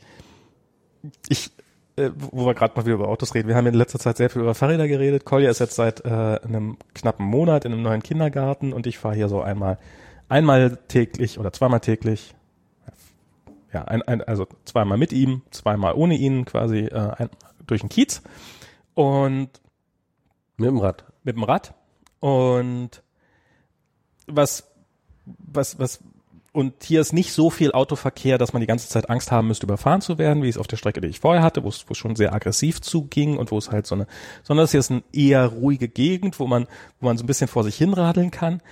[1.28, 1.50] ich,
[1.96, 3.48] äh, wo wir gerade mal wieder über Autos reden.
[3.48, 5.24] Wir haben in letzter Zeit sehr viel über Fahrräder geredet.
[5.24, 9.14] Kolja ist jetzt seit äh, einem knappen Monat in einem neuen Kindergarten und ich fahre
[9.14, 9.78] hier so einmal,
[10.28, 12.34] einmal täglich oder zweimal täglich.
[13.72, 17.30] Ja, ein, ein, also zweimal mit ihm, zweimal ohne ihn, quasi äh, ein,
[17.66, 18.22] durch den Kiez
[18.94, 19.48] und
[20.56, 21.04] Mit dem Rad.
[21.24, 21.74] mit dem Rad
[22.20, 23.02] und
[24.26, 24.70] was
[25.26, 26.00] was was
[26.54, 29.66] und hier ist nicht so viel Autoverkehr, dass man die ganze Zeit Angst haben müsste,
[29.66, 31.92] überfahren zu werden, wie es auf der Strecke, die ich vorher hatte, wo es, wo
[31.92, 34.06] es schon sehr aggressiv zuging und wo es halt so eine,
[34.44, 36.68] sondern es hier ist eine eher ruhige Gegend, wo man,
[37.00, 38.62] wo man so ein bisschen vor sich hinradeln kann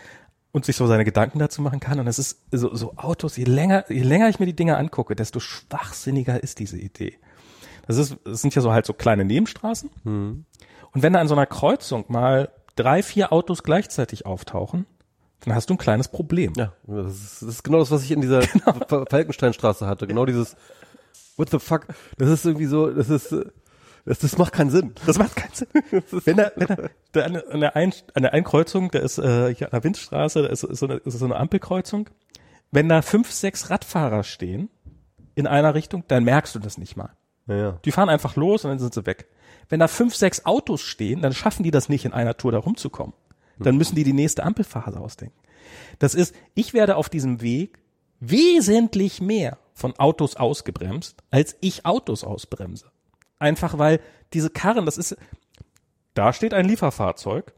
[0.53, 1.99] und sich so seine Gedanken dazu machen kann.
[1.99, 5.17] Und es ist so, so Autos, je länger, je länger ich mir die Dinge angucke,
[5.17, 7.19] desto schwachsinniger ist diese Idee.
[7.89, 9.91] Das ist, das sind ja so halt so kleine Nebenstraßen.
[10.93, 14.87] Und wenn da an so einer Kreuzung mal drei, vier Autos gleichzeitig auftauchen,
[15.45, 16.53] dann hast du ein kleines Problem.
[16.57, 18.43] Ja, das ist, das ist genau das, was ich in dieser
[18.89, 20.07] Fa- Falkensteinstraße hatte.
[20.07, 20.57] Genau dieses
[21.37, 21.87] What the fuck?
[22.19, 23.35] Das ist irgendwie so, das ist,
[24.05, 24.95] das, das macht keinen Sinn.
[25.07, 25.69] Das macht keinen Sinn.
[26.25, 26.77] Wenn da, wenn da,
[27.13, 30.43] da an, an, der Ein, an der Einkreuzung, da ist äh, hier an der Windstraße,
[30.43, 32.11] da ist, ist, so eine, ist so eine Ampelkreuzung.
[32.71, 34.69] Wenn da fünf, sechs Radfahrer stehen
[35.35, 37.11] in einer Richtung, dann merkst du das nicht mal.
[37.47, 37.79] Ja, ja.
[37.85, 39.27] Die fahren einfach los und dann sind sie weg.
[39.69, 42.59] Wenn da fünf, sechs Autos stehen, dann schaffen die das nicht, in einer Tour da
[42.59, 43.15] rumzukommen.
[43.59, 45.37] Dann müssen die die nächste Ampelphase ausdenken.
[45.99, 47.79] Das ist, ich werde auf diesem Weg
[48.21, 52.91] wesentlich mehr von Autos ausgebremst, als ich Autos ausbremse.
[53.39, 54.01] Einfach weil
[54.33, 55.17] diese Karren, das ist,
[56.15, 57.53] da steht ein Lieferfahrzeug,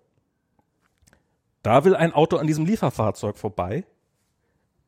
[1.63, 3.85] da will ein Auto an diesem Lieferfahrzeug vorbei,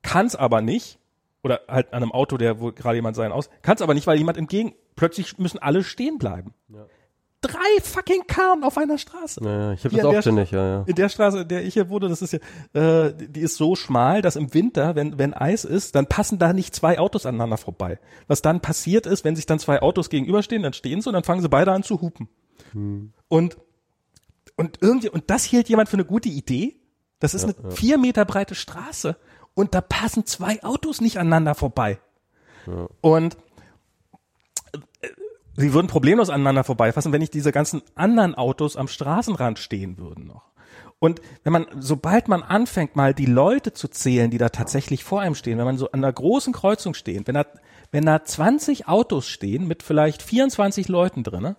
[0.02, 0.98] kann es aber nicht,
[1.42, 4.06] oder halt an einem Auto, der wo gerade jemand seinen aus, kann es aber nicht,
[4.06, 6.54] weil jemand entgegen, plötzlich müssen alle stehen bleiben.
[7.47, 9.40] Drei fucking Karren auf einer Straße.
[9.43, 10.85] Ja, ja, ich habe das auch der ständig, ja, ja.
[10.86, 12.39] In der Straße, in der ich hier wohne, das ist ja,
[12.74, 16.52] äh, die ist so schmal, dass im Winter, wenn, wenn Eis ist, dann passen da
[16.52, 17.98] nicht zwei Autos aneinander vorbei.
[18.27, 21.24] Was dann passiert ist, wenn sich dann zwei Autos gegenüberstehen, dann stehen sie und dann
[21.24, 22.28] fangen sie beide an zu hupen.
[23.28, 23.56] Und,
[24.56, 26.77] und irgendwie, und das hielt jemand für eine gute Idee.
[27.18, 29.16] Das ist eine vier Meter breite Straße
[29.55, 31.98] und da passen zwei Autos nicht aneinander vorbei.
[33.01, 33.39] Und äh,
[35.56, 40.26] sie würden problemlos aneinander vorbeifassen, wenn nicht diese ganzen anderen Autos am Straßenrand stehen würden
[40.26, 40.50] noch.
[40.98, 45.20] Und wenn man, sobald man anfängt, mal die Leute zu zählen, die da tatsächlich vor
[45.20, 47.44] einem stehen, wenn man so an einer großen Kreuzung steht, wenn da,
[47.90, 51.56] wenn da 20 Autos stehen mit vielleicht 24 Leuten drinne,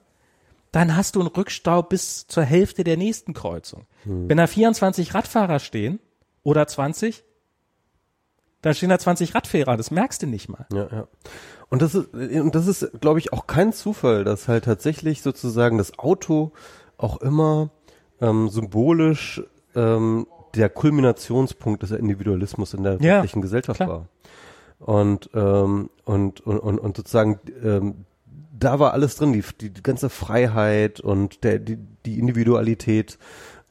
[0.72, 3.86] dann hast du einen Rückstau bis zur Hälfte der nächsten Kreuzung.
[4.28, 6.00] Wenn da 24 Radfahrer stehen
[6.44, 7.24] oder 20,
[8.62, 10.66] dann stehen da 20 Radfahrer, das merkst du nicht mal.
[10.74, 11.08] Ja, ja.
[11.70, 15.78] Und das ist, und das ist, glaube ich, auch kein Zufall, dass halt tatsächlich sozusagen
[15.78, 16.52] das Auto
[16.98, 17.72] auch immer
[18.22, 19.44] ähm, symbolisch
[19.76, 23.90] ähm, der Kulminationspunkt des Individualismus in der Ja, westlichen Gesellschaft klar.
[23.90, 24.08] war.
[24.80, 28.06] Und, ähm, und, und, und, und sozusagen ähm,
[28.60, 33.18] da war alles drin, die, die, die ganze Freiheit und der, die, die Individualität,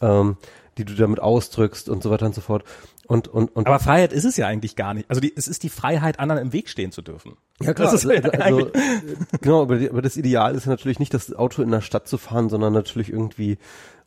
[0.00, 0.36] ähm,
[0.78, 2.64] die du damit ausdrückst und so weiter und so fort.
[3.06, 5.08] Und, und, und Aber Freiheit ist es ja eigentlich gar nicht.
[5.08, 7.36] Also die, es ist die Freiheit, anderen im Weg stehen zu dürfen.
[7.62, 8.70] Ja klar, Das ist also, also,
[9.40, 12.06] genau, aber, die, aber das Ideal ist ja natürlich nicht, das Auto in der Stadt
[12.06, 13.56] zu fahren, sondern natürlich irgendwie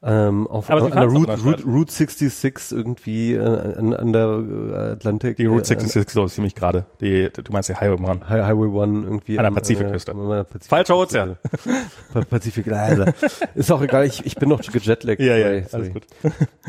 [0.01, 5.35] ähm, auf Aber fahren Route, Route, Route 66 irgendwie äh, an, an der äh, Atlantik.
[5.37, 6.85] Die Route äh, 66 so ist ziemlich gerade.
[7.01, 8.29] Die, du meinst die Highway Run.
[8.29, 9.37] Hi- Highway One irgendwie.
[9.37, 10.11] An der am, Pazifikküste.
[10.11, 10.15] Äh,
[10.45, 11.37] Pazifik- Falscher Ozean.
[12.13, 13.13] Pa- Pazifik, Alter.
[13.55, 15.19] Ist auch egal, ich, ich bin noch gejetlaggt.
[15.21, 16.03] Ja, ja, sorry, alles gut.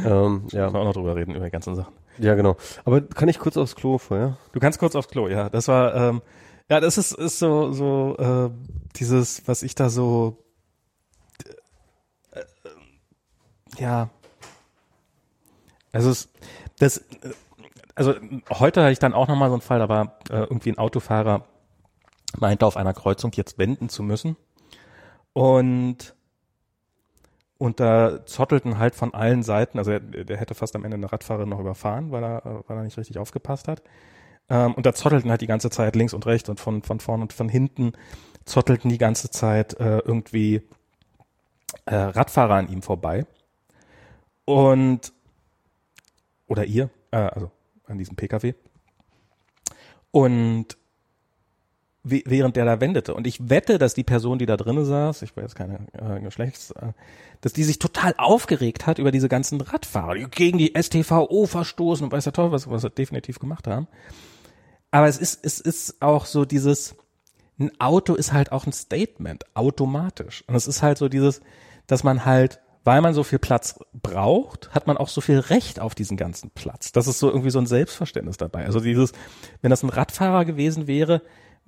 [0.05, 0.67] Ähm, Ja.
[0.67, 1.93] ja, Wir auch noch drüber reden, über die ganzen Sachen.
[2.19, 2.57] ja, genau.
[2.85, 4.39] Aber kann ich kurz aufs Klo vorher?
[4.53, 5.49] Du kannst kurz aufs Klo, ja.
[5.51, 6.23] Das war, ähm,
[6.71, 8.51] ja, das ist, ist so, so, äh,
[8.97, 10.39] dieses, was ich da so,
[12.33, 12.43] äh,
[13.77, 14.09] ja,
[15.93, 16.29] also es,
[16.79, 17.35] das, äh,
[17.97, 18.15] also
[18.51, 21.45] heute hatte ich dann auch nochmal so einen Fall, da war äh, irgendwie ein Autofahrer,
[22.39, 24.37] meinte auf einer Kreuzung jetzt wenden zu müssen
[25.33, 26.15] und
[27.59, 31.13] und da zottelten halt von allen Seiten, also er, der hätte fast am Ende eine
[31.13, 33.83] Radfahrerin noch überfahren, weil er, äh, weil er nicht richtig aufgepasst hat.
[34.51, 37.23] Ähm, und da zottelten halt die ganze Zeit links und rechts und von, von vorn
[37.23, 37.93] und von hinten
[38.45, 40.63] zottelten die ganze Zeit äh, irgendwie
[41.87, 43.25] äh, Radfahrer an ihm vorbei.
[44.45, 45.13] Und
[46.49, 47.51] oder ihr, äh, also
[47.87, 48.55] an diesem Pkw.
[50.11, 50.77] Und
[52.03, 53.15] während der da wendete.
[53.15, 56.71] Und ich wette, dass die Person, die da drinnen saß, ich weiß keine äh, Geschlechts,
[56.73, 56.93] äh,
[57.43, 62.05] dass die sich total aufgeregt hat über diese ganzen Radfahrer, die gegen die STVO verstoßen
[62.05, 63.87] und weiß der Teufel, was, was sie definitiv gemacht haben.
[64.91, 66.97] Aber es ist, es ist auch so dieses,
[67.59, 70.45] ein Auto ist halt auch ein Statement, automatisch.
[70.47, 71.41] Und es ist halt so dieses,
[71.87, 75.81] dass man halt, weil man so viel Platz braucht, hat man auch so viel Recht
[75.81, 76.93] auf diesen ganzen Platz.
[76.93, 78.65] Das ist so irgendwie so ein Selbstverständnis dabei.
[78.65, 79.13] Also dieses,
[79.61, 81.23] wenn das ein Radfahrer gewesen wäre,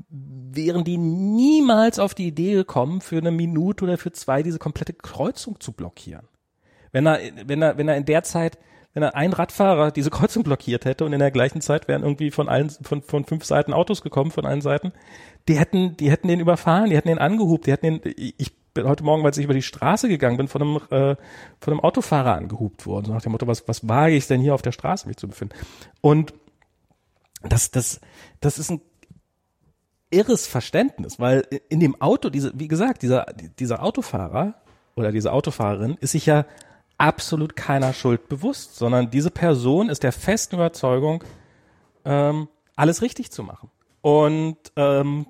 [0.09, 4.95] wären die niemals auf die Idee gekommen, für eine Minute oder für zwei diese komplette
[4.95, 6.27] Kreuzung zu blockieren.
[6.93, 8.59] Wenn er, wenn er, wenn er in der Zeit,
[8.95, 12.31] wenn er ein Radfahrer diese Kreuzung blockiert hätte und in der gleichen Zeit wären irgendwie
[12.31, 14.93] von allen, von, von fünf Seiten Autos gekommen, von allen Seiten,
[15.49, 18.87] die hätten, die hätten den überfahren, die hätten den angehupt, die hätten den, ich bin
[18.87, 21.17] heute Morgen, als ich über die Straße gegangen bin, von einem, äh,
[21.61, 24.55] von einem Autofahrer angehupt worden, so nach dem Motto, was, was wage ich denn hier
[24.55, 25.55] auf der Straße mich zu befinden?
[26.01, 26.35] Und
[27.43, 28.01] das, das,
[28.41, 28.81] das ist ein
[30.11, 33.27] irres Verständnis, weil in dem Auto, diese, wie gesagt, dieser,
[33.59, 34.55] dieser Autofahrer
[34.95, 36.45] oder diese Autofahrerin ist sich ja
[36.99, 41.25] absolut keiner Schuld bewusst, sondern diese Person ist der festen Überzeugung,
[42.05, 43.71] ähm, alles richtig zu machen.
[44.01, 45.27] Und, ähm,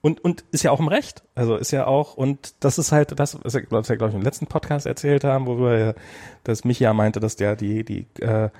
[0.00, 1.22] und, und ist ja auch im Recht.
[1.34, 4.46] Also ist ja auch, und das ist halt das, was wir, glaube ich, im letzten
[4.46, 5.94] Podcast erzählt haben, wo wir, ja-
[6.42, 8.50] dass Michi ja meinte, dass der die, die äh,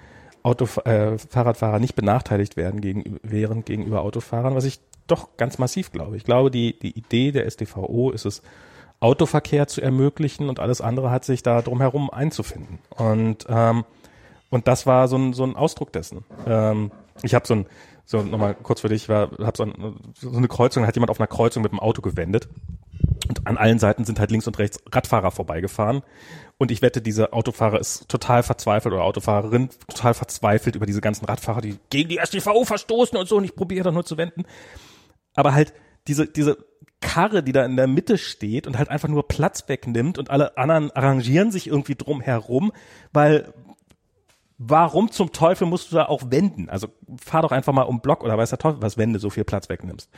[0.43, 5.91] Auto, äh, Fahrradfahrer nicht benachteiligt werden gegenüber, wären gegenüber Autofahrern, was ich doch ganz massiv
[5.93, 6.17] glaube.
[6.17, 8.43] Ich glaube, die, die Idee der StVO ist es,
[9.05, 12.79] Autoverkehr zu ermöglichen und alles andere hat sich da drumherum einzufinden.
[12.89, 13.85] Und, ähm,
[14.49, 16.25] und das war so ein, so ein Ausdruck dessen.
[16.47, 16.91] Ähm,
[17.23, 17.67] ich habe so ein,
[18.07, 21.21] so nochmal kurz für dich, war, hab so, ein, so eine Kreuzung, hat jemand auf
[21.21, 22.49] einer Kreuzung mit dem Auto gewendet.
[23.29, 26.03] Und an allen Seiten sind halt links und rechts Radfahrer vorbeigefahren.
[26.57, 31.27] Und ich wette, dieser Autofahrer ist total verzweifelt oder Autofahrerin total verzweifelt über diese ganzen
[31.27, 33.37] Radfahrer, die gegen die StVO verstoßen und so.
[33.37, 34.45] Und ich probiere da nur zu wenden.
[35.35, 35.75] Aber halt
[36.07, 36.57] diese, diese
[37.05, 40.57] Karre, die da in der Mitte steht und halt einfach nur Platz wegnimmt und alle
[40.57, 42.73] anderen arrangieren sich irgendwie drum herum,
[43.13, 43.53] weil
[44.59, 46.69] warum zum Teufel musst du da auch wenden?
[46.69, 46.89] Also
[47.23, 49.45] fahr doch einfach mal um Block oder weiß der Teufel was, wenn du so viel
[49.45, 50.09] Platz wegnimmst.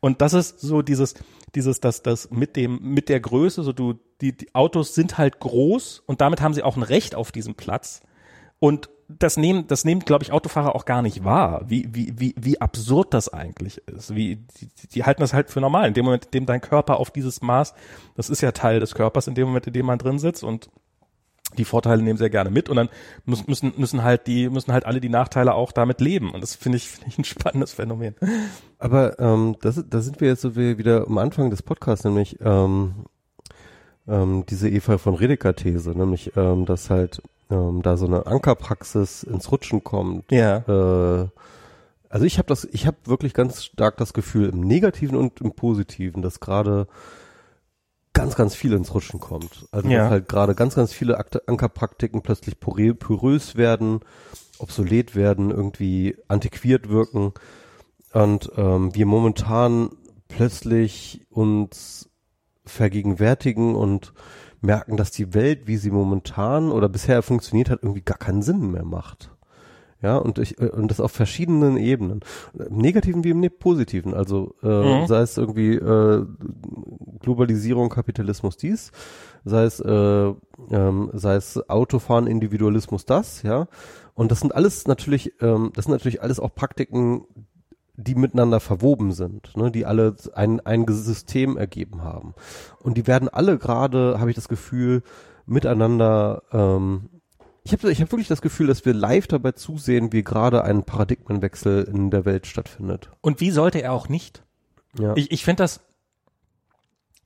[0.00, 1.14] Und das ist so dieses,
[1.54, 5.40] dieses, dass das mit dem, mit der Größe, so du, die, die Autos sind halt
[5.40, 8.02] groß und damit haben sie auch ein Recht auf diesen Platz.
[8.60, 12.34] Und das nehmen, das nehmen, glaube ich, Autofahrer auch gar nicht wahr, wie, wie, wie,
[12.38, 14.14] wie absurd das eigentlich ist.
[14.14, 15.88] Wie, die, die halten das halt für normal.
[15.88, 17.72] In dem Moment, in dem dein Körper auf dieses Maß,
[18.16, 20.68] das ist ja Teil des Körpers, in dem Moment, in dem man drin sitzt und
[21.56, 22.90] die Vorteile nehmen sehr gerne mit und dann
[23.24, 26.30] müssen, müssen, halt die, müssen halt alle die Nachteile auch damit leben.
[26.32, 28.14] Und das finde ich, finde ich ein spannendes Phänomen.
[28.78, 32.38] Aber ähm, das, da sind wir jetzt so wie- wieder am Anfang des Podcasts, nämlich
[32.42, 33.06] ähm,
[34.06, 39.50] ähm, diese Eva von Redeker-These, nämlich ähm, dass halt ähm, da so eine Ankerpraxis ins
[39.50, 40.30] Rutschen kommt.
[40.30, 40.58] Ja.
[40.58, 41.28] Äh,
[42.10, 45.52] also ich habe das, ich habe wirklich ganz stark das Gefühl im Negativen und im
[45.52, 46.86] Positiven, dass gerade
[48.14, 49.66] ganz, ganz viel ins Rutschen kommt.
[49.70, 50.04] Also Ja.
[50.04, 54.00] dass halt gerade ganz, ganz viele Ankerpraktiken plötzlich porö- porös werden,
[54.58, 57.32] obsolet werden, irgendwie antiquiert wirken
[58.12, 59.90] und ähm, wir momentan
[60.28, 62.08] plötzlich uns
[62.64, 64.12] vergegenwärtigen und
[64.60, 68.70] merken, dass die Welt, wie sie momentan oder bisher funktioniert hat, irgendwie gar keinen Sinn
[68.70, 69.30] mehr macht.
[70.00, 72.20] Ja, und ich, äh, und das auf verschiedenen Ebenen.
[72.54, 74.14] Im Negativen wie im Positiven.
[74.14, 75.06] Also äh, Mhm.
[75.08, 76.24] sei es irgendwie äh,
[77.20, 78.92] Globalisierung, Kapitalismus dies,
[79.44, 80.32] sei es, äh,
[80.70, 83.66] ähm, sei es Autofahren, Individualismus das, ja.
[84.14, 87.24] Und das sind alles natürlich, ähm, das sind natürlich alles auch Praktiken,
[87.98, 92.34] die miteinander verwoben sind, ne, die alle ein, ein System ergeben haben.
[92.80, 95.02] Und die werden alle gerade, habe ich das Gefühl,
[95.46, 97.10] miteinander ähm,
[97.64, 100.84] ich habe ich hab wirklich das Gefühl, dass wir live dabei zusehen, wie gerade ein
[100.84, 103.10] Paradigmenwechsel in der Welt stattfindet.
[103.20, 104.42] Und wie sollte er auch nicht?
[104.98, 105.12] Ja.
[105.16, 105.80] Ich, ich finde das,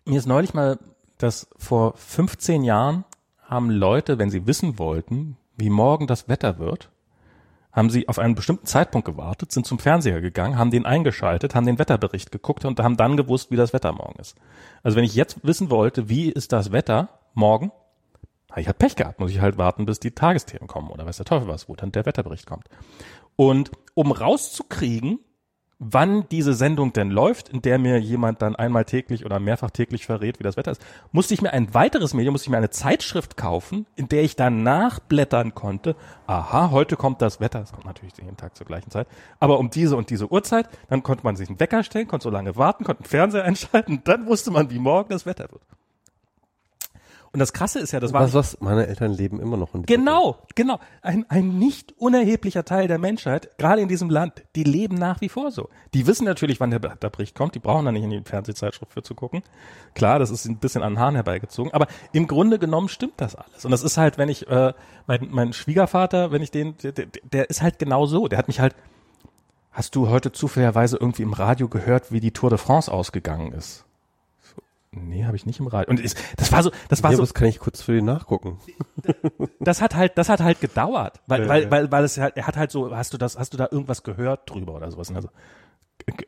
[0.04, 0.80] mir ist neulich mal,
[1.18, 3.04] dass vor 15 Jahren
[3.42, 6.90] haben Leute, wenn sie wissen wollten, wie morgen das Wetter wird,
[7.72, 11.66] haben sie auf einen bestimmten Zeitpunkt gewartet, sind zum Fernseher gegangen, haben den eingeschaltet, haben
[11.66, 14.36] den Wetterbericht geguckt und haben dann gewusst, wie das Wetter morgen ist.
[14.82, 17.72] Also wenn ich jetzt wissen wollte, wie ist das Wetter morgen,
[18.50, 21.16] habe ich halt Pech gehabt, muss ich halt warten, bis die Tagesthemen kommen oder weiß
[21.16, 22.68] der Teufel was, wo dann der Wetterbericht kommt.
[23.36, 25.20] Und um rauszukriegen,
[25.84, 30.06] wann diese Sendung denn läuft, in der mir jemand dann einmal täglich oder mehrfach täglich
[30.06, 32.70] verrät, wie das Wetter ist, musste ich mir ein weiteres Medium, musste ich mir eine
[32.70, 35.96] Zeitschrift kaufen, in der ich dann nachblättern konnte.
[36.28, 37.60] Aha, heute kommt das Wetter.
[37.60, 39.08] Das kommt natürlich jeden Tag zur gleichen Zeit.
[39.40, 42.30] Aber um diese und diese Uhrzeit, dann konnte man sich einen Wecker stellen, konnte so
[42.30, 45.62] lange warten, konnte einen Fernseher einschalten, dann wusste man, wie morgen das Wetter wird.
[47.32, 49.84] Und das Krasse ist ja, das war was, was, meine Eltern leben immer noch in
[49.84, 50.78] Genau, genau.
[51.00, 55.30] Ein, ein nicht unerheblicher Teil der Menschheit, gerade in diesem Land, die leben nach wie
[55.30, 55.70] vor so.
[55.94, 58.92] Die wissen natürlich, wann der, der Bericht kommt, die brauchen da nicht in die Fernsehzeitschrift
[58.92, 59.42] für zu gucken.
[59.94, 63.34] Klar, das ist ein bisschen an den Haaren herbeigezogen, aber im Grunde genommen stimmt das
[63.34, 63.64] alles.
[63.64, 64.74] Und das ist halt, wenn ich, äh,
[65.06, 68.28] mein, mein Schwiegervater, wenn ich den, der, der, der ist halt genau so.
[68.28, 68.76] Der hat mich halt,
[69.70, 73.86] hast du heute zufälligerweise irgendwie im Radio gehört, wie die Tour de France ausgegangen ist?
[74.94, 75.90] Nee, habe ich nicht im Radio.
[75.90, 78.02] Und ist, das war so, das war Ja, so, das kann ich kurz für dich
[78.02, 78.58] nachgucken.
[79.60, 81.70] das hat halt, das hat halt gedauert, weil, Ja, weil, ja.
[81.70, 84.02] weil, weil es halt, er hat halt so, hast du das, hast du da irgendwas
[84.02, 85.10] gehört drüber oder sowas?
[85.14, 85.30] Also,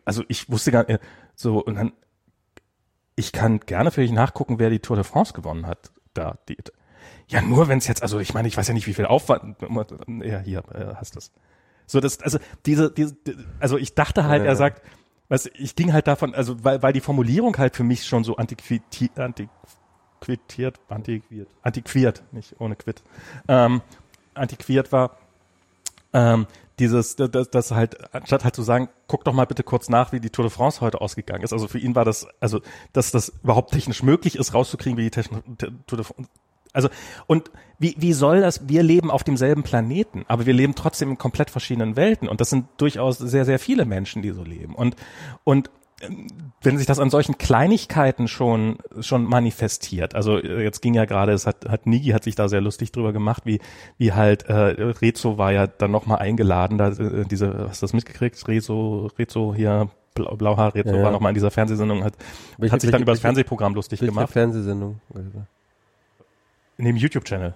[0.06, 1.00] also ich wusste gar nicht,
[1.34, 1.92] so und dann,
[3.16, 5.92] ich kann gerne für dich nachgucken, wer die Tour de France gewonnen hat.
[6.14, 6.56] Da, die,
[7.28, 9.56] ja, nur wenn es jetzt, also ich meine, ich weiß ja nicht, wie viel Aufwand.
[10.22, 11.32] Ja, hier äh, hast das.
[11.86, 13.16] So, das, also diese, diese,
[13.60, 14.82] also ich dachte halt, er sagt,
[15.28, 18.36] was, ich ging halt davon, also weil, weil die Formulierung halt für mich schon so
[18.36, 23.02] antiquiti, antiquiert, antiquiert, antiquiert, nicht ohne Quit,
[23.48, 23.82] ähm,
[24.34, 25.18] antiquiert war.
[26.12, 26.46] Ähm,
[26.78, 30.20] dieses, das, das halt, anstatt halt zu sagen, guck doch mal bitte kurz nach, wie
[30.20, 31.52] die Tour de France heute ausgegangen ist.
[31.52, 32.60] Also für ihn war das, also,
[32.92, 35.42] dass das überhaupt technisch möglich ist, rauszukriegen, wie die Techn
[35.86, 36.06] Tour de
[36.74, 36.88] also,
[37.26, 41.18] und wie, wie soll das, wir leben auf demselben Planeten, aber wir leben trotzdem in
[41.18, 44.74] komplett verschiedenen Welten und das sind durchaus sehr, sehr viele Menschen, die so leben.
[44.74, 44.94] Und,
[45.44, 45.70] und
[46.02, 46.26] ähm,
[46.62, 51.32] wenn sich das an solchen Kleinigkeiten schon schon manifestiert, also äh, jetzt ging ja gerade,
[51.32, 53.60] es hat hat Nigi hat sich da sehr lustig drüber gemacht, wie
[53.98, 57.84] wie halt äh, Rezo war ja dann noch mal eingeladen, da äh, diese hast du
[57.86, 61.02] das mitgekriegt, Rezo Rezo hier Blau, Blauhaar Rezo Ja, ja.
[61.04, 62.14] war noch mal in dieser Fernsehsendung hat
[62.58, 65.00] Welche- hat sich dann welche- über das welche- Fernsehprogramm lustig gemacht Fernsehsendung?
[66.76, 67.54] In dem YouTube Channel.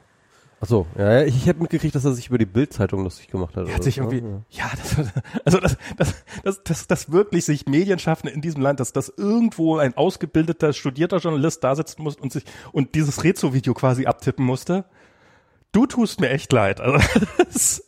[0.60, 3.56] Ach so, ja, ich, ich habe mitgekriegt, dass er sich über die Bildzeitung lustig gemacht
[3.56, 3.68] hat.
[3.68, 4.42] Er hat sich irgendwie, ne?
[4.50, 5.12] ja, das,
[5.44, 9.76] also das, das, das, das, das wirklich sich Medienschaffende in diesem Land, dass das irgendwo
[9.76, 12.42] ein ausgebildeter, studierter Journalist da sitzen muss und sich
[12.72, 14.84] und dieses Rezo-Video quasi abtippen musste.
[15.70, 16.80] Du tust mir echt leid.
[16.80, 16.98] Also
[17.38, 17.84] das,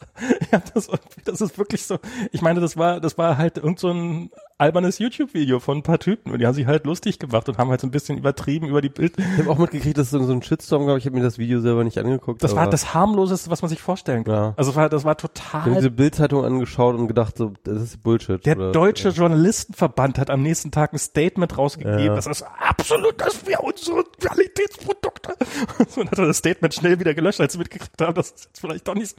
[0.53, 0.89] ja, das,
[1.25, 1.99] das ist wirklich so.
[2.31, 4.31] Ich meine, das war, das war halt irgend so ein
[4.61, 7.71] albernes YouTube-Video von ein paar Typen und die haben sich halt lustig gemacht und haben
[7.71, 9.15] halt so ein bisschen übertrieben über die Bild.
[9.19, 10.99] Ich habe auch mitgekriegt, dass es so so ein Shitstorm gab.
[10.99, 12.43] Ich habe mir das Video selber nicht angeguckt.
[12.45, 14.35] Das war das harmloseste, was man sich vorstellen kann.
[14.35, 14.55] Ja.
[14.57, 18.03] Also war, das war Ich habe total diese Bildzeitung angeschaut und gedacht, so, das ist
[18.03, 18.45] Bullshit.
[18.45, 22.15] Der oder- Deutsche Journalistenverband hat am nächsten Tag ein Statement rausgegeben, Ja.
[22.15, 25.35] das ist absolut, dass wir unsere Qualitätsprodukte.
[25.97, 28.61] Und hat er das Statement schnell wieder gelöscht, als sie mitgekriegt haben, das ist jetzt
[28.61, 29.17] vielleicht doch nicht so.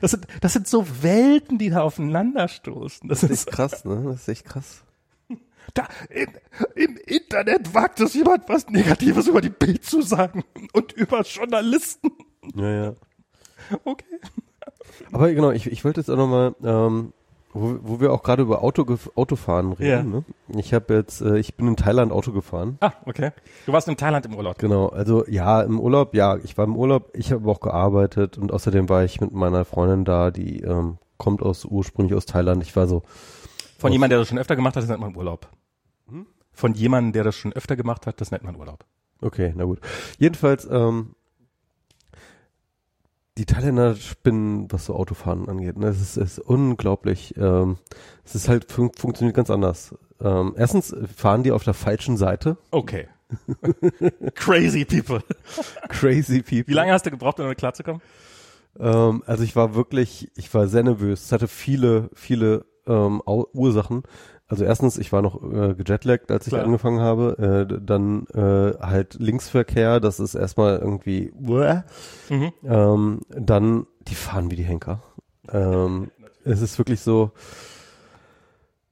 [0.00, 3.08] Das sind, das sind so Welten, die da aufeinanderstoßen.
[3.08, 4.02] Das Das ist, ist krass, ne?
[4.06, 4.84] Das ist echt krass.
[5.74, 6.28] da, in,
[6.74, 12.10] im Internet wagt es jemand was Negatives über die Bild zu sagen und über Journalisten.
[12.54, 12.94] Ja, ja.
[13.84, 14.18] Okay.
[15.12, 17.12] Aber genau, ich, ich wollte jetzt auch nochmal, ähm,
[17.52, 20.12] wo, wo wir auch gerade über Auto, Autofahren reden.
[20.12, 20.20] Ja.
[20.20, 20.24] Ne?
[20.60, 22.78] Ich habe jetzt, äh, ich bin in Thailand Auto gefahren.
[22.80, 23.32] Ah, okay.
[23.66, 24.58] Du warst in Thailand im Urlaub.
[24.58, 28.52] Genau, also ja, im Urlaub, ja, ich war im Urlaub, ich habe auch gearbeitet und
[28.52, 32.62] außerdem war ich mit meiner Freundin da, die ähm, kommt aus ursprünglich aus Thailand.
[32.62, 33.02] Ich war so,
[33.78, 35.48] Von jemandem, der das schon öfter gemacht hat, das nennt man Urlaub.
[36.52, 38.84] Von jemandem, der das schon öfter gemacht hat, das nennt man Urlaub.
[39.22, 39.80] okay, na gut.
[40.18, 41.14] Jedenfalls, ähm,
[43.40, 45.78] die Thailänder spinnen, was so Autofahren angeht.
[45.78, 45.86] Ne?
[45.86, 47.34] Es ist, es ist unglaublich.
[47.38, 47.78] Ähm,
[48.22, 49.94] es ist halt fun funktioniert ganz anders.
[50.20, 52.58] Ähm, erstens fahren die auf der falschen Seite.
[52.70, 53.08] Okay.
[54.34, 55.22] Crazy people.
[55.88, 56.66] Crazy people.
[56.66, 58.02] Wie lange hast du gebraucht, um damit klarzukommen?
[58.78, 61.24] Ähm, also ich war wirklich, ich war sehr nervös.
[61.24, 64.02] Es hatte viele, viele ähm, Ursachen.
[64.50, 66.64] Also erstens, ich war noch äh, gejetlaggt, als ich Klar.
[66.64, 67.68] angefangen habe.
[67.70, 71.32] Äh, dann äh, halt Linksverkehr, das ist erstmal irgendwie.
[72.28, 72.52] Mhm.
[72.64, 75.04] Ähm, dann, die fahren wie die Henker.
[75.52, 76.10] Ähm,
[76.44, 77.30] es ist wirklich so.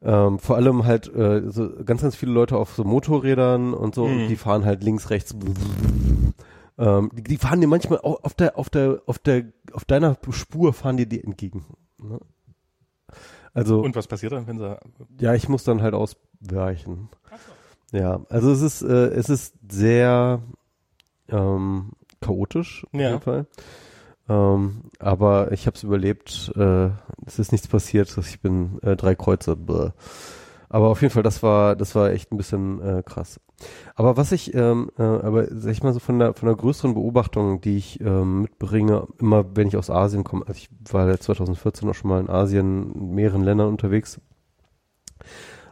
[0.01, 4.07] Ähm, vor allem halt äh, so ganz, ganz viele Leute auf so Motorrädern und so,
[4.07, 4.23] Mhm.
[4.23, 5.35] und die fahren halt links, rechts.
[6.79, 10.17] Ähm, die, die fahren dir manchmal auch auf der, auf der, auf der, auf deiner
[10.31, 11.65] Spur fahren dir die entgegen.
[12.01, 12.21] Ne?
[13.55, 14.77] Also Und was passiert dann, wenn sie
[15.21, 17.09] ja, ich muss dann halt ausweichen.
[17.93, 20.43] Ja, also es ist, äh, es ist sehr
[21.29, 23.11] ähm, chaotisch auf Ja.
[23.11, 23.47] jeden Fall.
[24.29, 26.53] Ähm, aber ich habe es überlebt.
[26.55, 26.91] Äh,
[27.27, 28.15] es ist nichts passiert.
[28.19, 29.57] Ich bin äh, drei Kreuze.
[29.57, 29.91] Bäh.
[30.69, 33.41] Aber auf jeden Fall, das war, das war echt ein bisschen äh, krass.
[33.95, 36.95] Aber was ich, ähm, äh, aber sag ich mal so von der von der größeren
[36.95, 41.19] Beobachtung, die ich ähm, mitbringe, immer wenn ich aus Asien komme, also ich war ja
[41.19, 44.21] 2014 auch schon mal in Asien, in mehreren Ländern unterwegs.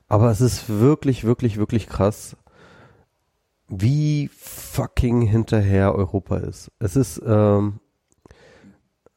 [0.09, 2.37] Aber es ist wirklich, wirklich, wirklich krass,
[3.69, 6.71] wie fucking hinterher Europa ist.
[6.79, 7.81] Es ist, ähm,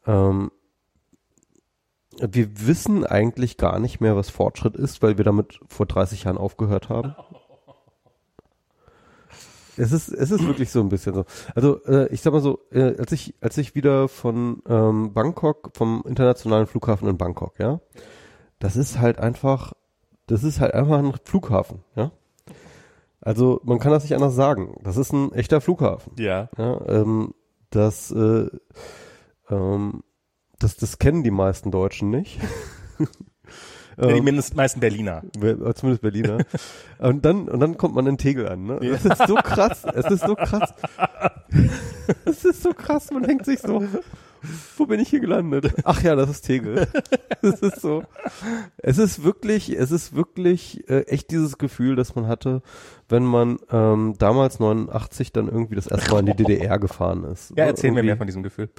[0.06, 0.52] ähm,
[2.22, 6.38] wir wissen eigentlich gar nicht mehr, was Fortschritt ist, weil wir damit vor 30 Jahren
[6.38, 7.16] aufgehört haben.
[9.82, 11.24] Es ist, es ist wirklich so ein bisschen so.
[11.56, 15.72] Also äh, ich sag mal so, äh, als ich, als ich wieder von ähm, Bangkok,
[15.74, 17.80] vom internationalen Flughafen in Bangkok, ja,
[18.60, 19.72] das ist halt einfach,
[20.28, 22.12] das ist halt einfach ein Flughafen, ja.
[23.22, 24.76] Also man kann das nicht anders sagen.
[24.84, 26.14] Das ist ein echter Flughafen.
[26.18, 26.50] Ja.
[26.58, 27.34] Ja, ähm,
[27.70, 28.48] das, äh,
[29.50, 30.04] ähm,
[30.60, 32.40] das, das kennen die meisten Deutschen nicht.
[33.00, 35.24] ja die ähm, mindest, meisten Berliner.
[35.42, 36.38] Äh, Zumindest Berliner.
[37.00, 38.80] und dann, und dann kommt man in Tegel an, ne?
[38.80, 39.84] Das ist so krass.
[39.94, 40.74] Es ist so krass.
[42.26, 43.12] Es ist so krass.
[43.12, 43.84] Man denkt sich so,
[44.78, 45.74] wo bin ich hier gelandet?
[45.84, 46.88] Ach ja, das ist Tegel.
[47.42, 48.04] Es ist so.
[48.78, 52.62] Es ist wirklich, es ist wirklich äh, echt dieses Gefühl, das man hatte,
[53.10, 57.52] wenn man ähm, damals 89 dann irgendwie das erste Mal in die DDR gefahren ist.
[57.52, 57.72] Ja, Ne?
[57.72, 58.06] erzähl mir Irgendwie.
[58.08, 58.70] mehr von diesem Gefühl.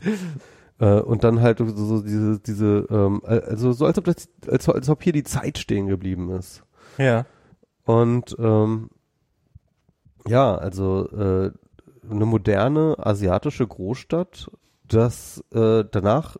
[0.80, 4.68] Äh, und dann halt so, so diese, diese, ähm, also so als ob das, als,
[4.68, 6.62] als ob hier die Zeit stehen geblieben ist.
[6.98, 7.26] Ja.
[7.84, 8.90] Und ähm,
[10.26, 11.50] ja, also äh,
[12.10, 14.50] eine moderne asiatische Großstadt,
[14.88, 16.36] das äh, danach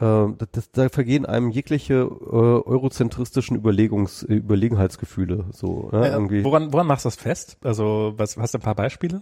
[0.00, 6.44] äh, das, das, da vergehen einem jegliche äh, eurozentristischen Überlegungs Überlegenheitsgefühle so ne, Äh, irgendwie.
[6.44, 7.58] woran, woran machst du das fest?
[7.62, 9.20] Also, was, hast du ein paar Beispiele?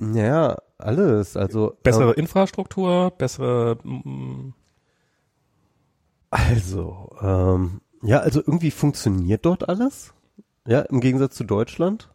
[0.00, 1.36] Ja, alles.
[1.36, 4.52] Also Bessere ähm, Infrastruktur, bessere, mm,
[6.30, 10.12] Also, ähm, ja, also irgendwie funktioniert dort alles.
[10.66, 12.10] Ja, im Gegensatz zu Deutschland.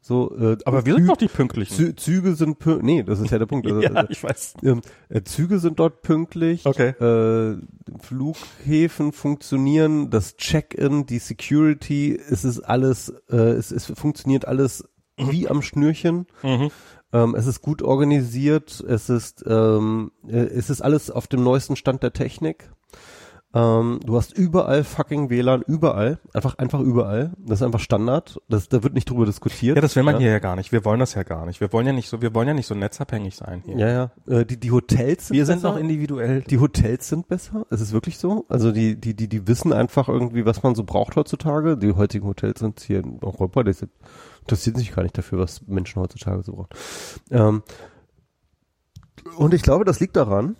[0.00, 1.74] So, äh, aber wir Zü- sind doch die Pünktlichen.
[1.74, 2.84] Zü Züge sind pünktlich.
[2.84, 3.66] Nee, das ist ja der Punkt.
[3.70, 4.54] Also, ja, also, ich weiß.
[4.62, 6.64] ähm, äh, Züge sind dort pünktlich.
[6.64, 6.90] Okay.
[6.90, 7.58] Äh,
[7.98, 10.10] Flughäfen funktionieren.
[10.10, 14.88] Das Check-in, die Security, es ist alles, äh, es, es funktioniert alles
[15.18, 16.26] wie am Schnürchen.
[16.44, 16.70] Mhm.
[17.16, 18.84] Ähm, es ist gut organisiert.
[18.86, 22.70] Es ist, ähm, äh, es ist alles auf dem neuesten Stand der Technik.
[23.56, 26.18] Ähm, du hast überall fucking WLAN, überall.
[26.34, 27.32] Einfach, einfach überall.
[27.38, 28.38] Das ist einfach Standard.
[28.50, 29.76] Das, da wird nicht drüber diskutiert.
[29.76, 30.20] Ja, das will man ja.
[30.20, 30.72] hier ja gar nicht.
[30.72, 31.62] Wir wollen das ja gar nicht.
[31.62, 33.78] Wir wollen ja nicht so, wir wollen ja nicht so netzabhängig sein hier.
[33.78, 34.10] Ja, ja.
[34.40, 35.70] Äh, die, die Hotels sind Wir sind besser.
[35.70, 36.42] noch individuell.
[36.42, 37.64] Die Hotels sind besser.
[37.70, 38.44] Es ist wirklich so.
[38.50, 41.78] Also die, die, die, die wissen einfach irgendwie, was man so braucht heutzutage.
[41.78, 43.90] Die heutigen Hotels sind hier in Europa, die sind,
[44.40, 46.68] interessieren sich gar nicht dafür, was Menschen heutzutage so brauchen.
[47.30, 47.62] Ähm,
[49.38, 50.56] und ich glaube, das liegt daran,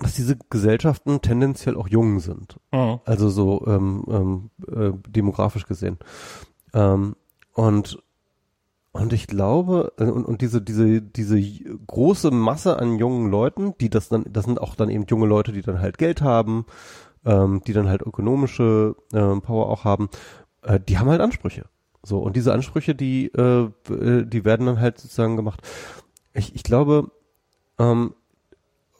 [0.00, 2.56] dass diese Gesellschaften tendenziell auch jung sind.
[2.72, 3.00] Mhm.
[3.04, 5.98] Also so ähm, ähm, äh, demografisch gesehen.
[6.74, 7.16] Ähm,
[7.54, 8.02] und
[8.92, 11.40] und ich glaube, äh, und, und diese, diese, diese
[11.86, 15.52] große Masse an jungen Leuten, die das dann, das sind auch dann eben junge Leute,
[15.52, 16.66] die dann halt Geld haben,
[17.24, 20.08] ähm, die dann halt ökonomische ähm, Power auch haben,
[20.62, 21.66] äh, die haben halt Ansprüche.
[22.02, 25.60] So, und diese Ansprüche, die, äh, äh, die werden dann halt sozusagen gemacht.
[26.32, 27.10] Ich, ich glaube,
[27.78, 28.14] ähm,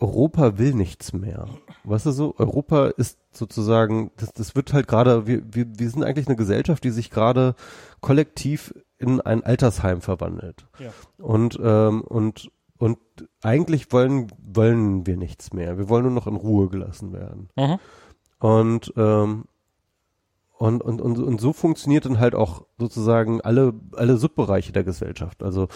[0.00, 1.48] Europa will nichts mehr.
[1.84, 2.34] Weißt du so?
[2.38, 6.84] Europa ist sozusagen, das, das wird halt gerade, wir, wir, wir sind eigentlich eine Gesellschaft,
[6.84, 7.54] die sich gerade
[8.00, 10.66] kollektiv in ein Altersheim verwandelt.
[10.78, 10.90] Ja.
[11.18, 12.98] Und, ähm, und, und
[13.42, 15.78] eigentlich wollen, wollen wir nichts mehr.
[15.78, 17.48] Wir wollen nur noch in Ruhe gelassen werden.
[17.56, 17.78] Mhm.
[18.38, 19.44] Und, ähm,
[20.58, 25.42] und, und, und, und so funktioniert dann halt auch sozusagen alle, alle Subbereiche der Gesellschaft.
[25.42, 25.68] Also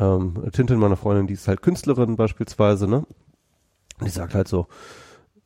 [0.00, 3.06] ähm, Tintin, meine Freundin, die ist halt Künstlerin beispielsweise, ne?
[3.98, 4.66] Und die sagt halt so,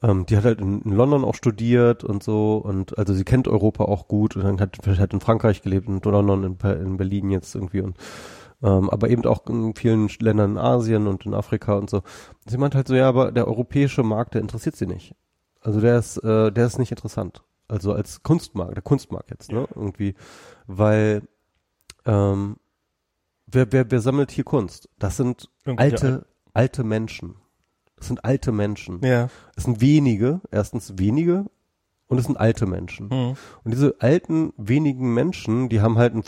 [0.02, 3.48] ähm, die hat halt in, in London auch studiert und so und also sie kennt
[3.48, 6.96] Europa auch gut und dann hat vielleicht hat in Frankreich gelebt, in London, in, in
[6.96, 7.96] Berlin jetzt irgendwie und
[8.62, 12.02] ähm, aber eben auch in vielen Ländern in Asien und in Afrika und so.
[12.46, 15.14] Sie meint halt so, ja, aber der europäische Markt, der interessiert sie nicht.
[15.60, 17.44] Also der ist, äh, der ist nicht interessant.
[17.68, 19.68] Also als Kunstmarkt, der Kunstmarkt jetzt, ne?
[19.74, 20.14] Irgendwie,
[20.66, 21.22] weil
[22.04, 22.56] ähm,
[23.46, 24.88] wer, wer, wer sammelt hier Kunst?
[24.98, 26.26] Das sind Irgendwie alte, alt.
[26.54, 27.36] alte Menschen.
[27.98, 29.00] Das sind alte Menschen.
[29.04, 29.28] Ja.
[29.56, 31.46] Es sind wenige, erstens wenige
[32.06, 33.08] und es sind alte Menschen.
[33.08, 33.36] Mhm.
[33.64, 36.24] Und diese alten, wenigen Menschen, die haben halt einen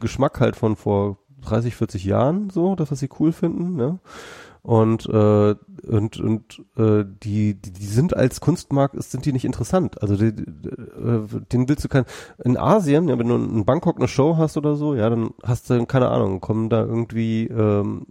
[0.00, 3.98] Geschmack halt von vor 30, 40 Jahren, so, das, was sie cool finden, ne?
[4.64, 5.56] Und, äh,
[5.88, 10.00] und, und äh, die, die, die sind als Kunstmarkt, ist- sind die nicht interessant.
[10.00, 12.04] Also die, die, äh, den willst du kein.
[12.44, 15.68] In Asien, ja, wenn du in Bangkok eine Show hast oder so, ja, dann hast
[15.68, 18.06] du, keine Ahnung, kommen da irgendwie, ähm,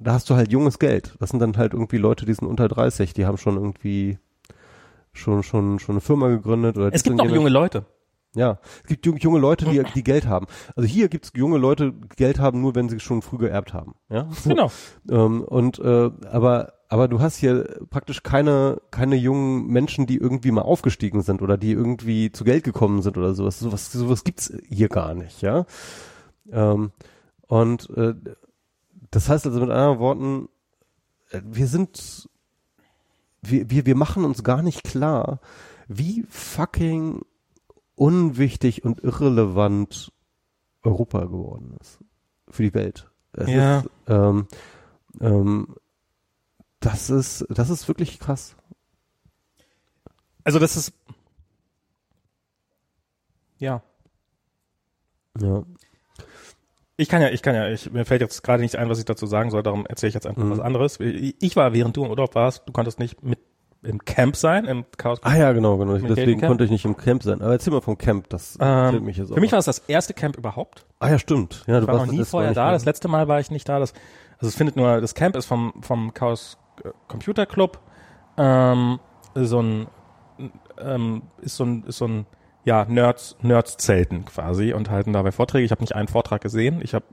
[0.00, 1.14] da hast du halt junges Geld.
[1.18, 4.18] Das sind dann halt irgendwie Leute, die sind unter 30, die haben schon irgendwie
[5.12, 7.84] schon, schon, schon eine Firma gegründet oder Es gibt jemand- junge Leute.
[8.34, 10.46] ja, es gibt jung- junge Leute, die, die Geld haben.
[10.76, 13.94] Also hier gibt's junge Leute, die Geld haben, nur wenn sie schon früh geerbt haben.
[14.08, 14.50] Ja, so.
[14.50, 14.70] Genau.
[15.10, 20.50] ähm, und äh, aber aber du hast hier praktisch keine keine jungen Menschen, die irgendwie
[20.50, 23.58] mal aufgestiegen sind oder die irgendwie zu Geld gekommen sind oder sowas.
[23.60, 25.40] Sowas sowas gibt's hier gar nicht.
[25.42, 25.66] Ja,
[26.52, 26.90] ähm,
[27.48, 28.14] und äh,
[29.10, 30.48] das heißt also mit anderen Worten,
[31.30, 32.28] äh, wir sind
[33.42, 35.40] wir, wir, wir machen uns gar nicht klar,
[35.88, 37.22] wie fucking
[37.94, 40.12] unwichtig und irrelevant
[40.82, 41.98] Europa geworden ist
[42.48, 43.10] für die Welt.
[43.32, 43.78] Es Ja.
[43.80, 44.46] ist, ähm,
[45.20, 45.76] ähm,
[46.80, 48.56] das ist, das ist wirklich krass.
[50.44, 50.92] Also das ist
[53.58, 53.82] ja.
[55.38, 55.64] Ja.
[57.00, 59.04] Ich kann ja, ich kann ja, ich, mir fällt jetzt gerade nicht ein, was ich
[59.04, 60.50] dazu sagen soll, darum erzähle ich jetzt einfach Mhm.
[60.50, 60.98] was anderes.
[61.00, 63.38] Ich war, während du im Urlaub warst, du konntest nicht mit
[63.82, 65.20] im Camp sein, im Chaos.
[65.22, 65.96] Ah ja, genau, genau.
[65.96, 67.40] Deswegen konnte ich nicht im Camp sein.
[67.40, 69.34] Aber erzähl mal vom Camp, das Ähm, mich jetzt auch.
[69.36, 69.54] für mich mal.
[69.56, 70.84] war es das erste Camp überhaupt.
[70.98, 71.64] ah ja, stimmt.
[71.66, 72.72] Ja, du Ich war noch warst nie letzte Mal vorher da.
[72.72, 73.78] Das letzte Mal war ich nicht da.
[73.78, 73.94] Das,
[74.36, 77.80] also es findet nur, das Camp ist vom, vom Chaos äh, Computer Club.
[78.36, 78.98] Ähm,
[79.34, 79.86] so ein,
[80.78, 82.26] ähm, ist so ein, ist so ein,
[82.64, 85.64] ja, Nerds, Nerds Zelten quasi und halten dabei Vorträge.
[85.64, 86.80] Ich habe nicht einen Vortrag gesehen.
[86.82, 87.04] Ich habe,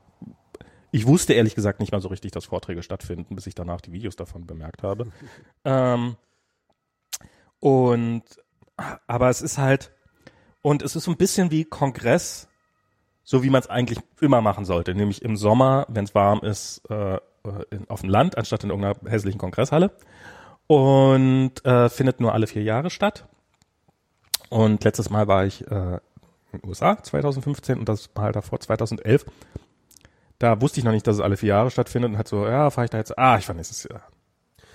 [0.91, 3.91] ich wusste ehrlich gesagt nicht mal so richtig, dass Vorträge stattfinden, bis ich danach die
[3.91, 5.11] Videos davon bemerkt habe.
[5.65, 6.15] ähm,
[7.59, 8.23] und,
[9.07, 9.91] aber es ist halt,
[10.61, 12.47] und es ist so ein bisschen wie Kongress,
[13.23, 16.81] so wie man es eigentlich immer machen sollte, nämlich im Sommer, wenn es warm ist,
[16.89, 17.19] äh, äh,
[17.71, 19.91] in, auf dem Land, anstatt in irgendeiner hässlichen Kongresshalle.
[20.67, 23.27] Und äh, findet nur alle vier Jahre statt.
[24.49, 25.99] Und letztes Mal war ich äh,
[26.53, 29.25] in den USA 2015 und das Mal davor 2011.
[30.39, 32.69] Da wusste ich noch nicht, dass es alle vier Jahre stattfindet und hat so, ja,
[32.69, 34.03] fahre ich da jetzt, ah, ich fahre nächstes Jahr.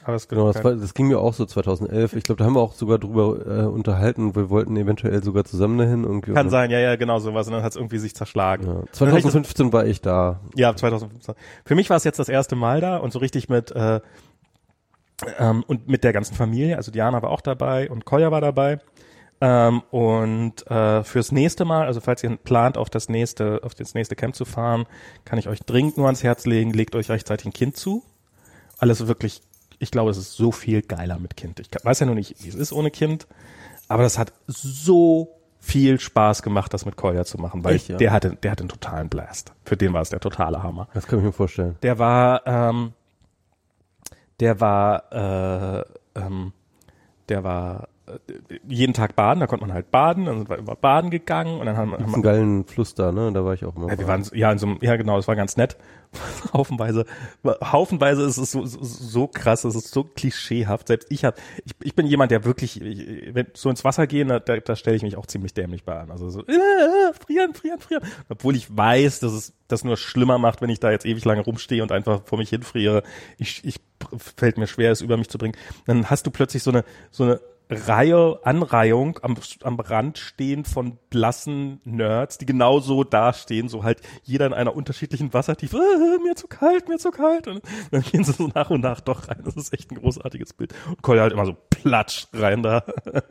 [0.05, 2.15] Aber es Genau, das, war, das ging mir auch so 2011.
[2.15, 4.35] Ich glaube, da haben wir auch sogar drüber äh, unterhalten.
[4.35, 6.33] Wir wollten eventuell sogar zusammen dahin irgendwie.
[6.33, 7.47] kann sein, ja, ja, genau sowas.
[7.47, 8.67] Und dann hat es irgendwie sich zerschlagen.
[8.67, 8.83] Ja.
[8.91, 10.41] 2015 war ich da.
[10.57, 11.35] Ja, 2015.
[11.65, 14.01] Für mich war es jetzt das erste Mal da und so richtig mit äh,
[15.39, 16.77] ähm, und mit der ganzen Familie.
[16.77, 18.79] Also Diana war auch dabei und Kolja war dabei.
[19.45, 23.93] Ähm, und äh, fürs nächste Mal, also falls ihr plant, auf das nächste, auf das
[23.93, 24.87] nächste Camp zu fahren,
[25.25, 28.05] kann ich euch dringend nur ans Herz legen, legt euch rechtzeitig ein Kind zu.
[28.79, 29.43] Alles wirklich,
[29.81, 31.59] ich glaube, es ist so viel geiler mit Kind.
[31.59, 33.27] Ich weiß ja nur nicht, wie es ist ohne Kind,
[33.89, 37.97] aber das hat so viel Spaß gemacht, das mit Kolja zu machen, weil Echt, ja?
[37.97, 39.53] der hatte, der hatte einen totalen Blast.
[39.65, 40.87] Für den war es der totale Hammer.
[40.95, 41.77] Das kann ich mir vorstellen.
[41.83, 42.93] Der war, ähm,
[44.39, 46.53] der war, äh, ähm,
[47.29, 47.89] der war
[48.67, 51.67] jeden Tag baden, da konnte man halt baden, dann sind wir immer baden gegangen und
[51.67, 53.33] dann haben, Gibt's haben einen geilen Fluss da, ne?
[53.33, 53.89] Da war ich auch mal.
[53.89, 55.77] ja, wir waren, ja, in so einem, ja genau, das war ganz nett.
[56.53, 57.07] Haufenweise,
[57.45, 60.89] haufenweise ist es so, so, so krass, es ist so klischeehaft.
[60.89, 64.29] Selbst ich hab, ich, ich bin jemand, der wirklich, ich, wenn so ins Wasser gehen,
[64.29, 66.11] da, da, da stelle ich mich auch ziemlich dämlich bei an.
[66.11, 68.03] Also so, äh, äh, frieren, frieren, frieren.
[68.29, 71.43] Obwohl ich weiß, dass es das nur schlimmer macht, wenn ich da jetzt ewig lange
[71.43, 73.03] rumstehe und einfach vor mich hinfriere.
[73.39, 73.81] Ich, ich
[74.19, 75.57] fällt mir schwer, es über mich zu bringen.
[75.87, 77.41] Dann hast du plötzlich so eine, so eine
[77.73, 84.47] Reihe, Anreihung am, am Rand stehen von blassen Nerds, die genauso dastehen, so halt jeder
[84.47, 87.49] in einer unterschiedlichen Wassertiefe, äh, mir zu kalt, mir zu kalt.
[87.49, 89.43] Und dann gehen sie so nach und nach doch rein.
[89.45, 90.75] Das ist echt ein großartiges Bild.
[90.89, 92.85] Und Kolja halt immer so platsch rein da.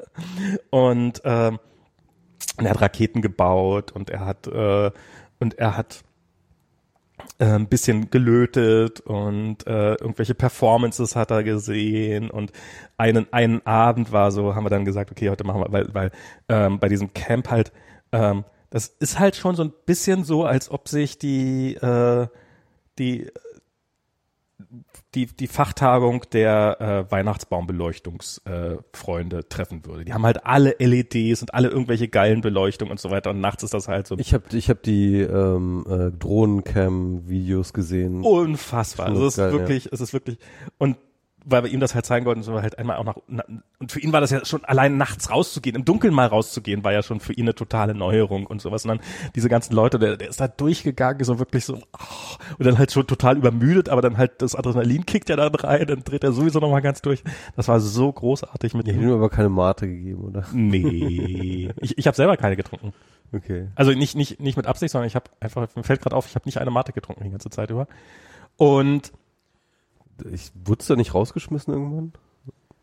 [0.69, 1.59] Und ähm,
[2.57, 4.91] er hat Raketen gebaut und er hat äh,
[5.39, 6.03] und er hat
[7.39, 12.51] ein bisschen gelötet und äh, irgendwelche Performances hat er gesehen und
[12.97, 16.11] einen einen Abend war so, haben wir dann gesagt, okay, heute machen wir, weil weil
[16.49, 17.71] ähm, bei diesem Camp halt
[18.11, 22.27] ähm, das ist halt schon so ein bisschen so, als ob sich die äh,
[22.99, 23.27] die
[25.15, 30.05] die, die Fachtagung der äh, Weihnachtsbaumbeleuchtungsfreunde äh, Freunde treffen würde.
[30.05, 33.63] Die haben halt alle LEDs und alle irgendwelche geilen Beleuchtungen und so weiter und nachts
[33.63, 34.17] ist das halt so.
[34.17, 38.21] Ich habe ich hab die ähm, äh, Drohnencam-Videos gesehen.
[38.23, 39.07] Unfassbar.
[39.07, 39.91] Also es ist geil, wirklich, ja.
[39.93, 40.37] es ist wirklich
[40.77, 40.97] und
[41.45, 43.15] weil wir ihm das halt zeigen wollten, so halt einmal auch nach,
[43.79, 46.91] und für ihn war das ja schon allein nachts rauszugehen, im Dunkeln mal rauszugehen, war
[46.91, 48.85] ja schon für ihn eine totale Neuerung und sowas.
[48.85, 48.99] Und dann
[49.35, 52.91] diese ganzen Leute, der, der ist da durchgegangen, so wirklich so, oh, und dann halt
[52.91, 56.31] schon total übermüdet, aber dann halt das Adrenalin kickt ja dann rein, dann dreht er
[56.31, 57.23] sowieso nochmal ganz durch.
[57.55, 58.95] Das war so großartig mit ihm.
[58.95, 60.45] Ich ihm aber keine Mate gegeben, oder?
[60.53, 61.71] Nee.
[61.81, 62.93] ich ich habe selber keine getrunken.
[63.33, 63.67] Okay.
[63.75, 66.35] Also nicht, nicht, nicht mit Absicht, sondern ich habe einfach, mir fällt gerade auf, ich
[66.35, 67.87] habe nicht eine Mate getrunken die ganze Zeit über.
[68.57, 69.11] Und
[70.31, 72.13] ich wurdest du nicht rausgeschmissen irgendwann?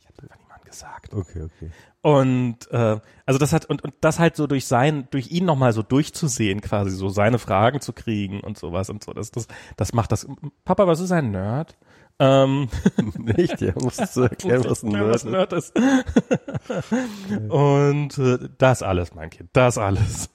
[0.01, 1.15] Ich habe einfach niemand gesagt.
[1.15, 1.71] Okay, okay.
[2.01, 5.73] Und äh, also das hat und, und das halt so durch sein, durch ihn nochmal
[5.73, 9.13] so durchzusehen, quasi so seine Fragen zu kriegen und sowas und so.
[9.13, 10.27] Das, das, das macht das.
[10.65, 11.77] Papa, was ist ein Nerd?
[12.21, 12.69] Ähm,
[13.19, 15.73] Nicht, ja, musst du erklären, was ein Nerd, was Nerd ist.
[17.49, 20.31] und äh, das alles, mein Kind, das alles.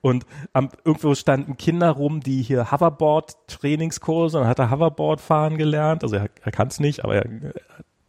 [0.00, 5.58] Und am, irgendwo standen Kinder rum, die hier Hoverboard-Trainingskurse, und dann hat er Hoverboard fahren
[5.58, 6.04] gelernt.
[6.04, 7.52] Also er, er kann es nicht, aber er, er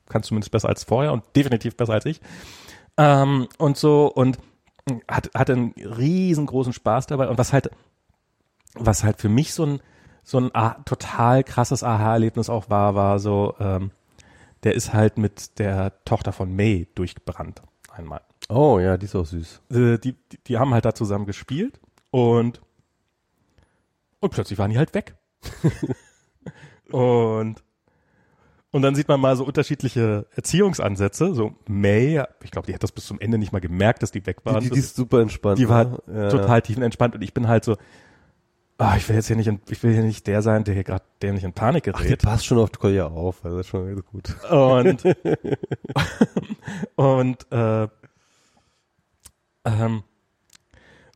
[0.08, 2.22] kann zumindest besser als vorher und definitiv besser als ich.
[2.98, 4.38] Ähm, und so und
[5.10, 7.28] hat, hat einen riesengroßen Spaß dabei.
[7.28, 7.70] Und was halt,
[8.74, 9.82] was halt für mich so ein
[10.28, 13.92] so ein ah, total krasses Aha-Erlebnis auch war, war so, ähm,
[14.64, 18.20] der ist halt mit der Tochter von May durchgebrannt einmal.
[18.50, 19.62] Oh ja, die ist auch süß.
[19.72, 21.80] Äh, die, die, die haben halt da zusammen gespielt
[22.12, 22.60] und
[24.20, 25.16] und plötzlich waren die halt weg.
[26.92, 27.64] und
[28.72, 31.34] und dann sieht man mal so unterschiedliche Erziehungsansätze.
[31.36, 34.26] So May, ich glaube, die hat das bis zum Ende nicht mal gemerkt, dass die
[34.26, 34.60] weg waren.
[34.60, 35.58] Die, die, die ist super entspannt.
[35.58, 36.02] Die war ne?
[36.14, 36.30] ja.
[36.30, 37.78] total tiefenentspannt und ich bin halt so,
[38.78, 40.84] ah, ich will jetzt hier nicht, in, ich will hier nicht der sein, der hier
[40.84, 42.00] gerade dämlich in Panik gerät.
[42.00, 44.36] Ach, die passt schon auf Kolja auf, also das ist schon gut.
[44.50, 45.04] Und,
[46.96, 47.88] und, äh,
[49.66, 50.04] ähm,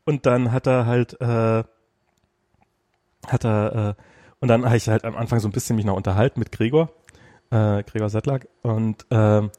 [0.06, 1.64] und dann hat er halt, äh,
[3.28, 4.02] hat er, äh,
[4.40, 6.90] und dann habe ich halt am Anfang so ein bisschen mich noch unterhalten mit Gregor,
[7.52, 9.52] äh, Gregor Settlack und, ähm,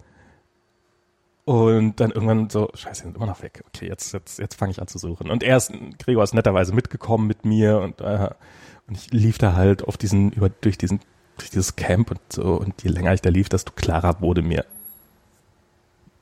[1.44, 3.64] und dann irgendwann so, scheiße, sind immer noch weg.
[3.68, 5.30] Okay, jetzt, jetzt, jetzt fange ich an zu suchen.
[5.30, 8.30] Und er ist, Gregor ist netterweise mitgekommen mit mir und, äh,
[8.86, 11.00] und ich lief da halt auf diesen, über, durch diesen,
[11.36, 12.54] durch dieses Camp und so.
[12.54, 14.64] Und je länger ich da lief, desto klarer wurde mir,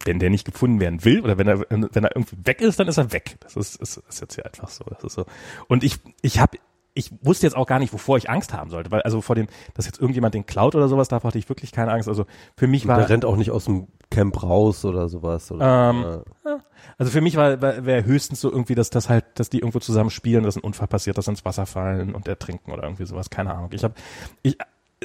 [0.06, 2.88] wenn der nicht gefunden werden will oder wenn er, wenn er irgendwie weg ist, dann
[2.88, 3.36] ist er weg.
[3.40, 4.84] Das ist, ist, ist jetzt hier einfach so.
[4.84, 5.26] Das ist so.
[5.68, 6.58] Und ich, ich habe
[6.94, 9.46] ich wusste jetzt auch gar nicht, wovor ich Angst haben sollte, weil also vor dem,
[9.74, 12.08] dass jetzt irgendjemand den klaut oder sowas, davor hatte ich wirklich keine Angst.
[12.08, 12.26] Also
[12.56, 12.98] für mich war.
[12.98, 15.52] Der rennt auch nicht aus dem Camp raus oder sowas.
[15.52, 16.58] Oder, ähm, ja.
[16.98, 20.10] Also für mich war wäre höchstens so irgendwie, dass das halt, dass die irgendwo zusammen
[20.10, 23.30] spielen, dass ein Unfall passiert, dass sie ins Wasser fallen und ertrinken oder irgendwie sowas.
[23.30, 23.70] Keine Ahnung.
[23.72, 23.94] Ich habe,
[24.42, 24.58] ich,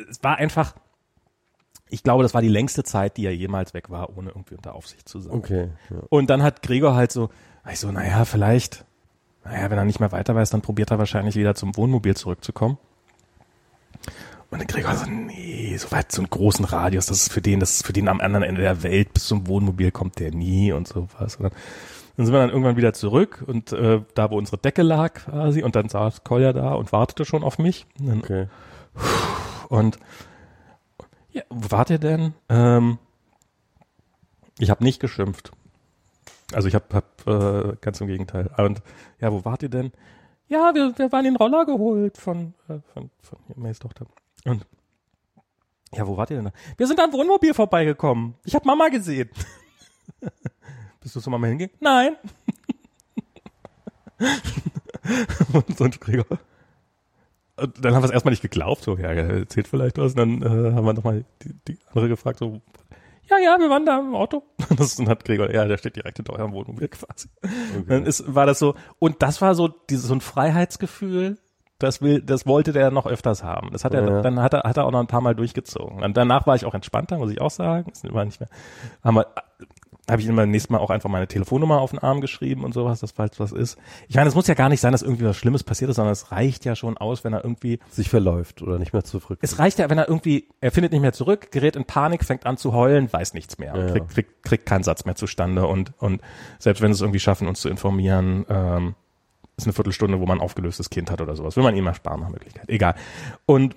[0.09, 0.75] es war einfach.
[1.87, 4.73] Ich glaube, das war die längste Zeit, die er jemals weg war, ohne irgendwie unter
[4.73, 5.33] Aufsicht zu sein.
[5.33, 5.69] Okay.
[5.91, 5.97] Ja.
[6.09, 7.29] Und dann hat Gregor halt so,
[7.71, 8.85] ich so, naja, vielleicht
[9.45, 12.77] naja, wenn er nicht mehr weiter weiß, dann probiert er wahrscheinlich wieder zum Wohnmobil zurückzukommen.
[14.49, 17.59] Und dann Gregor so, nee, so weit, so einen großen Radius, das ist für den,
[17.59, 20.71] das ist für den am anderen Ende der Welt, bis zum Wohnmobil kommt der nie
[20.71, 21.35] und sowas.
[21.35, 21.51] Und dann,
[22.17, 25.63] dann sind wir dann irgendwann wieder zurück und äh, da, wo unsere Decke lag quasi,
[25.63, 27.85] und dann saß Kolja da und wartete schon auf mich.
[27.99, 28.47] Und, dann, okay.
[29.69, 29.99] und
[31.31, 32.33] ja, wo wart ihr denn?
[32.49, 32.97] Ähm,
[34.57, 35.51] ich habe nicht geschimpft.
[36.53, 38.49] Also ich habe hab, äh, ganz im Gegenteil.
[38.57, 38.81] Und
[39.19, 39.91] ja, wo wart ihr denn?
[40.47, 44.05] Ja, wir, wir waren den Roller geholt von, äh, von, von Mays Tochter.
[44.45, 44.65] Und
[45.93, 46.53] ja, wo wart ihr denn da?
[46.77, 48.35] Wir sind am Wohnmobil vorbeigekommen.
[48.43, 49.29] Ich habe Mama gesehen.
[50.99, 51.77] Bist du zur Mama hingegangen?
[51.79, 52.15] Nein.
[55.53, 56.39] und ein Gregor.
[57.57, 60.13] Und dann haben wir es erstmal nicht geglaubt, so, ja, er erzählt vielleicht was.
[60.13, 62.61] Und dann äh, haben wir nochmal die, die andere gefragt, so,
[63.29, 64.43] ja, ja, wir waren da im Auto.
[64.77, 67.29] Das, dann hat Gregor, ja, der steht direkt hinter eurem Wohnmobil quasi.
[67.41, 67.85] Okay.
[67.87, 71.37] Dann ist, war das so, und das war so, dieses, so ein Freiheitsgefühl,
[71.79, 73.71] das will, das wollte der noch öfters haben.
[73.71, 74.21] Das hat er, ja.
[74.21, 76.03] dann hat er, hat er auch noch ein paar Mal durchgezogen.
[76.03, 77.89] Und danach war ich auch entspannter, muss ich auch sagen.
[77.89, 78.49] Das war nicht mehr,
[79.03, 79.27] haben wir,
[80.09, 82.73] habe ich ihm beim nächsten Mal auch einfach meine Telefonnummer auf den Arm geschrieben und
[82.73, 83.77] sowas, dass falls was ist.
[84.07, 86.13] Ich meine, es muss ja gar nicht sein, dass irgendwie was Schlimmes passiert ist, sondern
[86.13, 89.39] es reicht ja schon aus, wenn er irgendwie sich verläuft oder nicht mehr zurück.
[89.41, 92.45] Es reicht ja, wenn er irgendwie, er findet nicht mehr zurück, gerät in Panik, fängt
[92.45, 95.93] an zu heulen, weiß nichts mehr, ja, kriegt, kriegt, kriegt keinen Satz mehr zustande und
[95.99, 96.21] und
[96.59, 98.95] selbst wenn sie es irgendwie schaffen, uns zu informieren, ähm,
[99.57, 101.55] ist eine Viertelstunde, wo man ein aufgelöstes Kind hat oder sowas.
[101.55, 102.69] Will man ihm ersparen nach Möglichkeit.
[102.69, 102.95] Egal.
[103.45, 103.75] Und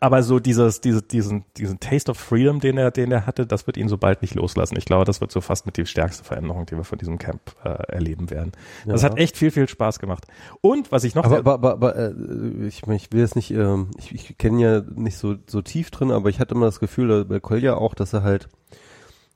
[0.00, 3.66] aber so dieses, dieses, diesen, diesen Taste of Freedom, den er, den er hatte, das
[3.66, 4.76] wird ihn so bald nicht loslassen.
[4.76, 7.40] Ich glaube, das wird so fast mit die stärkste Veränderung, die wir von diesem Camp
[7.64, 8.52] äh, erleben werden.
[8.84, 8.92] Ja.
[8.92, 10.26] Das hat echt viel, viel Spaß gemacht.
[10.60, 11.24] Und was ich noch.
[11.24, 14.82] Aber, aber, aber, aber äh, ich, ich will jetzt nicht, ähm, ich, ich kenne ja
[14.94, 18.12] nicht so, so tief drin, aber ich hatte immer das Gefühl, bei Kolja auch, dass
[18.12, 18.48] er halt,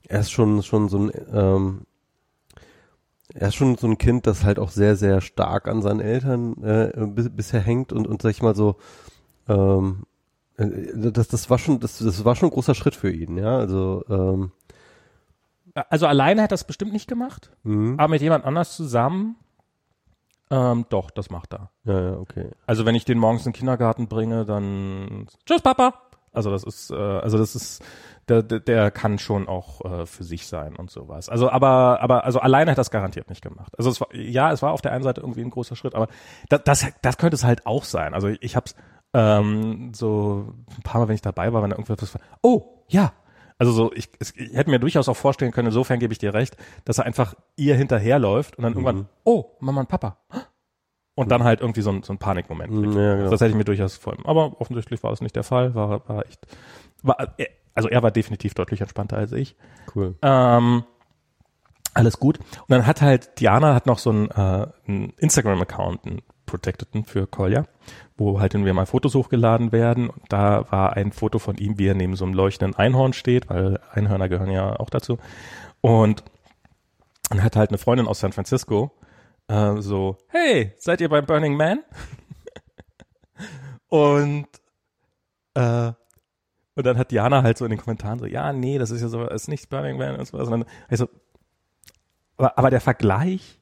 [0.07, 1.81] er ist schon, schon so ein, ähm,
[3.33, 6.63] er ist schon so ein Kind, das halt auch sehr, sehr stark an seinen Eltern
[6.63, 8.75] äh, bisher hängt und, und sag ich mal so,
[9.47, 10.12] ähm, äh,
[10.57, 13.57] das, das war schon, das, das war schon ein großer Schritt für ihn, ja.
[13.57, 14.51] Also, ähm,
[15.89, 17.95] also alleine hat er das bestimmt nicht gemacht, mhm.
[17.99, 19.35] aber mit jemand anders zusammen,
[20.51, 21.71] ähm, doch, das macht er.
[21.83, 22.51] Ja, ja, okay.
[22.67, 25.95] Also wenn ich den morgens in den Kindergarten bringe, dann Tschüss, Papa.
[26.31, 27.83] Also das ist, äh, also das ist,
[28.27, 31.29] der, der, der kann schon auch äh, für sich sein und sowas.
[31.29, 33.73] Also aber, aber also alleine hat das garantiert nicht gemacht.
[33.77, 36.07] Also es war, ja, es war auf der einen Seite irgendwie ein großer Schritt, aber
[36.49, 38.13] das, das, das könnte es halt auch sein.
[38.13, 38.75] Also ich hab's
[39.13, 43.13] ähm, so ein paar Mal, wenn ich dabei war, wenn da irgendwas war, oh, ja.
[43.59, 46.57] Also so, ich, ich hätte mir durchaus auch vorstellen können, insofern gebe ich dir recht,
[46.85, 48.79] dass er einfach ihr hinterherläuft und dann mhm.
[48.79, 50.17] irgendwann, oh, Mama und Papa.
[51.15, 52.95] Und dann halt irgendwie so ein, so ein Panikmoment kriegt.
[52.95, 53.29] Ja, genau.
[53.29, 54.15] Das hätte ich mir durchaus vor.
[54.23, 55.75] Aber offensichtlich war das nicht der Fall.
[55.75, 56.39] War, war echt,
[57.03, 57.35] war,
[57.75, 59.55] also er war definitiv deutlich entspannter als ich.
[59.95, 60.15] Cool.
[60.23, 60.83] Ähm,
[61.93, 62.39] alles gut.
[62.39, 67.27] Und dann hat halt Diana hat noch so einen, äh, einen Instagram-Account, einen Protecteden für
[67.27, 67.65] Kolja,
[68.17, 70.09] wo halt irgendwie mal Fotos hochgeladen werden.
[70.09, 73.49] Und da war ein Foto von ihm, wie er neben so einem leuchtenden Einhorn steht,
[73.49, 75.17] weil Einhörner gehören ja auch dazu.
[75.81, 76.23] Und
[77.29, 78.91] dann hat halt eine Freundin aus San Francisco
[79.47, 81.83] äh, so, hey, seid ihr beim Burning Man?
[83.87, 84.47] und
[85.55, 85.91] äh,
[86.75, 89.07] und dann hat Diana halt so in den Kommentaren so, ja, nee, das ist ja
[89.07, 90.37] so, ist nicht Burning Man und so.
[90.37, 91.07] Und dann, also,
[92.37, 93.61] aber, aber der Vergleich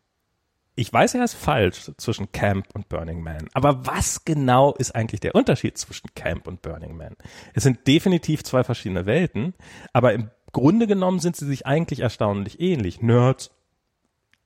[0.75, 3.49] ich weiß, er ist falsch zwischen Camp und Burning Man.
[3.53, 7.15] Aber was genau ist eigentlich der Unterschied zwischen Camp und Burning Man?
[7.53, 9.53] Es sind definitiv zwei verschiedene Welten,
[9.91, 13.01] aber im Grunde genommen sind sie sich eigentlich erstaunlich ähnlich.
[13.01, 13.51] Nerds,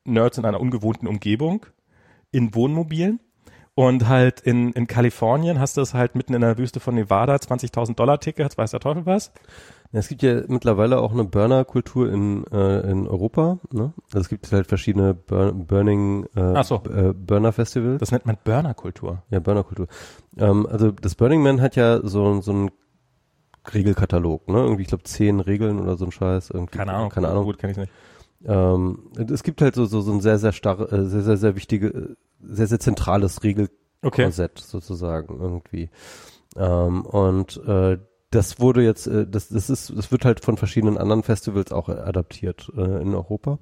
[0.03, 1.65] Nerds in einer ungewohnten Umgebung,
[2.31, 3.19] in Wohnmobilen.
[3.77, 7.35] Und halt in, in Kalifornien hast du es halt mitten in der Wüste von Nevada,
[7.35, 9.34] 20.000 Dollar Tickets, weiß der Teufel was.
[9.91, 13.59] Es gibt ja mittlerweile auch eine Burner-Kultur in, äh, in Europa.
[13.71, 13.93] Ne?
[14.07, 16.81] Also es gibt halt verschiedene Bur Burning äh, so.
[16.93, 17.99] äh, Burner-Festivals.
[17.99, 19.23] Das nennt man Burner-Kultur.
[19.29, 19.87] Ja, Burner-Kultur.
[20.37, 22.71] Ähm, also das Burning Man hat ja so, so einen
[23.73, 24.57] Regelkatalog, ne?
[24.57, 26.51] Irgendwie, ich glaube, zehn Regeln oder so ein Scheiß.
[26.51, 26.77] Irgendwie.
[26.77, 27.09] Keine Ahnung.
[27.09, 27.45] Keine Ahnung.
[27.45, 27.91] Gut, kenne ich nicht.
[28.45, 31.55] Ähm, es gibt halt so, so, so ein sehr, sehr starr, äh, sehr, sehr, sehr
[31.55, 34.67] wichtige, sehr, sehr zentrales Regelkorsett okay.
[34.67, 35.89] sozusagen irgendwie.
[36.55, 37.97] Ähm, und äh,
[38.35, 41.89] das wurde jetzt, äh, das, das ist, das wird halt von verschiedenen anderen Festivals auch
[41.89, 43.59] adaptiert äh, in Europa.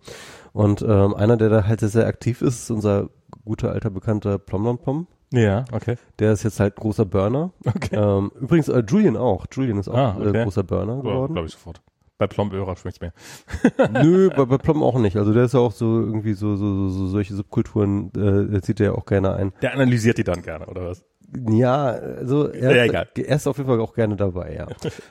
[0.51, 3.09] Und ähm, einer, der da halt sehr, sehr aktiv ist, ist unser
[3.45, 5.07] guter alter bekannter Plom Plom.
[5.31, 5.95] Ja, okay.
[6.19, 7.51] Der ist jetzt halt großer Burner.
[7.65, 7.95] Okay.
[7.95, 9.45] Ähm, übrigens äh, Julian auch.
[9.51, 10.41] Julian ist auch ah, okay.
[10.41, 11.21] äh, großer Burner geworden.
[11.21, 11.81] Ja, Glaube ich sofort.
[12.19, 13.13] Bei Plomberer schmeckt's mehr.
[14.03, 15.17] Nö, bei, bei Plom auch nicht.
[15.17, 18.61] Also der ist ja auch so irgendwie so, so, so, so solche Subkulturen, äh, der
[18.61, 19.53] zieht er ja auch gerne ein.
[19.61, 21.03] Der analysiert die dann gerne, oder was?
[21.49, 23.07] Ja, also er, ja, egal.
[23.15, 24.68] er ist auf jeden Fall auch gerne dabei, ja.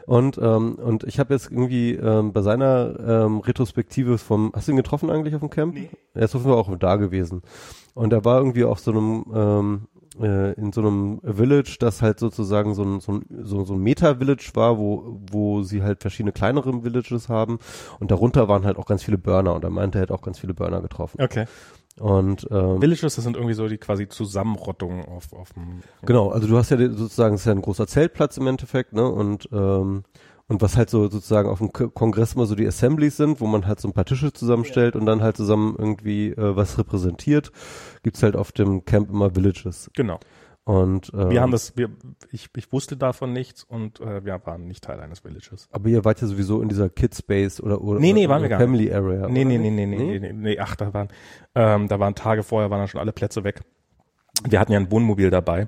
[0.07, 4.73] und ähm, und ich habe jetzt irgendwie ähm, bei seiner ähm, Retrospektive vom, hast du
[4.73, 5.74] ihn getroffen eigentlich auf dem Camp?
[5.74, 5.90] Nee.
[6.15, 7.43] Er ist auf jeden Fall auch da gewesen.
[7.94, 9.89] Und er war irgendwie auf so einem ähm,
[10.20, 13.81] äh, in so einem Village, das halt sozusagen so ein, so ein, so, so ein
[13.81, 17.59] Meta-Village war, wo, wo sie halt verschiedene kleinere Villages haben
[17.99, 20.39] und darunter waren halt auch ganz viele Burner und er meinte, er hätte auch ganz
[20.39, 21.20] viele Burner getroffen.
[21.20, 21.47] Okay.
[21.98, 25.82] Und ähm, Villages, das sind irgendwie so die quasi Zusammenrottungen auf, auf dem.
[26.02, 29.06] Genau, also du hast ja sozusagen, es ist ja ein großer Zeltplatz im Endeffekt, ne?
[29.06, 30.05] Und ähm,
[30.48, 33.66] und was halt so sozusagen auf dem Kongress immer so die Assemblies sind, wo man
[33.66, 35.01] halt so ein paar Tische zusammenstellt ja.
[35.01, 37.52] und dann halt zusammen irgendwie äh, was repräsentiert,
[38.02, 39.90] gibt's halt auf dem Camp immer Villages.
[39.94, 40.20] Genau.
[40.64, 41.90] Und äh, wir haben das, wir,
[42.30, 45.68] ich, ich wusste davon nichts und äh, wir waren nicht Teil eines Villages.
[45.72, 48.60] Aber ihr wart ja sowieso in dieser Kidspace oder oder nee, nee, waren wir gar
[48.60, 48.94] Family nicht.
[48.94, 49.28] Area.
[49.28, 51.09] Nee, nee, nee, nee, nee, nee, nee, nee, ach, da waren,
[51.56, 53.62] ähm, da waren Tage vorher, waren da schon alle Plätze weg.
[54.48, 55.66] Wir hatten ja ein Wohnmobil dabei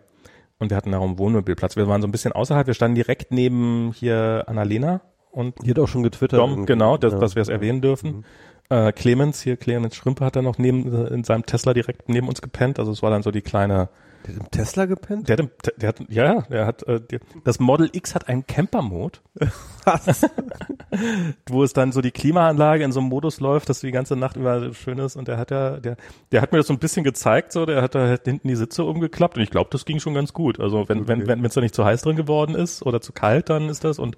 [0.61, 1.75] und wir hatten da auch einen Wohnmobilplatz.
[1.75, 5.01] Wir waren so ein bisschen außerhalb, wir standen direkt neben hier Annalena
[5.33, 6.39] und die hat auch schon getwittert.
[6.39, 7.19] Dom, genau, dass, ja.
[7.19, 8.19] dass wir es erwähnen dürfen.
[8.19, 8.25] Mhm.
[8.69, 12.41] Äh, Clemens hier, Clemens Schrümpe hat dann noch neben in seinem Tesla direkt neben uns
[12.41, 12.79] gepennt.
[12.79, 13.89] Also es war dann so die kleine
[14.27, 15.29] der hat im Tesla gepennt?
[15.29, 18.47] Der hat, im, der hat ja, der hat, äh, der, das Model X hat einen
[18.47, 19.19] Camper-Mode.
[21.49, 24.37] Wo es dann so die Klimaanlage in so einem Modus läuft, dass die ganze Nacht
[24.37, 25.97] über schön ist und der hat ja, der,
[26.33, 28.57] der hat mir das so ein bisschen gezeigt, so, der hat da halt hinten die
[28.57, 30.61] Sitze umgeklappt und ich glaube, das ging schon ganz gut.
[30.61, 31.09] Also wenn, okay.
[31.09, 33.69] wenn, wenn, wenn es da nicht zu heiß drin geworden ist oder zu kalt, dann
[33.69, 34.17] ist das und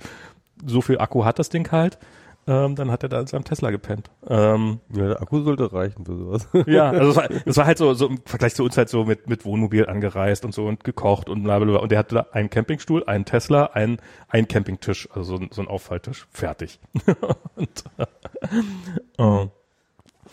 [0.64, 1.98] so viel Akku hat das Ding halt.
[2.47, 4.10] Ähm, dann hat er da in seinem Tesla gepennt.
[4.28, 6.48] Ähm, Ja, der Akku sollte reichen für sowas.
[6.66, 9.05] ja, also es war, es war halt so, so im Vergleich zu uns halt so
[9.05, 11.81] mit, mit Wohnmobil angereist und so und gekocht und bla bla bla.
[11.81, 13.98] Und der hatte da einen Campingstuhl, einen Tesla, einen,
[14.28, 16.27] einen Campingtisch, also so, so ein Auffalltisch.
[16.31, 16.78] Fertig.
[17.56, 19.47] und, äh,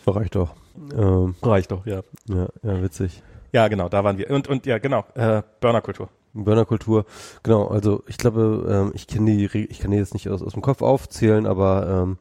[0.06, 0.54] Reicht doch.
[0.96, 2.02] Ähm, reicht doch, ja.
[2.28, 3.22] ja, ja, witzig.
[3.52, 4.30] Ja, genau, da waren wir.
[4.30, 6.10] Und, und ja, genau, äh, Burnerkultur.
[6.34, 7.06] Burnerkultur,
[7.44, 10.54] genau, also ich glaube, ähm, ich kenne die, ich kann die jetzt nicht aus, aus
[10.54, 12.18] dem Kopf aufzählen, aber ähm,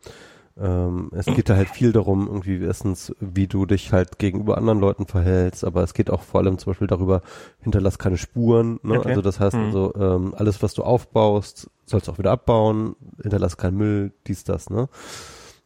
[0.60, 4.80] ähm, es geht da halt viel darum, irgendwie erstens, wie du dich halt gegenüber anderen
[4.80, 7.22] Leuten verhältst, aber es geht auch vor allem zum Beispiel darüber,
[7.60, 8.98] hinterlass keine Spuren, ne?
[8.98, 9.08] Okay.
[9.08, 9.64] also das heißt Mhm.
[9.64, 14.44] also, ähm, alles, was du aufbaust, sollst du auch wieder abbauen, hinterlass keinen Müll, dies,
[14.44, 14.88] das, ne?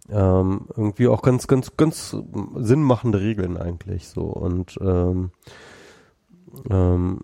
[0.08, 2.16] Ähm, irgendwie auch ganz, ganz, ganz
[2.54, 5.30] sinnmachende Regeln eigentlich so und ähm,
[6.70, 7.20] ähm,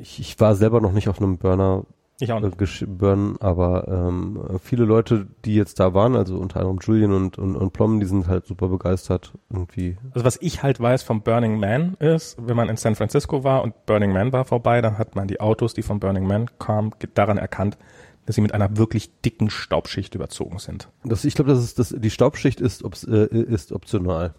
[0.00, 1.84] ich, ich war selber noch nicht auf einem Burner
[2.20, 2.58] Ich auch äh, nicht.
[2.58, 7.38] gesch- Burn, aber ähm, viele Leute, die jetzt da waren, also unter anderem Julian und,
[7.38, 9.96] und, und Plom, die sind halt super begeistert irgendwie.
[10.12, 13.62] Also was ich halt weiß vom Burning Man ist, wenn man in San Francisco war
[13.62, 16.92] und Burning Man war vorbei, dann hat man die Autos, die vom Burning Man kamen,
[17.14, 17.78] daran erkannt,
[18.26, 20.88] dass sie mit einer wirklich dicken Staubschicht überzogen sind.
[21.04, 24.34] Das, ich glaube, das ist das, die Staubschicht ist, äh, ist optional.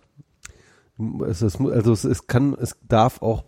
[1.28, 3.44] Es ist, also es, es kann, es darf auch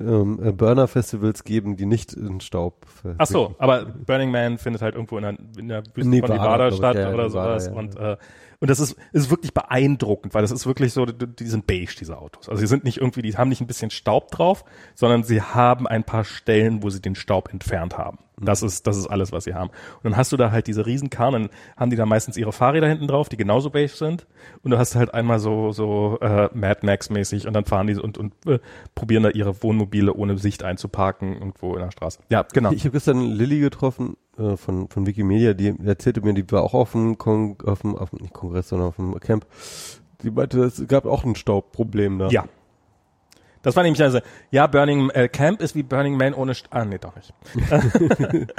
[0.00, 2.84] ähm, äh, Burner-Festivals geben, die nicht in Staub.
[2.86, 6.34] ver- Ach so, aber Burning Man findet halt irgendwo in der, in der Wüste Nevada,
[6.34, 8.16] von Nevada ich, statt ja, oder Nevada, sowas ja, und äh,
[8.64, 12.16] und das ist ist wirklich beeindruckend, weil das ist wirklich so, die sind beige diese
[12.16, 12.48] Autos.
[12.48, 14.64] Also sie sind nicht irgendwie, die haben nicht ein bisschen Staub drauf,
[14.94, 18.20] sondern sie haben ein paar Stellen, wo sie den Staub entfernt haben.
[18.40, 19.68] Das ist das ist alles, was sie haben.
[19.68, 22.88] Und dann hast du da halt diese Riesenkarren, dann haben die da meistens ihre Fahrräder
[22.88, 24.26] hinten drauf, die genauso beige sind.
[24.62, 27.96] Und du hast halt einmal so so äh, Mad Max mäßig und dann fahren die
[27.96, 28.60] und und äh,
[28.94, 32.20] probieren da ihre Wohnmobile ohne Sicht einzuparken irgendwo in der Straße.
[32.30, 32.72] Ja, genau.
[32.72, 36.74] Ich habe gestern Lilly getroffen äh, von von Wikimedia, die erzählte mir, die war auch
[36.74, 39.46] auf dem Kon auf dem auf dem nicht Kongress, sondern auf dem Camp.
[40.22, 42.28] Die meinte, es gab auch ein Staubproblem da.
[42.28, 42.44] Ja.
[43.64, 44.20] Das war nämlich also,
[44.50, 47.32] ja, Burning äh, Camp ist wie Burning Man ohne St Ah, nee, doch nicht.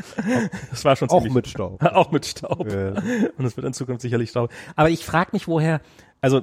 [0.72, 1.84] das war schon auch ziemlich, mit Staub.
[1.84, 2.72] auch mit Staub.
[2.72, 2.94] Ja.
[3.38, 4.52] Und es wird in Zukunft sicherlich Staub.
[4.76, 5.80] Aber ich frage mich, woher,
[6.22, 6.42] also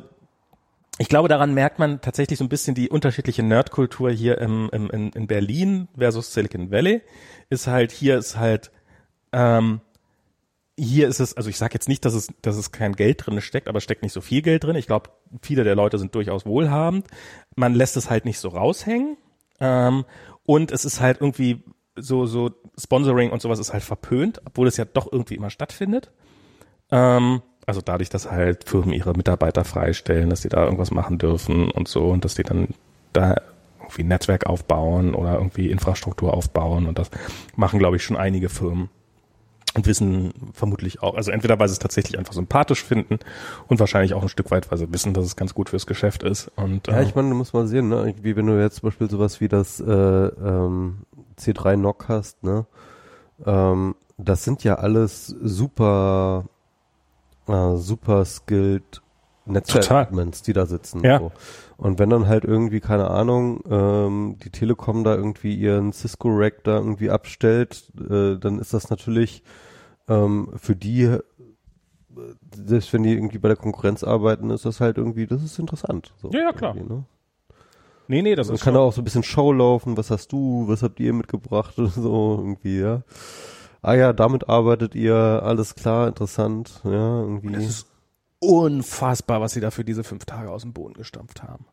[0.99, 4.91] ich glaube, daran merkt man tatsächlich so ein bisschen die unterschiedliche Nerdkultur hier im, im,
[4.91, 7.03] in, in Berlin versus Silicon Valley.
[7.51, 8.71] Ist halt, hier ist halt,
[9.33, 9.81] ähm,
[10.79, 13.41] hier ist es, also ich sage jetzt nicht, dass es, dass es kein Geld drin
[13.41, 14.77] steckt, aber es steckt nicht so viel Geld drin.
[14.77, 15.11] Ich glaube,
[15.43, 17.07] viele der Leute sind durchaus wohlhabend.
[17.57, 19.17] Man lässt es halt nicht so raushängen.
[19.61, 20.05] Ähm,
[20.45, 21.63] und es ist halt irgendwie
[21.95, 26.11] so, so Sponsoring und sowas ist halt verpönt, obwohl es ja doch irgendwie immer stattfindet.
[26.91, 31.71] Ähm, also dadurch, dass halt Firmen ihre Mitarbeiter freistellen, dass sie da irgendwas machen dürfen
[31.71, 32.69] und so und dass die dann
[33.13, 33.37] da
[33.79, 37.11] irgendwie ein Netzwerk aufbauen oder irgendwie Infrastruktur aufbauen und das
[37.57, 38.89] machen, glaube ich, schon einige Firmen
[39.75, 43.19] und wissen vermutlich auch, also entweder weil sie es tatsächlich einfach sympathisch finden
[43.69, 46.23] und wahrscheinlich auch ein Stück weit, weil sie wissen, dass es ganz gut fürs Geschäft
[46.23, 48.15] ist und Ja, äh, ich meine, du musst mal sehen, ne?
[48.21, 50.99] Wie wenn du jetzt zum Beispiel sowas wie das äh, ähm,
[51.39, 52.67] C3 NOC hast, ne?
[53.47, 56.45] Ähm, das sind ja alles super,
[57.49, 59.03] äh, super skilled
[59.47, 61.03] Netzwerk-Admins, die da sitzen.
[61.05, 61.19] Ja.
[61.19, 61.33] So.
[61.83, 66.77] Und wenn dann halt irgendwie, keine Ahnung, ähm, die Telekom da irgendwie ihren Cisco-Rack da
[66.77, 69.43] irgendwie abstellt, äh, dann ist das natürlich
[70.07, 71.21] ähm, für die, äh,
[72.55, 76.15] selbst wenn die irgendwie bei der Konkurrenz arbeiten, ist das halt irgendwie, das ist interessant.
[76.23, 76.73] So Ja, ja, klar.
[76.75, 77.03] Ne?
[78.07, 80.13] nee, nee, das Dann ist kann schon, da auch so ein bisschen Show laufen, was
[80.13, 83.03] hast du, was habt ihr mitgebracht oder so irgendwie, ja.
[83.83, 87.57] Ah ja, damit arbeitet ihr, alles klar, interessant, ja, irgendwie.
[87.57, 87.92] Es ist
[88.43, 91.65] unfassbar, was sie da für diese fünf Tage aus dem Boden gestampft haben.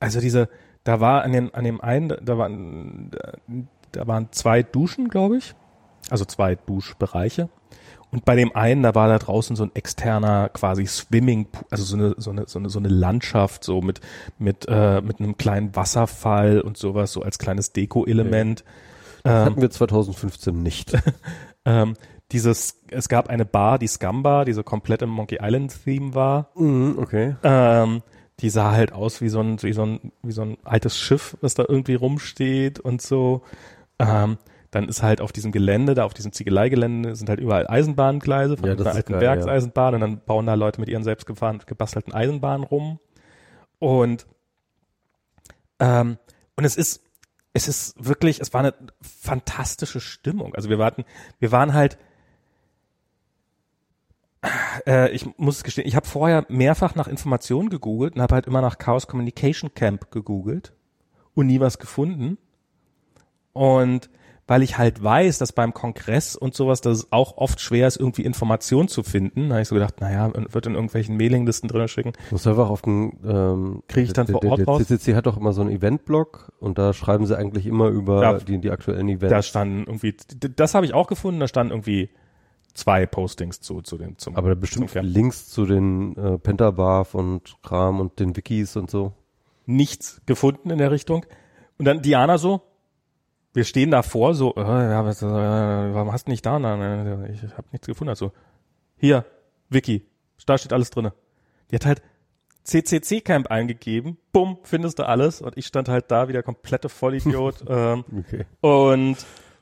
[0.00, 0.50] Also diese,
[0.84, 3.10] da war an dem, an dem einen, da waren,
[3.92, 5.54] da, waren zwei Duschen, glaube ich.
[6.10, 7.48] Also zwei Duschbereiche.
[8.10, 11.96] Und bei dem einen, da war da draußen so ein externer quasi Swimming, also so
[11.96, 14.00] eine, so eine, so eine, so eine Landschaft, so mit,
[14.38, 18.62] mit, äh, mit einem kleinen Wasserfall und sowas, so als kleines Deko-Element.
[19.24, 20.92] Ähm, Hatten wir 2015 nicht.
[21.64, 21.94] ähm,
[22.34, 26.14] dieses, es gab eine Bar, die Scum Bar, die so komplett im Monkey Island Theme
[26.14, 26.50] war.
[26.54, 27.36] mhm, okay.
[27.42, 28.02] Ähm,
[28.40, 31.36] die sah halt aus wie so ein, wie so ein, wie so ein altes Schiff,
[31.40, 33.42] was da irgendwie rumsteht und so.
[34.00, 34.38] Ähm,
[34.72, 38.68] dann ist halt auf diesem Gelände, da auf diesem Ziegeleigelände sind halt überall Eisenbahngleise von
[38.68, 42.66] Ja, einer alten geil, Werkseisenbahn und dann bauen da Leute mit ihren selbst gebastelten Eisenbahnen
[42.66, 42.98] rum.
[43.78, 44.26] Und,
[45.78, 46.18] ähm,
[46.56, 47.04] und es ist,
[47.52, 50.56] es ist wirklich, es war eine fantastische Stimmung.
[50.56, 51.04] Also wir warten,
[51.38, 51.96] wir waren halt,
[54.86, 58.46] äh, ich muss es gestehen, ich habe vorher mehrfach nach Informationen gegoogelt und habe halt
[58.46, 60.72] immer nach Chaos Communication Camp gegoogelt
[61.34, 62.38] und nie was gefunden.
[63.52, 64.10] Und
[64.46, 67.96] weil ich halt weiß, dass beim Kongress und sowas, dass es auch oft schwer ist,
[67.96, 69.48] irgendwie Informationen zu finden.
[69.48, 72.12] Da habe ich so gedacht, naja, wird in irgendwelchen Mailinglisten drin schicken.
[72.30, 74.84] Muss einfach auf den, ähm, Kriege ich dann vor Ort raus?
[74.86, 78.38] Der CCC hat doch immer so einen Eventblog und da schreiben sie eigentlich immer über
[78.38, 79.30] die, die aktuellen Events.
[79.30, 80.14] Da standen irgendwie,
[80.56, 82.10] das habe ich auch gefunden, da standen irgendwie
[82.74, 85.08] zwei Postings zu, zu dem, zum, aber bestimmt zum Camp.
[85.14, 89.12] Links zu den äh, Pentabarf und Kram und den Wikis und so.
[89.66, 91.24] nichts gefunden in der Richtung.
[91.78, 92.60] Und dann Diana so,
[93.52, 96.58] wir stehen davor, so, äh, ja, was, äh, warum hast du nicht da?
[96.58, 98.10] Nein, ich habe nichts gefunden.
[98.10, 98.32] Also,
[98.96, 99.24] hier,
[99.70, 100.06] Wiki,
[100.46, 101.12] da steht alles drinne.
[101.70, 102.02] Die hat halt
[102.64, 105.40] CCC-Camp eingegeben, bumm, findest du alles.
[105.42, 107.64] Und ich stand halt da wie der komplette Vollidiot.
[107.68, 108.46] ähm, Okay.
[108.60, 109.16] und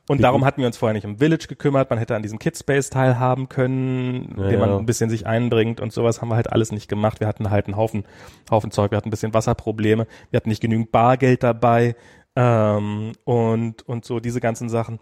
[0.09, 1.89] und Wie darum hatten wir uns vorher nicht um Village gekümmert.
[1.89, 5.93] Man hätte an diesem Kidspace teilhaben können, Ja, den man ein bisschen sich einbringt und
[5.93, 7.21] sowas haben wir halt alles nicht gemacht.
[7.21, 8.03] Wir hatten halt einen Haufen,
[8.51, 8.91] Haufen Zeug.
[8.91, 10.05] Wir hatten ein bisschen Wasserprobleme.
[10.29, 11.95] Wir hatten nicht genügend Bargeld dabei
[12.35, 14.99] ähm, und und so diese ganzen Sachen.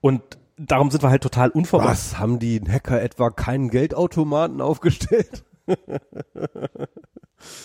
[0.00, 0.22] Und
[0.56, 1.98] darum sind wir halt total unvorbereitet.
[1.98, 5.44] Was, haben die Hacker etwa keinen Geldautomaten aufgestellt?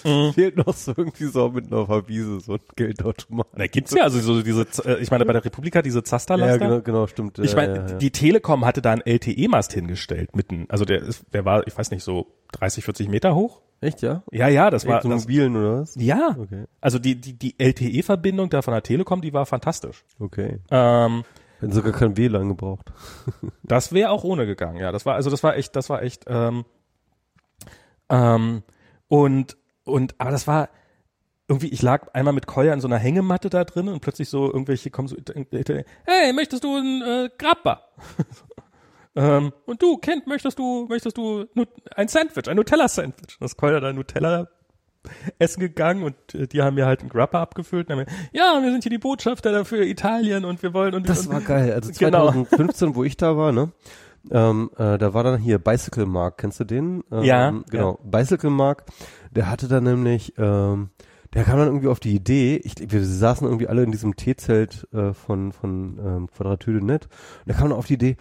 [0.04, 0.34] Mhm.
[0.34, 3.48] Fehlt noch so irgendwie so mitten auf der Wiese so ein Geldautomat.
[3.56, 6.60] Da gibt's ja also so diese, äh, ich meine bei der Republika diese Ja, Zasterlaster.
[6.60, 7.40] genau, genau, stimmt.
[7.40, 7.98] Ich ja, meine, ja, ja.
[7.98, 10.66] die Telekom hatte da einen LTE-Mast hingestellt mitten.
[10.70, 13.62] Also der ist, der war, ich weiß nicht, so 30, 40 Meter hoch.
[13.82, 14.24] Echt, ja?
[14.32, 15.96] Ja, ja, das war Echt so das, mobilen oder was?
[15.96, 16.36] Ja.
[16.38, 16.66] Okay.
[16.82, 20.04] Also die, die, die LTE-Verbindung da von der Telekom, die war fantastisch.
[20.20, 20.60] Okay.
[20.70, 21.24] Ähm,
[21.60, 22.92] Hätten sogar kein WLAN gebraucht.
[23.64, 24.92] das wäre auch ohne gegangen, ja.
[24.92, 26.66] Das war, also das war echt, das war echt, ähm,
[28.10, 28.64] ähm,
[29.08, 29.58] und,
[29.90, 30.70] und, aber das war,
[31.48, 34.46] irgendwie, ich lag einmal mit Kolja in so einer Hängematte da drin und plötzlich so
[34.46, 35.16] irgendwelche kommen so,
[36.06, 37.82] hey, möchtest du ein äh, Grappa?
[39.16, 41.46] ähm, und du, Kind, möchtest du, möchtest du
[41.96, 43.38] ein Sandwich, ein Nutella-Sandwich?
[43.40, 44.48] Das ist Kolja da Nutella
[45.40, 48.60] essen gegangen und äh, die haben mir halt einen Grappa abgefüllt und haben mir, ja,
[48.62, 51.74] wir sind hier die Botschafter dafür Italien und wir wollen und Das und, war geil.
[51.74, 52.32] Also Genau.
[52.32, 53.72] 2015, wo ich da war, ne?
[54.32, 57.04] Ähm, äh, da war dann hier Bicycle Mark, kennst du den?
[57.12, 58.84] Ähm, Ja, Genau, Bicycle Mark,
[59.32, 60.90] der hatte dann nämlich, ähm,
[61.34, 64.88] der kam dann irgendwie auf die Idee, ich, wir saßen irgendwie alle in diesem T-Zelt
[64.94, 68.18] äh, von, von ähm, Quadratüre Net und der kam dann auf die Idee,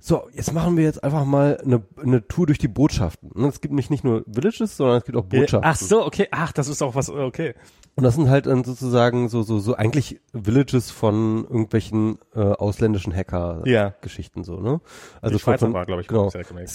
[0.00, 3.32] so, jetzt machen wir jetzt einfach mal eine, eine Tour durch die Botschaften.
[3.32, 5.68] Und es gibt nicht, nicht nur Villages, sondern es gibt auch Botschaften.
[5.68, 7.54] Ach so, okay, ach, das ist auch was, okay.
[7.96, 13.12] Und das sind halt dann sozusagen so, so, so eigentlich Villages von irgendwelchen äh, ausländischen
[13.14, 14.44] Hacker-Geschichten Ja.
[14.44, 14.80] so, ne?
[15.20, 16.30] Also die Schweizer war, glaube ich, genau,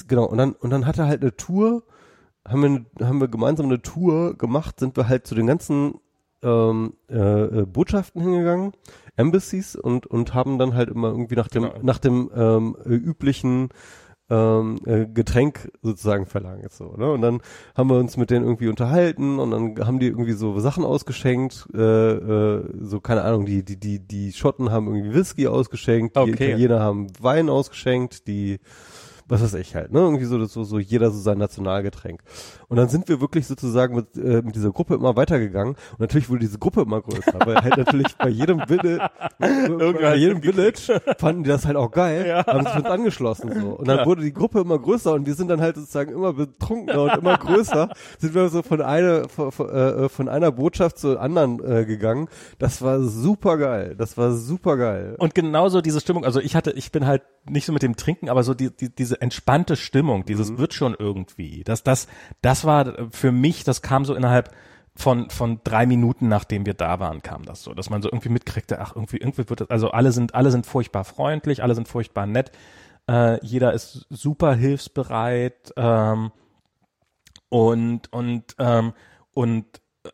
[0.10, 0.26] genau.
[0.26, 1.84] Und dann, und dann hat er halt eine Tour,
[2.48, 5.96] haben wir, haben wir gemeinsam eine Tour gemacht, sind wir halt zu den ganzen
[6.42, 7.16] ähm, äh,
[7.62, 8.74] äh, Botschaften hingegangen,
[9.16, 11.76] Embassies und und haben dann halt immer irgendwie nach dem Genau.
[11.82, 13.70] nach dem ähm, äh, üblichen
[14.30, 17.42] ähm, äh, Getränk sozusagen verlangt so ne und dann
[17.76, 21.68] haben wir uns mit denen irgendwie unterhalten und dann haben die irgendwie so Sachen ausgeschenkt
[21.74, 26.20] äh, äh, so keine Ahnung die die die die Schotten haben irgendwie Whisky ausgeschenkt die
[26.22, 26.50] Okay.
[26.52, 28.60] Italiener haben Wein ausgeschenkt die
[29.28, 30.00] was weiß ich halt, ne?
[30.00, 32.22] Irgendwie so, so, so jeder so sein Nationalgetränk.
[32.68, 35.76] Und dann sind wir wirklich sozusagen mit, äh, mit dieser Gruppe immer weitergegangen.
[35.92, 39.00] Und natürlich wurde diese Gruppe immer größer, weil halt natürlich bei jedem Village,
[39.40, 42.46] bei jedem Village fanden die das halt auch geil, Ja.
[42.46, 43.70] haben sich uns angeschlossen so.
[43.72, 44.08] Und dann Klar.
[44.08, 47.38] wurde die Gruppe immer größer und wir sind dann halt sozusagen immer betrunkener und immer
[47.38, 47.90] größer.
[48.20, 52.28] Sind wir so von einer, von, von, äh, von einer Botschaft zur anderen äh, gegangen.
[52.60, 53.96] Das war super geil.
[53.98, 55.16] Das war super geil.
[55.20, 58.30] Und genauso diese Stimmung, also ich hatte, ich bin halt nicht so mit dem Trinken,
[58.30, 60.58] aber so die, die, diese entspannte Stimmung, dieses Mhm.
[60.58, 61.64] wird schon irgendwie.
[61.64, 62.08] Das, das,
[62.42, 64.52] das war für mich, das kam so innerhalb
[64.96, 68.30] von, von drei Minuten, nachdem wir da waren, kam das so, dass man so irgendwie
[68.30, 71.88] mitkriegte, ach, irgendwie, irgendwie wird das, also alle sind, alle sind furchtbar freundlich, alle sind
[71.88, 72.52] furchtbar nett,
[73.10, 76.32] äh, jeder ist super hilfsbereit, ähm,
[77.50, 78.94] und, und, ähm,
[79.34, 79.66] und,
[80.06, 80.10] äh,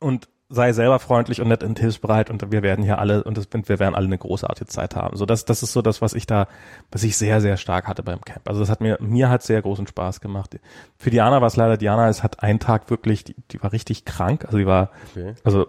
[0.00, 3.48] und sei selber freundlich und nett und hilfsbereit und wir werden hier alle und das,
[3.52, 5.16] wir werden alle eine großartige Zeit haben.
[5.16, 6.48] So das, das ist so das, was ich da,
[6.90, 8.48] was ich sehr, sehr stark hatte beim Camp.
[8.48, 10.58] Also das hat mir, mir hat sehr großen Spaß gemacht.
[10.98, 14.04] Für Diana war es leider, Diana es hat einen Tag wirklich, die, die war richtig
[14.04, 15.34] krank, also die war, Okay.
[15.44, 15.66] also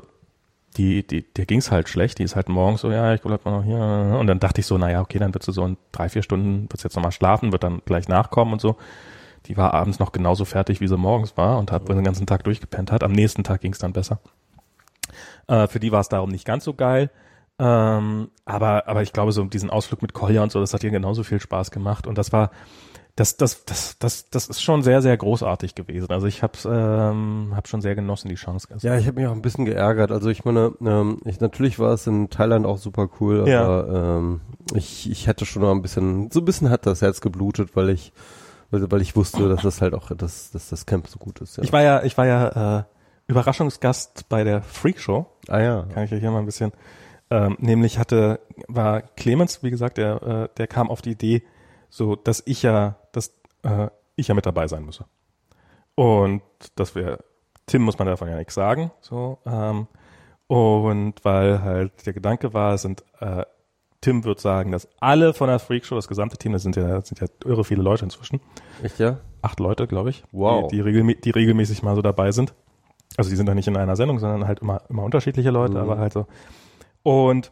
[0.77, 3.51] die, die, der ging's halt schlecht, die ist halt morgens so, ja, ich bleib mal
[3.51, 6.09] noch hier und dann dachte ich so, naja, okay, dann wird sie so in drei,
[6.09, 8.77] vier Stunden, wird jetzt nochmal schlafen, wird dann gleich nachkommen und so.
[9.47, 12.43] Die war abends noch genauso fertig, wie sie morgens war und hat den ganzen Tag
[12.45, 13.03] durchgepennt hat.
[13.03, 14.19] Am nächsten Tag ging's dann besser.
[15.47, 17.09] Äh, für die war es darum nicht ganz so geil.
[17.59, 20.89] Ähm, aber, aber ich glaube, so diesen Ausflug mit Kolja und so, das hat ihr
[20.89, 22.07] genauso viel Spaß gemacht.
[22.07, 22.49] Und das war,
[23.15, 26.07] das, das, das, das, das ist schon sehr, sehr großartig gewesen.
[26.09, 28.67] Also ich hab's, ähm, hab schon sehr genossen, die Chance.
[28.79, 30.11] Ja, ich habe mich auch ein bisschen geärgert.
[30.11, 34.17] Also ich meine, ähm, ich, natürlich war es in Thailand auch super cool, aber Ja.
[34.17, 34.41] ähm,
[34.73, 37.89] ich, ich hätte schon noch ein bisschen, so ein bisschen hat das Herz geblutet, weil
[37.89, 38.13] ich,
[38.71, 41.57] weil, weil ich wusste, dass das halt auch, dass, dass das Camp so gut ist.
[41.57, 41.63] Ja.
[41.63, 42.83] Ich war ja, ich war ja äh,
[43.31, 45.25] Überraschungsgast bei der Freak Show.
[45.47, 45.83] ah ja.
[45.93, 46.71] Kann ich ja hier mal ein bisschen
[47.31, 51.43] Ähm, nämlich hatte, war Clemens, wie gesagt, der, äh, der kam auf die Idee,
[51.89, 53.33] so, dass ich ja, dass
[53.63, 53.87] äh,
[54.17, 55.05] ich ja mit dabei sein müsse.
[55.95, 56.41] Und
[56.75, 57.19] dass wir,
[57.67, 59.87] Tim muss man davon ja nichts sagen, so, ähm,
[60.47, 63.45] und weil halt der Gedanke war, sind, äh,
[64.01, 67.07] Tim wird sagen, dass alle von der Freakshow, das gesamte Team, das sind ja, das
[67.07, 68.41] sind ja irre viele Leute inzwischen.
[68.83, 69.19] Echt, ja?
[69.41, 70.25] Acht Leute, glaube ich.
[70.33, 70.67] Wow.
[70.67, 72.53] Die, die, regelmä die regelmäßig mal so dabei sind.
[73.17, 75.79] Also die sind da nicht in einer Sendung, sondern halt immer, immer unterschiedliche Leute, Mhm.
[75.81, 76.27] aber halt so.
[77.03, 77.51] Und,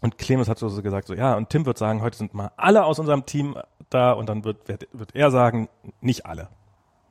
[0.00, 2.84] und Clemens hat so gesagt, so, ja, und Tim wird sagen, heute sind mal alle
[2.84, 3.56] aus unserem Team
[3.90, 5.68] da und dann wird, wird, wird er sagen,
[6.00, 6.48] nicht alle.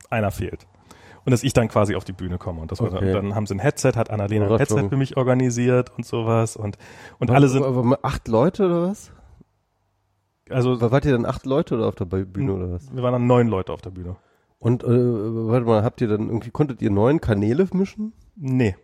[0.09, 0.67] Einer fehlt.
[1.25, 2.59] Und dass ich dann quasi auf die Bühne komme.
[2.61, 3.13] Und das war Okay.
[3.13, 4.57] dann, dann haben sie ein Headset, hat Annalena ein.
[4.57, 6.57] Headset für mich organisiert und sowas.
[6.57, 6.77] Und,
[7.19, 9.11] und alle sind, Aber, aber acht Leute oder was?
[10.49, 12.93] also War- Wart ihr dann acht Leute oder auf der Bühne oder was?
[12.93, 14.17] wir waren dann neun Leute auf der Bühne.
[14.63, 18.13] Und äh, warte mal, habt ihr dann irgendwie, konntet ihr neun Kanäle mischen?
[18.37, 18.77] Nee.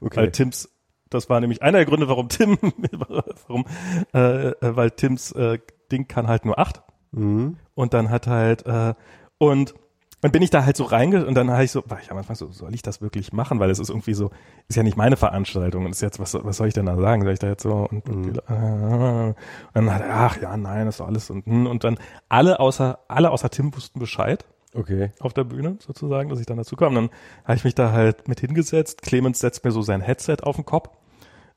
[0.00, 0.16] Okay.
[0.16, 0.70] Weil Tims,
[1.10, 2.56] das war nämlich einer der Gründe, warum Tim,
[3.46, 3.66] warum,
[4.14, 5.58] äh, äh, weil Tims äh,
[5.92, 6.82] Ding kann halt nur acht.
[7.12, 7.58] Mhm.
[7.74, 8.94] Und dann hat halt, äh,
[9.36, 9.74] und
[10.22, 12.16] dann bin ich da halt so reinge und dann habe ich so, war ich am
[12.16, 13.60] Anfang so, soll ich das wirklich machen?
[13.60, 14.30] Weil es ist irgendwie so,
[14.68, 15.84] ist ja nicht meine Veranstaltung.
[15.84, 17.24] Und ist jetzt, was, was soll ich denn da sagen?
[17.24, 18.32] Soll ich da jetzt so und, und, Mhm.
[18.32, 19.34] die, äh, und
[19.74, 21.98] dann hat er, ach ja, nein, das ist doch alles und, und dann
[22.30, 25.10] alle außer, alle außer Tim wussten Bescheid Okay.
[25.18, 26.94] auf der Bühne sozusagen, dass ich dann dazu kam.
[26.94, 27.10] Dann
[27.44, 29.02] habe ich mich da halt mit hingesetzt.
[29.02, 30.90] Clemens setzt mir so sein Headset auf den Kopf,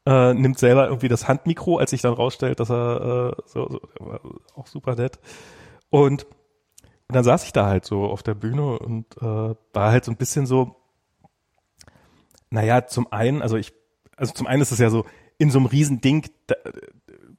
[0.06, 3.82] äh, nimmt selber irgendwie das Handmikro, als sich dann rausstellt, dass er äh, so, so
[4.56, 5.20] auch super nett.
[5.90, 9.22] Und, und dann saß ich da halt so auf der Bühne und äh,
[9.74, 10.76] war halt so ein bisschen so,
[12.50, 13.74] naja, zum einen, also ich,
[14.18, 15.06] also zum einen ist es ja so,
[15.38, 16.56] in so einem riesen Ding, da,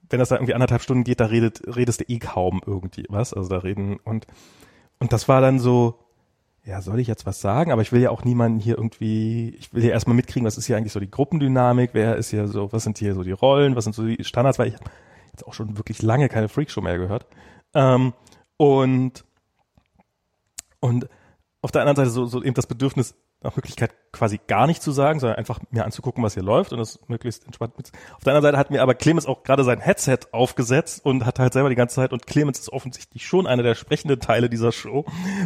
[0.09, 3.34] wenn das da irgendwie anderthalb Stunden geht, da redet, redest du eh kaum irgendwie was.
[3.34, 4.26] Also da reden und
[4.98, 5.98] und das war dann so,
[6.64, 7.72] ja, soll ich jetzt was sagen?
[7.72, 10.66] Aber ich will ja auch niemanden hier irgendwie, ich will ja erstmal mitkriegen, was ist
[10.66, 13.76] hier eigentlich so die Gruppendynamik, wer ist hier so, was sind hier so die Rollen,
[13.76, 14.90] was sind so die Standards, weil ich habe
[15.32, 17.26] jetzt auch schon wirklich lange keine Freakshow mehr gehört.
[17.74, 18.14] Ähm,
[18.56, 19.24] und,
[20.80, 21.08] und
[21.60, 23.14] auf der anderen Seite so, so eben das Bedürfnis,
[23.44, 26.78] nach Möglichkeit quasi gar nicht zu sagen, sondern einfach mir anzugucken, was hier läuft und
[26.78, 27.92] das möglichst entspannt mit.
[28.16, 31.38] Auf der anderen Seite hat mir aber Clemens auch gerade sein Headset aufgesetzt und hat
[31.38, 34.72] halt selber die ganze Zeit und Clemens ist offensichtlich schon einer der sprechenden Teile dieser
[34.72, 35.04] Show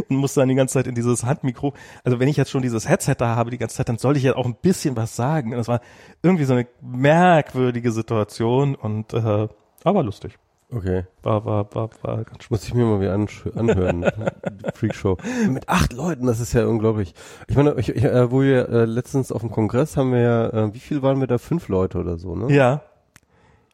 [0.09, 1.75] und muss dann die ganze Zeit in dieses Handmikro.
[2.05, 4.23] Also wenn ich jetzt schon dieses Headset da habe die ganze Zeit, dann soll ich
[4.23, 5.53] ja auch ein bisschen was sagen.
[5.53, 5.81] Und das war
[6.23, 9.49] irgendwie so eine merkwürdige Situation und äh,
[9.85, 10.39] aber lustig.
[10.71, 11.07] Okay.
[11.23, 14.05] War, war, war, war ganz Muss ich mir mal wieder anhören.
[14.75, 15.17] Freakshow.
[15.49, 17.15] Mit acht Leuten, das ist ja unglaublich.
[17.49, 20.49] Ich meine, ich, ich, äh, wo wir äh, letztens auf dem Kongress haben wir ja,
[20.51, 21.39] äh, wie viel waren wir da?
[21.39, 22.55] Fünf Leute oder so, ne?
[22.55, 22.83] Ja.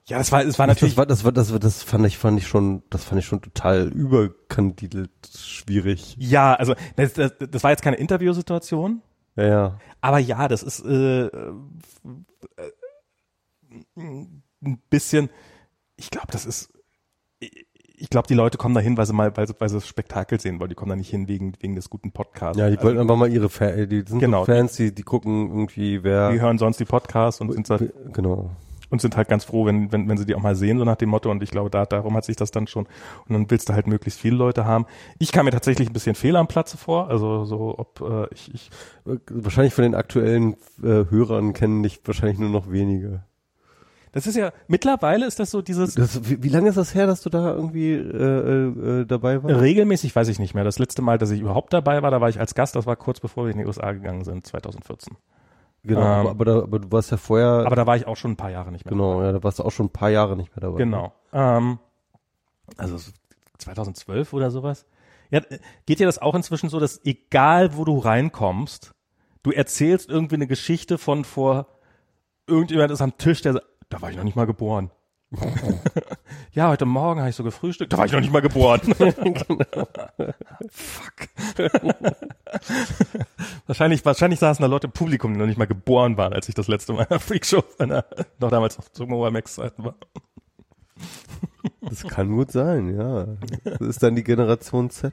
[0.06, 0.94] Ja, das war, es war natürlich.
[0.94, 3.26] Das war, das war, das war, das fand ich, fand ich schon, das fand ich
[3.26, 6.14] schon total überkandidelt schwierig.
[6.18, 9.00] ja, also das, das, das war jetzt keine Interviewsituation,
[9.34, 9.78] Ja, ja.
[10.02, 11.30] aber ja, das ist äh, äh,
[13.96, 14.42] ein
[14.90, 15.30] bisschen.
[15.96, 16.70] Ich glaube, das ist.
[17.96, 19.86] Ich, glaube, die Leute kommen da hin, weil sie mal, weil sie, weil sie das
[19.86, 20.68] Spektakel sehen wollen.
[20.68, 22.58] Die kommen da nicht hin wegen wegen des guten Podcasts.
[22.58, 24.40] Ja, die Also, wollten einfach mal ihre Fans, die sind Genau.
[24.44, 27.92] so Fans, die, die gucken irgendwie, wer, die hören sonst die Podcasts und sind, halt,
[28.12, 28.50] genau.
[28.90, 30.96] und sind halt ganz froh, wenn, wenn, wenn sie die auch mal sehen, so nach
[30.96, 31.30] dem Motto.
[31.30, 32.86] Und ich glaube, da, darum hat sich das dann schon.
[33.28, 34.86] Und dann willst du halt möglichst viele Leute haben.
[35.18, 37.08] Ich kam mir tatsächlich ein bisschen fehl am Platze vor.
[37.10, 38.70] Also so, ob äh, ich, ich
[39.30, 43.22] Wahrscheinlich von den aktuellen äh, Hörern kennen dich wahrscheinlich nur noch wenige.
[44.14, 47.06] Das ist ja, mittlerweile ist das so dieses, Das, wie, wie lange ist das her,
[47.06, 49.60] dass du da irgendwie äh, äh, dabei warst?
[49.60, 50.64] regelmäßig weiß ich nicht mehr.
[50.64, 52.96] Das letzte Mal, dass ich überhaupt dabei war, da war ich als Gast, das war
[52.96, 55.16] kurz bevor wir in die USA gegangen sind, 2014.
[55.82, 58.16] Genau, Ähm, aber, aber, da, aber du warst ja vorher, Aber da war ich auch
[58.16, 58.92] schon ein paar Jahre nicht mehr.
[58.92, 60.78] genau, ja, da warst du auch schon ein paar Jahre nicht mehr dabei.
[60.78, 61.12] Genau.
[61.32, 61.78] Ähm,
[62.78, 63.10] also so
[63.58, 64.86] 2012 oder sowas.
[65.30, 68.92] Ja, äh, geht dir das auch inzwischen so, dass egal wo du reinkommst,
[69.42, 71.66] du erzählst irgendwie eine Geschichte von vor,
[72.46, 74.90] irgendjemand ist am Tisch, der sagt, da war ich noch nicht mal geboren.
[76.52, 78.80] ja, heute Morgen habe ich so gefrühstückt, da war ich noch nicht mal geboren.
[80.70, 81.28] Fuck.
[83.66, 86.54] wahrscheinlich, wahrscheinlich saßen da Leute im Publikum, die noch nicht mal geboren waren, als ich
[86.54, 89.96] das letzte Mal in einer Freakshow, in noch damals zu Mobile Max Zeiten war.
[91.82, 93.26] Das kann gut sein, ja.
[93.64, 95.12] Das ist dann die Generation Z.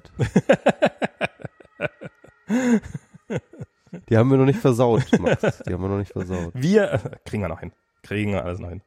[4.10, 5.64] Die haben wir noch nicht versaut, Max.
[5.64, 6.52] Die haben wir noch nicht versaut.
[6.54, 7.72] Wir, äh, kriegen wir noch hin.
[8.04, 8.82] Kriegen wir alles noch hin.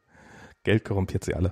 [0.63, 1.49] Geld korrumpiert sie alle.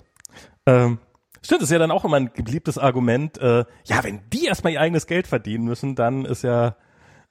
[0.66, 1.00] Ähm,
[1.42, 3.38] stimmt, ist ja dann auch immer ein beliebtes Argument.
[3.38, 6.76] Äh, ja, wenn die erstmal ihr eigenes Geld verdienen müssen, dann ist ja,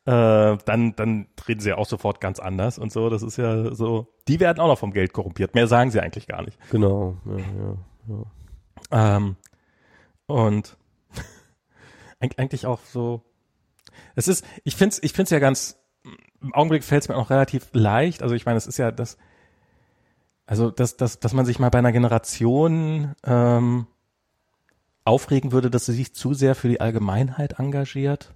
[0.05, 3.09] äh, dann, dann reden sie ja auch sofort ganz anders und so.
[3.11, 5.55] Das ist ja so, die werden auch noch vom Geld korrumpiert.
[5.55, 6.59] Mehr sagen sie eigentlich gar nicht.
[6.71, 8.25] Genau, ja, ja.
[8.93, 9.17] ja.
[9.17, 9.37] Ähm,
[10.27, 10.77] und
[12.21, 13.23] eig- eigentlich auch so.
[14.15, 15.79] Es ist, ich find's, ich find's ja ganz,
[16.41, 18.23] im Augenblick fällt's mir auch relativ leicht.
[18.23, 19.17] Also ich meine, es ist ja das,
[20.47, 23.87] Also, dass, dass, dass man sich mal bei einer Generation ähm,
[25.05, 28.35] aufregen würde, dass sie sich zu sehr für die Allgemeinheit engagiert.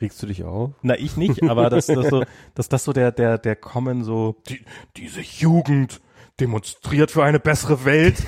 [0.00, 0.74] Regst du dich auf?
[0.82, 2.24] Na, ich nicht, aber dass das so,
[2.54, 4.64] dass das so der, der, der Kommen so, die,
[4.96, 6.00] diese Jugend
[6.38, 8.22] demonstriert für eine bessere Welt.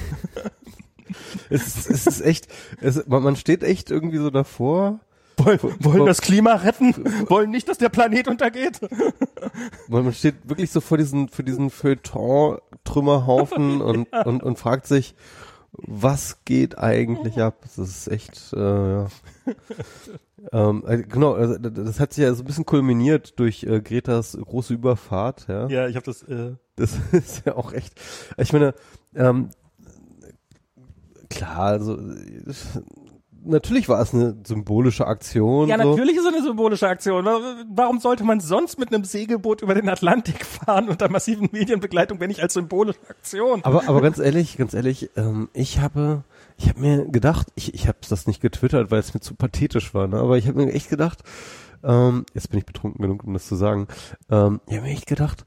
[1.48, 2.48] es, ist, es ist echt,
[2.80, 5.00] es, man, man steht echt irgendwie so davor.
[5.44, 6.94] Wollen, wollen das Klima retten,
[7.28, 8.80] wollen nicht, dass der Planet untergeht.
[9.88, 15.14] Man steht wirklich so vor diesen, für diesen Feuilleton-Trümmerhaufen und, und, und fragt sich,
[15.72, 17.58] was geht eigentlich ab?
[17.62, 19.06] Das ist echt, äh, ja.
[20.52, 24.36] ähm, äh, genau, also, das hat sich ja so ein bisschen kulminiert durch äh, Gretas
[24.36, 25.68] große Überfahrt, ja.
[25.68, 26.22] Ja, ich habe das.
[26.24, 27.98] Äh, Das ist ja auch echt.
[28.36, 28.74] Ich meine,
[29.14, 29.50] ähm,
[31.28, 31.98] klar, also
[33.44, 35.68] natürlich war es eine symbolische Aktion.
[35.68, 35.90] ja, so.
[35.90, 37.24] natürlich ist es eine symbolische Aktion.
[37.24, 42.28] Warum sollte man sonst mit einem Segelboot über den Atlantik fahren unter massiven Medienbegleitung, wenn
[42.28, 43.60] nicht als symbolische Aktion?
[43.64, 46.24] Aber, aber ganz ehrlich, ganz ehrlich, ähm, ich habe,
[46.56, 49.94] ich habe mir gedacht, ich, ich habe das nicht getwittert, weil es mir zu pathetisch
[49.94, 50.18] war, ne?
[50.18, 51.22] aber ich habe mir echt gedacht,
[51.82, 53.88] ähm, jetzt bin ich betrunken genug, um das zu sagen,
[54.30, 55.44] ähm, ich habe mir echt gedacht,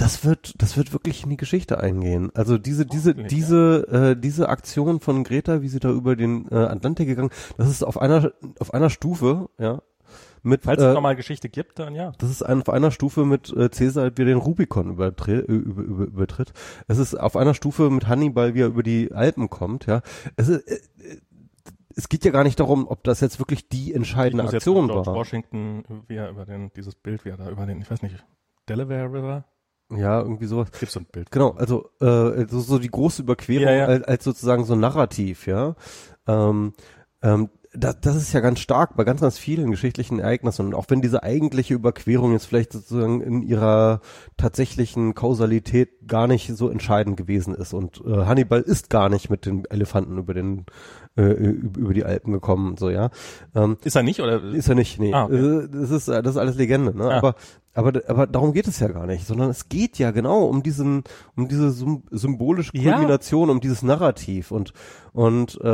[0.00, 2.30] das wird, das wird wirklich in die Geschichte eingehen.
[2.34, 6.54] Also diese, diese, diese, äh, diese Aktion von Greta, wie sie da über den äh,
[6.54, 9.82] Atlantik gegangen, das ist auf einer, auf einer Stufe, ja,
[10.42, 12.12] mit, Falls äh, es nochmal Geschichte gibt, dann ja.
[12.16, 15.82] das ist ein, auf einer Stufe mit äh, Cäsar, wie er den Rubikon übertritt, über,
[15.82, 16.54] über, übertritt.
[16.88, 20.00] Es ist auf einer Stufe mit Hannibal, wie er über die Alpen kommt, ja.
[20.36, 21.20] Es ist, äh, äh,
[21.94, 25.04] es geht ja gar nicht darum, ob das jetzt wirklich die entscheidende Aktion war.
[25.04, 28.24] Washington, wie er über den, dieses Bild, wie er da über den, ich weiß nicht,
[28.66, 29.44] Delaware River?
[29.96, 30.70] Ja, irgendwie sowas.
[30.78, 31.30] Gibt so ein Bild.
[31.30, 33.84] Genau, also äh, so, so die große Überquerung Ja, ja.
[33.86, 35.74] Als, als sozusagen so ein Narrativ, ja.
[36.26, 36.74] Ähm,
[37.22, 40.66] ähm, das, das ist ja ganz stark bei ganz, ganz vielen geschichtlichen Ereignissen.
[40.66, 44.00] Und auch wenn diese eigentliche Überquerung jetzt vielleicht sozusagen in ihrer
[44.36, 47.72] tatsächlichen Kausalität gar nicht so entscheidend gewesen ist.
[47.72, 50.66] Und äh, Hannibal ist gar nicht mit den Elefanten über den
[51.16, 53.10] äh, über über die Alpen gekommen, so ja.
[53.54, 54.42] Ähm, Ist er nicht, oder?
[54.42, 55.12] ist er nicht, nee.
[55.12, 55.36] Ah, okay.
[55.36, 57.04] Äh, Das ist, das ist alles Legende, ne?
[57.04, 57.18] Ah.
[57.18, 57.34] Aber,
[57.72, 61.04] aber, aber darum geht es ja gar nicht, sondern es geht ja genau um diesen,
[61.36, 62.94] um diese sym symbolische Ja.
[62.94, 64.72] Kulmination, um dieses Narrativ und,
[65.12, 65.68] und, äh,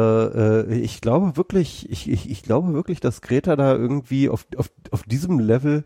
[0.60, 4.70] äh, ich glaube wirklich, ich, ich, ich glaube wirklich, dass Greta da irgendwie auf, auf,
[4.90, 5.84] auf diesem Level,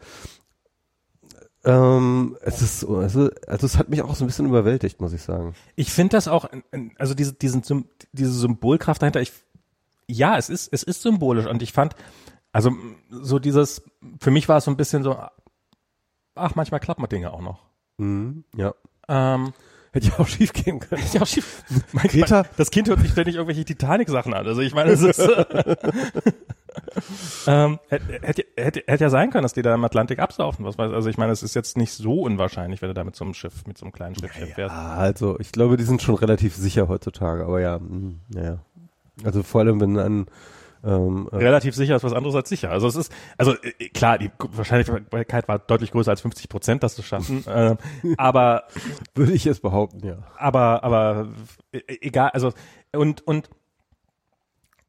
[1.65, 5.13] ähm, es ist, so- also, also es hat mich auch so ein bisschen überwältigt, muss
[5.13, 5.55] ich sagen.
[5.77, 6.49] Ich finde das auch,
[6.99, 7.63] also diese, diesen,
[8.13, 9.33] diese Symbolkraft dahinter, ich,
[10.07, 11.95] ja, es ist, es ist symbolisch und ich fand,
[12.51, 12.73] also
[13.11, 13.83] so dieses,
[14.21, 15.17] für mich war es so ein bisschen so,
[16.41, 17.61] ach, manchmal klappen Dinge auch noch.
[17.99, 18.75] Mhm, ja.
[19.09, 19.53] Ähm,
[19.93, 21.03] Hätte ja auch schief gehen können.
[21.13, 21.65] ja, schief.
[21.93, 24.47] Manchmal, Greta- das Kind hört sich ständig irgendwelche Titanic-Sachen an.
[24.47, 25.45] Also ich meine, es ist, äh,
[27.49, 30.65] ähm, hätte, hätte, hätte, hätte ja sein können, dass die da im Atlantik absaufen.
[30.65, 33.17] Was weiß, also ich meine, es ist jetzt nicht so unwahrscheinlich, wenn du da mit
[33.17, 34.75] so einem Schiff, mit so einem kleinen Schiffchen fährst.
[34.75, 38.59] Ja, also ich glaube, die sind schon relativ sicher heutzutage, aber ja, mh, ja, ja.
[39.25, 40.27] Also vor allem, wenn ein
[40.85, 42.71] ähm, äh, relativ sicher ist was anderes als sicher.
[42.71, 46.95] Also es ist, also äh, klar, die Wahrscheinlichkeit war deutlich größer als 50 Prozent, das
[46.95, 47.45] zu schaffen.
[47.49, 47.77] ähm,
[48.17, 48.65] aber,
[49.15, 50.19] würde ich jetzt behaupten, ja.
[50.37, 51.29] aber, aber
[51.73, 52.31] äh, egal.
[52.31, 52.53] Also
[52.93, 53.51] und und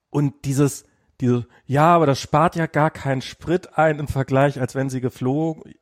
[0.10, 0.86] und dieses,
[1.20, 5.02] diese, ja, aber das spart ja gar keinen Sprit ein im Vergleich, als wenn sie
[5.02, 5.74] geflogen.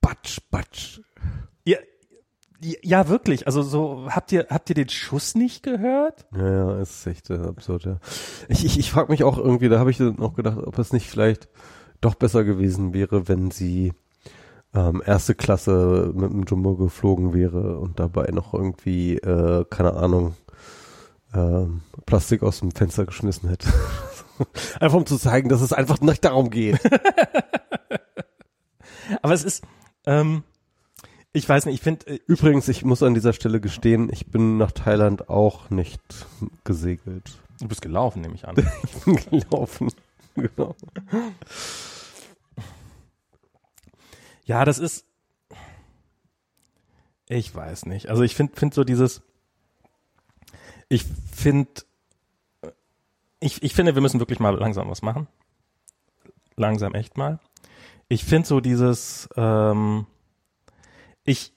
[0.00, 1.00] Batsch, batsch.
[1.64, 1.78] Ja,
[2.60, 3.46] ja, wirklich.
[3.46, 6.26] Also so habt ihr habt ihr den Schuss nicht gehört?
[6.36, 7.98] Ja, ja, ist echt äh, absurd, ja.
[8.48, 10.92] Ich, ich, ich frage mich auch irgendwie, da habe ich dann auch gedacht, ob es
[10.92, 11.48] nicht vielleicht
[12.00, 13.92] doch besser gewesen wäre, wenn sie
[14.74, 20.34] ähm, erste Klasse mit dem Jumbo geflogen wäre und dabei noch irgendwie, äh, keine Ahnung,
[21.34, 23.68] ähm, Plastik aus dem Fenster geschmissen hätte.
[24.80, 26.78] einfach um zu zeigen, dass es einfach nicht darum geht.
[29.22, 29.64] Aber es ist,
[30.06, 30.44] ähm,
[31.32, 34.56] ich weiß nicht, ich finde, äh, Übrigens, ich muss an dieser Stelle gestehen, ich bin
[34.58, 36.00] nach Thailand auch nicht
[36.64, 37.38] gesegelt.
[37.60, 38.56] du bist gelaufen, nehme ich an.
[38.84, 39.90] Ich bin gelaufen.
[40.36, 40.76] Genau.
[44.44, 45.04] Ja, das ist.
[47.28, 48.08] Ich weiß nicht.
[48.08, 49.22] Also ich finde find so dieses.
[50.88, 51.82] Ich finde.
[53.40, 55.26] Ich, ich finde, wir müssen wirklich mal langsam was machen.
[56.56, 57.40] Langsam echt mal.
[58.08, 59.28] Ich finde so dieses.
[59.36, 60.06] Ähm,
[61.24, 61.52] ich.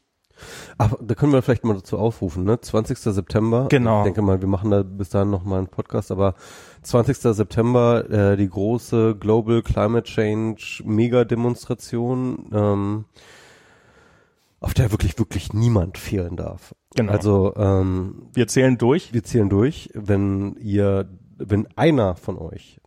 [0.77, 2.59] Aber da können wir vielleicht mal dazu aufrufen, ne?
[2.59, 2.97] 20.
[2.97, 3.67] September.
[3.69, 3.99] Genau.
[3.99, 6.33] Ich denke mal, wir machen da bis dahin noch mal einen Podcast, aber
[6.81, 7.17] 20.
[7.17, 13.05] September äh, die große Global Climate Change Mega-Demonstration, ähm,
[14.59, 16.73] auf der wirklich, wirklich niemand fehlen darf.
[16.95, 17.11] Genau.
[17.11, 19.13] Also ähm, Wir zählen durch.
[19.13, 22.79] wir zählen durch, wenn ihr, wenn einer von euch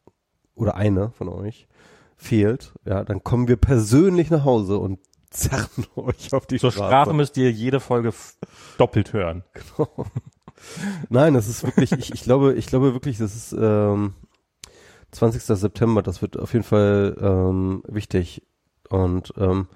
[0.55, 1.69] oder eine von euch
[2.17, 4.99] fehlt, ja, dann kommen wir persönlich nach Hause und
[5.37, 6.89] zerren euch auf die Zur Straße.
[6.89, 8.13] Strafe müsst ihr jede Folge
[8.79, 9.45] doppelt hören.
[11.09, 14.15] Nein, das ist wirklich, ich, ich glaube, ich glaube wirklich, das ist ähm,
[15.13, 15.43] 20.
[15.43, 18.43] September, das wird auf jeden Fall ähm, wichtig.
[18.89, 19.69] Und ähm,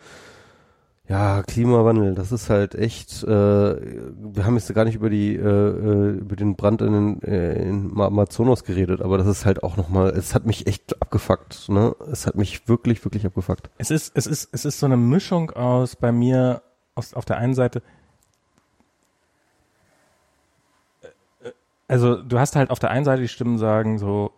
[1.10, 5.40] ja, Klimawandel, das ist halt echt, äh, wir haben jetzt gar nicht über die, äh,
[5.40, 9.76] äh, über den Brand in, den, äh, in Amazonas geredet, aber das ist halt auch
[9.76, 11.96] nochmal, es hat mich echt abgefuckt, ne?
[12.12, 13.70] Es hat mich wirklich, wirklich abgefuckt.
[13.76, 16.62] Es ist, es ist, es ist so eine Mischung aus bei mir,
[16.94, 17.82] aus, auf der einen Seite,
[21.42, 21.48] äh,
[21.88, 24.30] also du hast halt auf der einen Seite die Stimmen sagen so,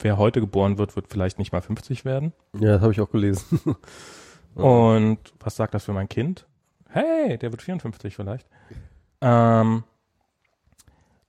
[0.00, 2.34] wer heute geboren wird, wird vielleicht nicht mal 50 werden.
[2.58, 3.58] Ja, das habe ich auch gelesen.
[4.54, 6.46] Und was sagt das für mein Kind?
[6.88, 8.46] Hey, der wird 54 vielleicht.
[9.20, 9.84] Ähm,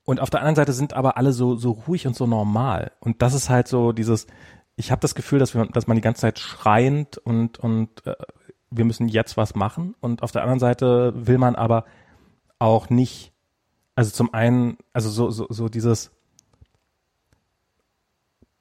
[0.03, 2.91] und auf der anderen Seite sind aber alle so, so ruhig und so normal.
[2.99, 4.27] Und das ist halt so dieses,
[4.75, 8.15] ich habe das Gefühl, dass, wir, dass man die ganze Zeit schreiend und, und äh,
[8.71, 9.95] wir müssen jetzt was machen.
[9.99, 11.85] Und auf der anderen Seite will man aber
[12.57, 13.33] auch nicht,
[13.95, 16.11] also zum einen, also so, so, so dieses,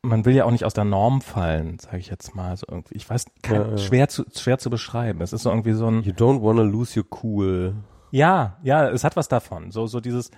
[0.02, 2.94] man will ja auch nicht aus der Norm fallen, sage ich jetzt mal so irgendwie.
[2.96, 3.78] Ich weiß, kann, Ja, ja.
[3.78, 5.20] schwer zu schwer zu beschreiben.
[5.20, 7.74] Es ist so irgendwie so ein You don't wanna lose your cool.
[8.10, 9.70] ja, ja, es hat was davon.
[9.70, 10.30] So so dieses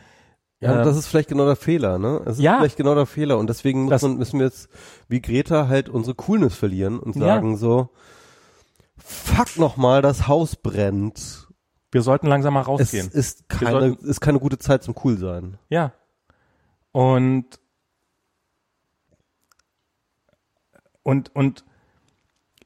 [0.60, 2.22] Ja, Ähm, das ist vielleicht genau der Fehler, ne?
[2.24, 2.58] Es ist ja.
[2.58, 4.68] vielleicht genau der Fehler und deswegen Das- man, müssen wir jetzt
[5.08, 7.22] wie Greta halt unsere Coolness verlieren und Ja.
[7.26, 7.90] sagen so,
[8.96, 11.48] fuck nochmal, das Haus brennt.
[11.90, 13.10] wir sollten langsam mal Es rausgehen.
[13.12, 15.58] ist keine, sollten- ist keine gute Zeit zum cool sein.
[15.68, 15.92] ja.
[16.92, 17.46] Und
[21.02, 21.64] und und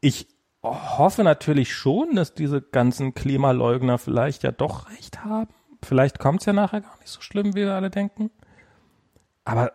[0.00, 0.28] ich
[0.62, 5.52] hoffe natürlich schon, dass diese ganzen Klimaleugner vielleicht ja doch recht haben.
[5.82, 8.30] Vielleicht kommt es ja nachher gar nicht so schlimm, wie wir alle denken.
[9.44, 9.72] Aber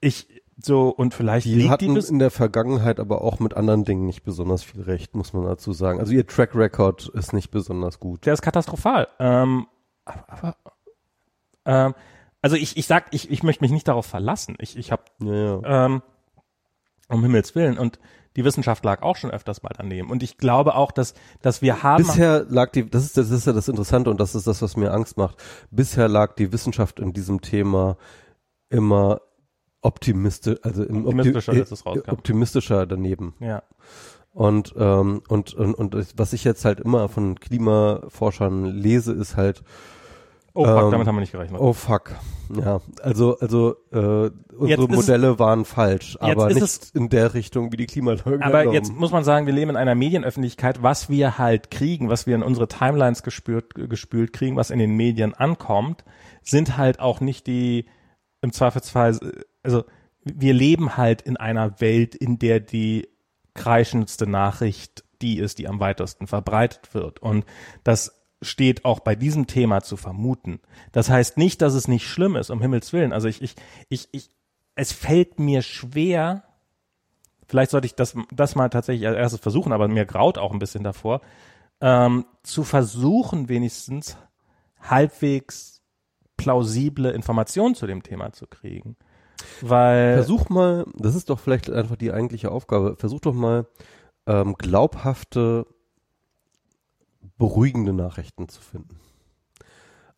[0.00, 0.28] ich
[0.58, 3.84] so und vielleicht Die liegt die hatten bis in der Vergangenheit aber auch mit anderen
[3.84, 6.00] Dingen nicht besonders viel Recht, muss man dazu sagen.
[6.00, 8.24] Also ihr Track Record ist nicht besonders gut.
[8.26, 9.08] Der ist katastrophal.
[9.18, 9.66] Ähm,
[10.04, 10.56] aber, aber
[11.66, 11.94] ähm,
[12.42, 14.56] also ich, ich sag, ich, ich möchte mich nicht darauf verlassen.
[14.60, 15.86] Ich, ich habe Ja, ja.
[15.86, 16.02] ähm,
[17.08, 17.98] um Himmels Willen und
[18.36, 20.10] die Wissenschaft lag auch schon öfters mal daneben.
[20.10, 22.04] Und ich glaube auch, dass, dass wir haben.
[22.04, 24.76] Bisher lag die, das ist, das ist ja das Interessante und das ist das, was
[24.76, 25.42] mir Angst macht.
[25.70, 27.96] Bisher lag die Wissenschaft in diesem Thema
[28.68, 29.22] immer
[29.80, 32.10] optimistisch, also im Optimistischer, Opti- als rauskam.
[32.10, 33.34] optimistischer daneben.
[33.40, 33.62] ja.
[34.32, 39.62] Und, ähm, und, und, und was ich jetzt halt immer von Klimaforschern lese, ist halt,
[40.58, 41.60] Oh fuck, Ähm, damit haben wir nicht gerechnet.
[41.60, 42.12] oh fuck.
[42.48, 47.08] Ja, also, also äh, unsere ist es- Modelle waren falsch, aber ist nicht es- in
[47.08, 48.72] der Richtung, wie die Klimaleugner Aber glauben.
[48.74, 52.34] jetzt muss man sagen, wir leben in einer Medienöffentlichkeit, was wir halt kriegen, was wir
[52.36, 56.04] in unsere Timelines gespürt, gespült kriegen, was in den Medien ankommt,
[56.42, 57.86] sind halt auch nicht die,
[58.40, 59.18] im Zweifelsfall,
[59.62, 59.84] also
[60.24, 63.08] wir leben halt in einer Welt, in der die
[63.54, 67.20] kreischendste Nachricht die ist, die am weitesten verbreitet wird.
[67.20, 67.46] Und
[67.84, 70.60] das steht auch bei diesem Thema zu vermuten.
[70.92, 73.12] Das heißt nicht, dass es nicht schlimm ist, um Himmels Willen.
[73.12, 73.54] Also ich, ich,
[73.88, 74.30] ich, ich,
[74.74, 76.44] es fällt mir schwer,
[77.46, 80.58] vielleicht sollte ich das, das mal tatsächlich als erstes versuchen, aber mir graut auch ein
[80.58, 81.22] bisschen davor,
[81.80, 84.16] ähm, zu versuchen, wenigstens
[84.80, 85.82] halbwegs
[86.36, 88.96] plausible Informationen zu dem Thema zu kriegen.
[89.60, 93.66] Weil, Versuch mal, das ist doch vielleicht einfach die eigentliche Aufgabe, versuch doch mal
[94.26, 95.66] ähm, glaubhafte,
[97.38, 98.98] beruhigende Nachrichten zu finden.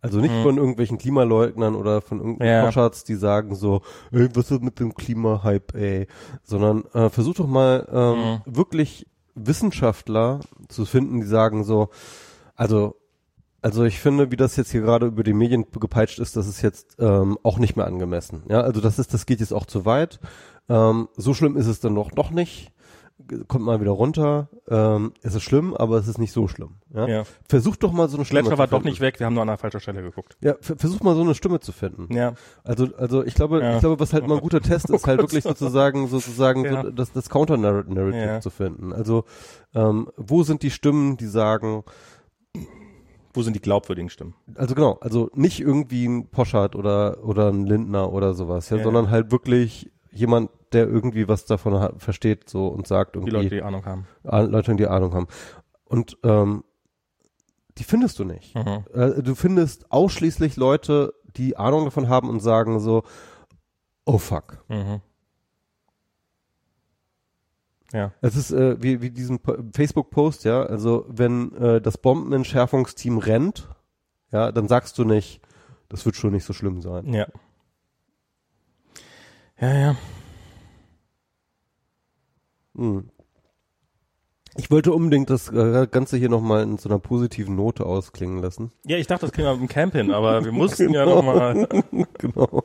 [0.00, 0.42] Also nicht Hm.
[0.44, 2.90] von irgendwelchen Klimaleugnern oder von irgendwelchen Ja.
[3.08, 3.82] Die sagen so,
[4.12, 6.06] ey, was ist mit dem Klimahype, ey,
[6.44, 11.88] sondern äh, versuch doch mal ähm, wirklich Wissenschaftler zu finden, die sagen so,
[12.54, 12.94] also
[13.60, 16.62] also ich finde, wie das jetzt hier gerade über die Medien gepeitscht ist, das ist
[16.62, 18.44] jetzt ähm, auch nicht mehr angemessen.
[18.48, 20.20] Ja, also das ist, das geht jetzt auch zu weit.
[20.68, 22.70] Ähm, so schlimm ist es dann noch noch nicht.
[23.46, 24.48] Kommt mal wieder runter.
[24.68, 26.76] Ähm, es ist schlimm, aber es ist nicht so schlimm.
[26.94, 27.06] Ja?
[27.06, 28.40] ja, Versuch doch mal so eine Stimme.
[28.40, 30.36] Gletscher zu war doch nicht weg, wir haben nur an der falschen Stelle geguckt.
[30.40, 32.12] Ja, ver- versuch mal so eine Stimme zu finden.
[32.14, 32.34] Ja,
[32.64, 33.74] Also, also ich glaube, Ja.
[33.74, 35.30] ich glaube, was halt mal ein guter Test ist, halt Gott.
[35.32, 36.82] wirklich sozusagen, sozusagen Ja.
[36.82, 38.40] so das, das Counter-Narrative Ja.
[38.40, 38.92] zu finden.
[38.92, 39.24] Also,
[39.74, 41.84] ähm, wo sind die Stimmen, die sagen,
[43.34, 44.34] wo sind die glaubwürdigen Stimmen?
[44.56, 48.82] also genau, also nicht irgendwie ein Poschardt oder oder ein Lindner oder sowas, Ja.
[48.82, 53.36] sondern halt wirklich jemand, der irgendwie was davon ha- versteht so und sagt Die irgendwie
[53.36, 54.06] Leute, die Ahnung haben.
[54.22, 55.26] Leute, die Ahnung haben.
[55.84, 56.64] Und ähm,
[57.78, 58.54] die findest du nicht.
[58.54, 58.84] Mhm.
[58.92, 63.02] Äh, du findest ausschließlich Leute, die Ahnung davon haben und sagen so,
[64.04, 64.64] oh fuck.
[64.68, 65.00] Mhm.
[67.92, 73.16] Ja, Es ist äh, wie, wie diesen Po- Facebook-Post, ja, also wenn äh, das Bombenentschärfungsteam
[73.16, 73.68] rennt,
[74.30, 75.40] ja, dann sagst du nicht,
[75.88, 77.12] das wird schon nicht so schlimm sein.
[77.14, 77.26] ja.
[79.60, 79.96] Ja, ja.
[82.78, 83.10] Hm.
[84.56, 88.72] Ich wollte unbedingt das äh, Ganze hier nochmal in so einer positiven Note ausklingen lassen.
[88.84, 91.68] Ja, ich dachte, das kriegen wir mit dem Camp hin, aber wir mussten ja nochmal.
[92.18, 92.64] genau.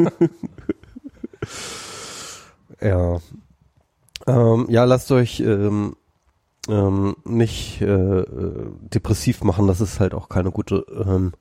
[2.80, 3.18] ja.
[4.26, 5.96] Ähm, ja, lasst euch ähm,
[6.68, 9.66] ähm, nicht äh, äh, depressiv machen.
[9.66, 11.32] Das ist halt auch keine gute ähm,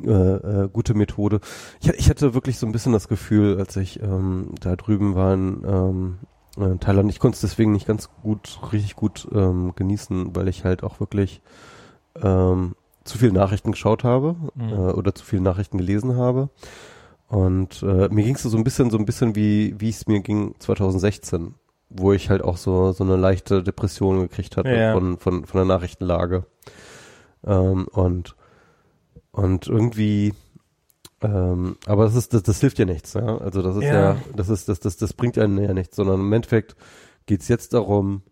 [0.00, 1.40] äh, äh, gute Methode.
[1.80, 5.34] Ich, ich hatte wirklich so ein bisschen das Gefühl, als ich ähm, da drüben war
[5.34, 6.18] in ähm,
[6.58, 10.64] äh, Thailand, ich konnte es deswegen nicht ganz gut, richtig gut ähm, genießen, weil ich
[10.64, 11.40] halt auch wirklich
[12.22, 12.74] ähm,
[13.04, 14.72] zu viele Nachrichten geschaut habe Mhm.
[14.72, 16.50] äh, oder zu viele Nachrichten gelesen habe.
[17.28, 20.20] Und äh, mir ging es so ein bisschen, so ein bisschen wie, wie es mir
[20.20, 21.54] ging 2016,
[21.88, 24.92] wo ich halt auch so so eine leichte Depression gekriegt hatte Ja.
[24.92, 26.44] von von von der Nachrichtenlage.
[27.44, 28.36] Ähm, und
[29.30, 30.34] und irgendwie,
[31.22, 33.14] ähm, aber das ist das, das hilft ja nichts.
[33.14, 33.38] Ja?
[33.38, 34.16] Also das ist ja, Ja.
[34.36, 36.76] das ist das das das bringt einen ja nichts, sondern im Endeffekt
[37.26, 38.22] geht's jetzt darum,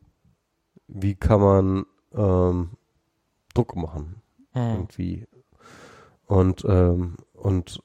[0.89, 2.71] wie kann man ähm,
[3.55, 4.17] Druck machen
[4.55, 4.61] Mhm.
[4.73, 5.27] irgendwie.
[6.27, 7.83] Und, ähm, und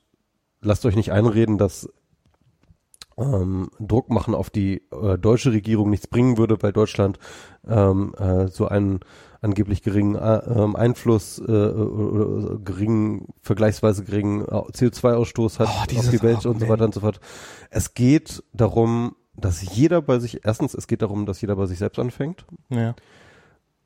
[0.62, 1.90] lasst euch nicht einreden, dass
[3.18, 7.18] ähm, Druck machen auf die äh, deutsche Regierung nichts bringen würde, weil Deutschland
[7.68, 9.00] ähm, äh, so einen
[9.46, 15.82] angeblich geringen äh, ähm, Einfluss äh, oder, oder geringen, vergleichsweise geringen äh, CO2-Ausstoß hat Oh,
[16.00, 16.70] auf die Welt und so Argument.
[16.70, 17.20] weiter und so fort.
[17.70, 21.78] Es geht darum, dass jeder bei sich, erstens, es geht darum, dass jeder bei sich
[21.80, 22.96] selbst anfängt Ja.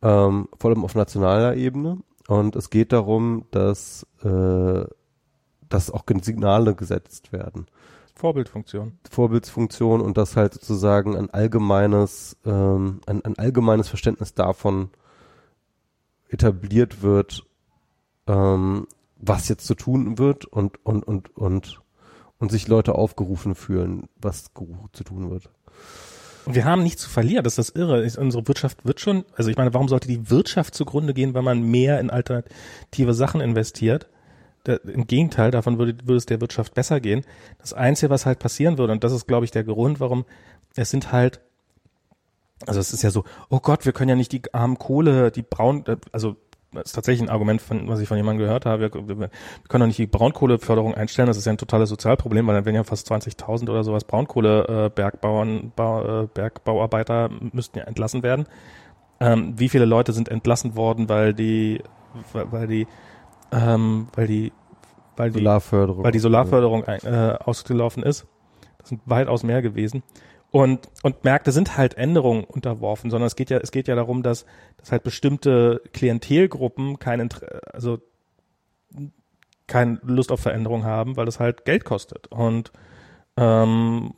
[0.02, 1.98] ähm, vor allem auf nationaler Ebene.
[2.28, 4.84] Und es geht darum, dass, äh,
[5.68, 7.66] dass auch Signale gesetzt werden.
[8.16, 9.00] Vorbildfunktion.
[9.10, 14.90] Vorbildsfunktion und dass halt sozusagen ein allgemeines, ähm, ein, ein allgemeines Verständnis davon
[16.30, 17.44] etabliert wird,
[18.28, 18.88] ähm,
[19.18, 21.82] was jetzt zu tun wird und, und, und, und,
[22.38, 24.52] und sich Leute aufgerufen fühlen, was
[24.94, 25.50] zu tun wird.
[26.46, 28.02] Und wir haben nichts zu verlieren, das ist das Irre.
[28.18, 31.62] Unsere Wirtschaft wird schon, also ich meine, warum sollte die Wirtschaft zugrunde gehen, wenn man
[31.62, 34.08] mehr in alternative Sachen investiert?
[34.64, 37.24] Da, Im Gegenteil, davon würde, würde es der Wirtschaft besser gehen.
[37.60, 40.26] Das Einzige, was halt passieren würde, und das ist, glaube ich, der Grund, warum
[40.76, 41.42] es sind halt,
[42.66, 45.44] also es ist ja so, oh Gott, wir können ja nicht die armen Kohle, die
[45.44, 46.36] braun, äh, also
[46.72, 48.94] das ist tatsächlich ein Argument, von, was ich von jemandem gehört habe.
[48.94, 49.30] Wir, wir, wir
[49.68, 51.28] können doch nicht die Braunkohleförderung einstellen.
[51.28, 55.72] Das ist ja ein totales Sozialproblem, weil dann werden ja fast 20.000 oder sowas Braunkohle-Bergbauern,
[55.76, 58.46] Bau, äh, Bergbauarbeiter müssten ja entlassen werden.
[59.20, 61.82] Ähm, wie viele Leute sind entlassen worden, weil die,
[62.34, 62.88] weil weil die,
[63.52, 64.54] ähm, weil die,
[65.18, 66.04] weil die, Solarförderung.
[66.04, 68.28] weil die Solarförderung äh, ausgelaufen ist.
[68.78, 70.04] Das sind weitaus mehr gewesen.
[70.52, 74.24] Und, und Märkte sind halt Änderungen unterworfen, sondern es geht ja, es geht ja darum,
[74.24, 74.46] dass,
[74.78, 78.00] dass halt bestimmte Klientelgruppen keine, Inter- also
[79.68, 82.28] keine Lust auf Veränderung haben, weil das halt Geld kostet.
[82.28, 82.72] Und,
[83.38, 84.14] ähm,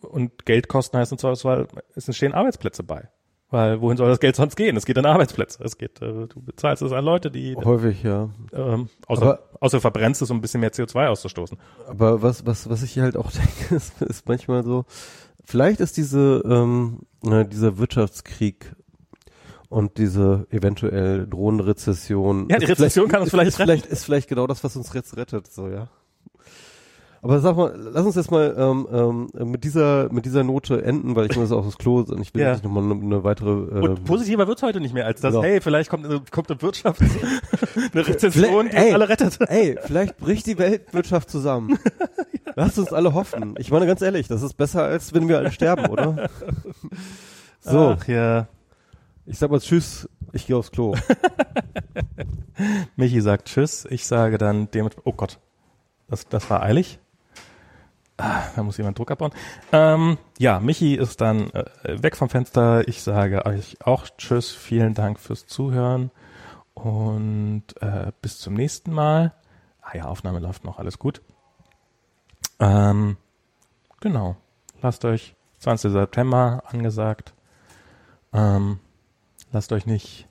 [0.00, 3.08] und Geldkosten heißt im Zweifelsfall, es entstehen Arbeitsplätze bei.
[3.50, 4.78] Weil wohin soll das Geld sonst gehen?
[4.78, 5.62] Es geht an Arbeitsplätze.
[5.62, 8.30] Es geht, äh, du bezahlst es an Leute, die Häufig, ja.
[8.52, 11.58] ähm, außer, Aber- außer verbrennst es, um ein bisschen mehr CO2 auszustoßen.
[11.86, 13.30] Aber was, was, was ich hier halt auch
[13.60, 14.86] denke, ist, ist manchmal so,
[15.44, 18.74] vielleicht ist diese, ähm, äh, dieser Wirtschaftskrieg
[19.68, 22.48] und diese eventuell drohende Rezession.
[22.50, 25.16] Ja, die Rezession kann uns vielleicht ist vielleicht, ist vielleicht genau das, was uns jetzt
[25.16, 25.88] rettet, so, ja.
[27.24, 31.14] Aber sag mal, lass uns jetzt mal ähm, ähm, mit dieser mit dieser Note enden,
[31.14, 32.50] weil ich muss auf das Klo und ich will Ja.
[32.52, 35.44] jetzt nochmal eine, eine weitere ähm, Und positiver wird's heute nicht mehr als das, genau.
[35.44, 37.00] hey, vielleicht kommt, eine- kommt eine Wirtschaft,
[37.92, 39.38] eine Rezession, die uns alle rettet.
[39.48, 41.78] Ey, vielleicht bricht die Weltwirtschaft zusammen.
[42.56, 43.54] Lasst uns alle hoffen.
[43.58, 46.28] Ich meine ganz ehrlich, das ist besser, als wenn wir alle sterben, oder?
[47.60, 48.48] So, Ach ja.
[49.26, 50.96] ich sag mal Tschüss, ich gehe aufs Klo.
[52.96, 55.38] Michi sagt Tschüss, ich sage dann dem, oh Gott,
[56.08, 56.98] das, das war eilig.
[58.16, 59.32] Ah, da muss jemand Druck abbauen.
[59.72, 61.64] Ähm, ja, Michi ist dann äh,
[62.02, 62.86] weg vom Fenster.
[62.86, 66.10] Ich sage euch auch Tschüss, vielen Dank fürs Zuhören
[66.74, 69.34] und äh, bis zum nächsten Mal.
[69.80, 71.22] Ah ja, Aufnahme läuft noch, alles gut.
[72.60, 73.16] Ähm,
[74.00, 74.36] genau,
[74.80, 75.92] lasst euch 20.
[75.92, 77.34] September angesagt.
[78.32, 78.78] Ähm,
[79.50, 80.28] lasst euch nicht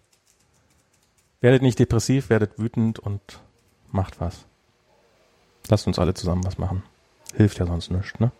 [1.41, 3.41] Werdet nicht depressiv, werdet wütend und
[3.91, 4.45] macht was.
[5.67, 6.83] Lasst uns alle zusammen was machen.
[7.35, 8.31] Hilft ja sonst nichts, ne?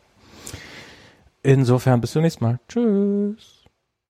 [1.44, 2.60] Insofern bis zum nächsten Mal.
[2.68, 3.61] Tschüss.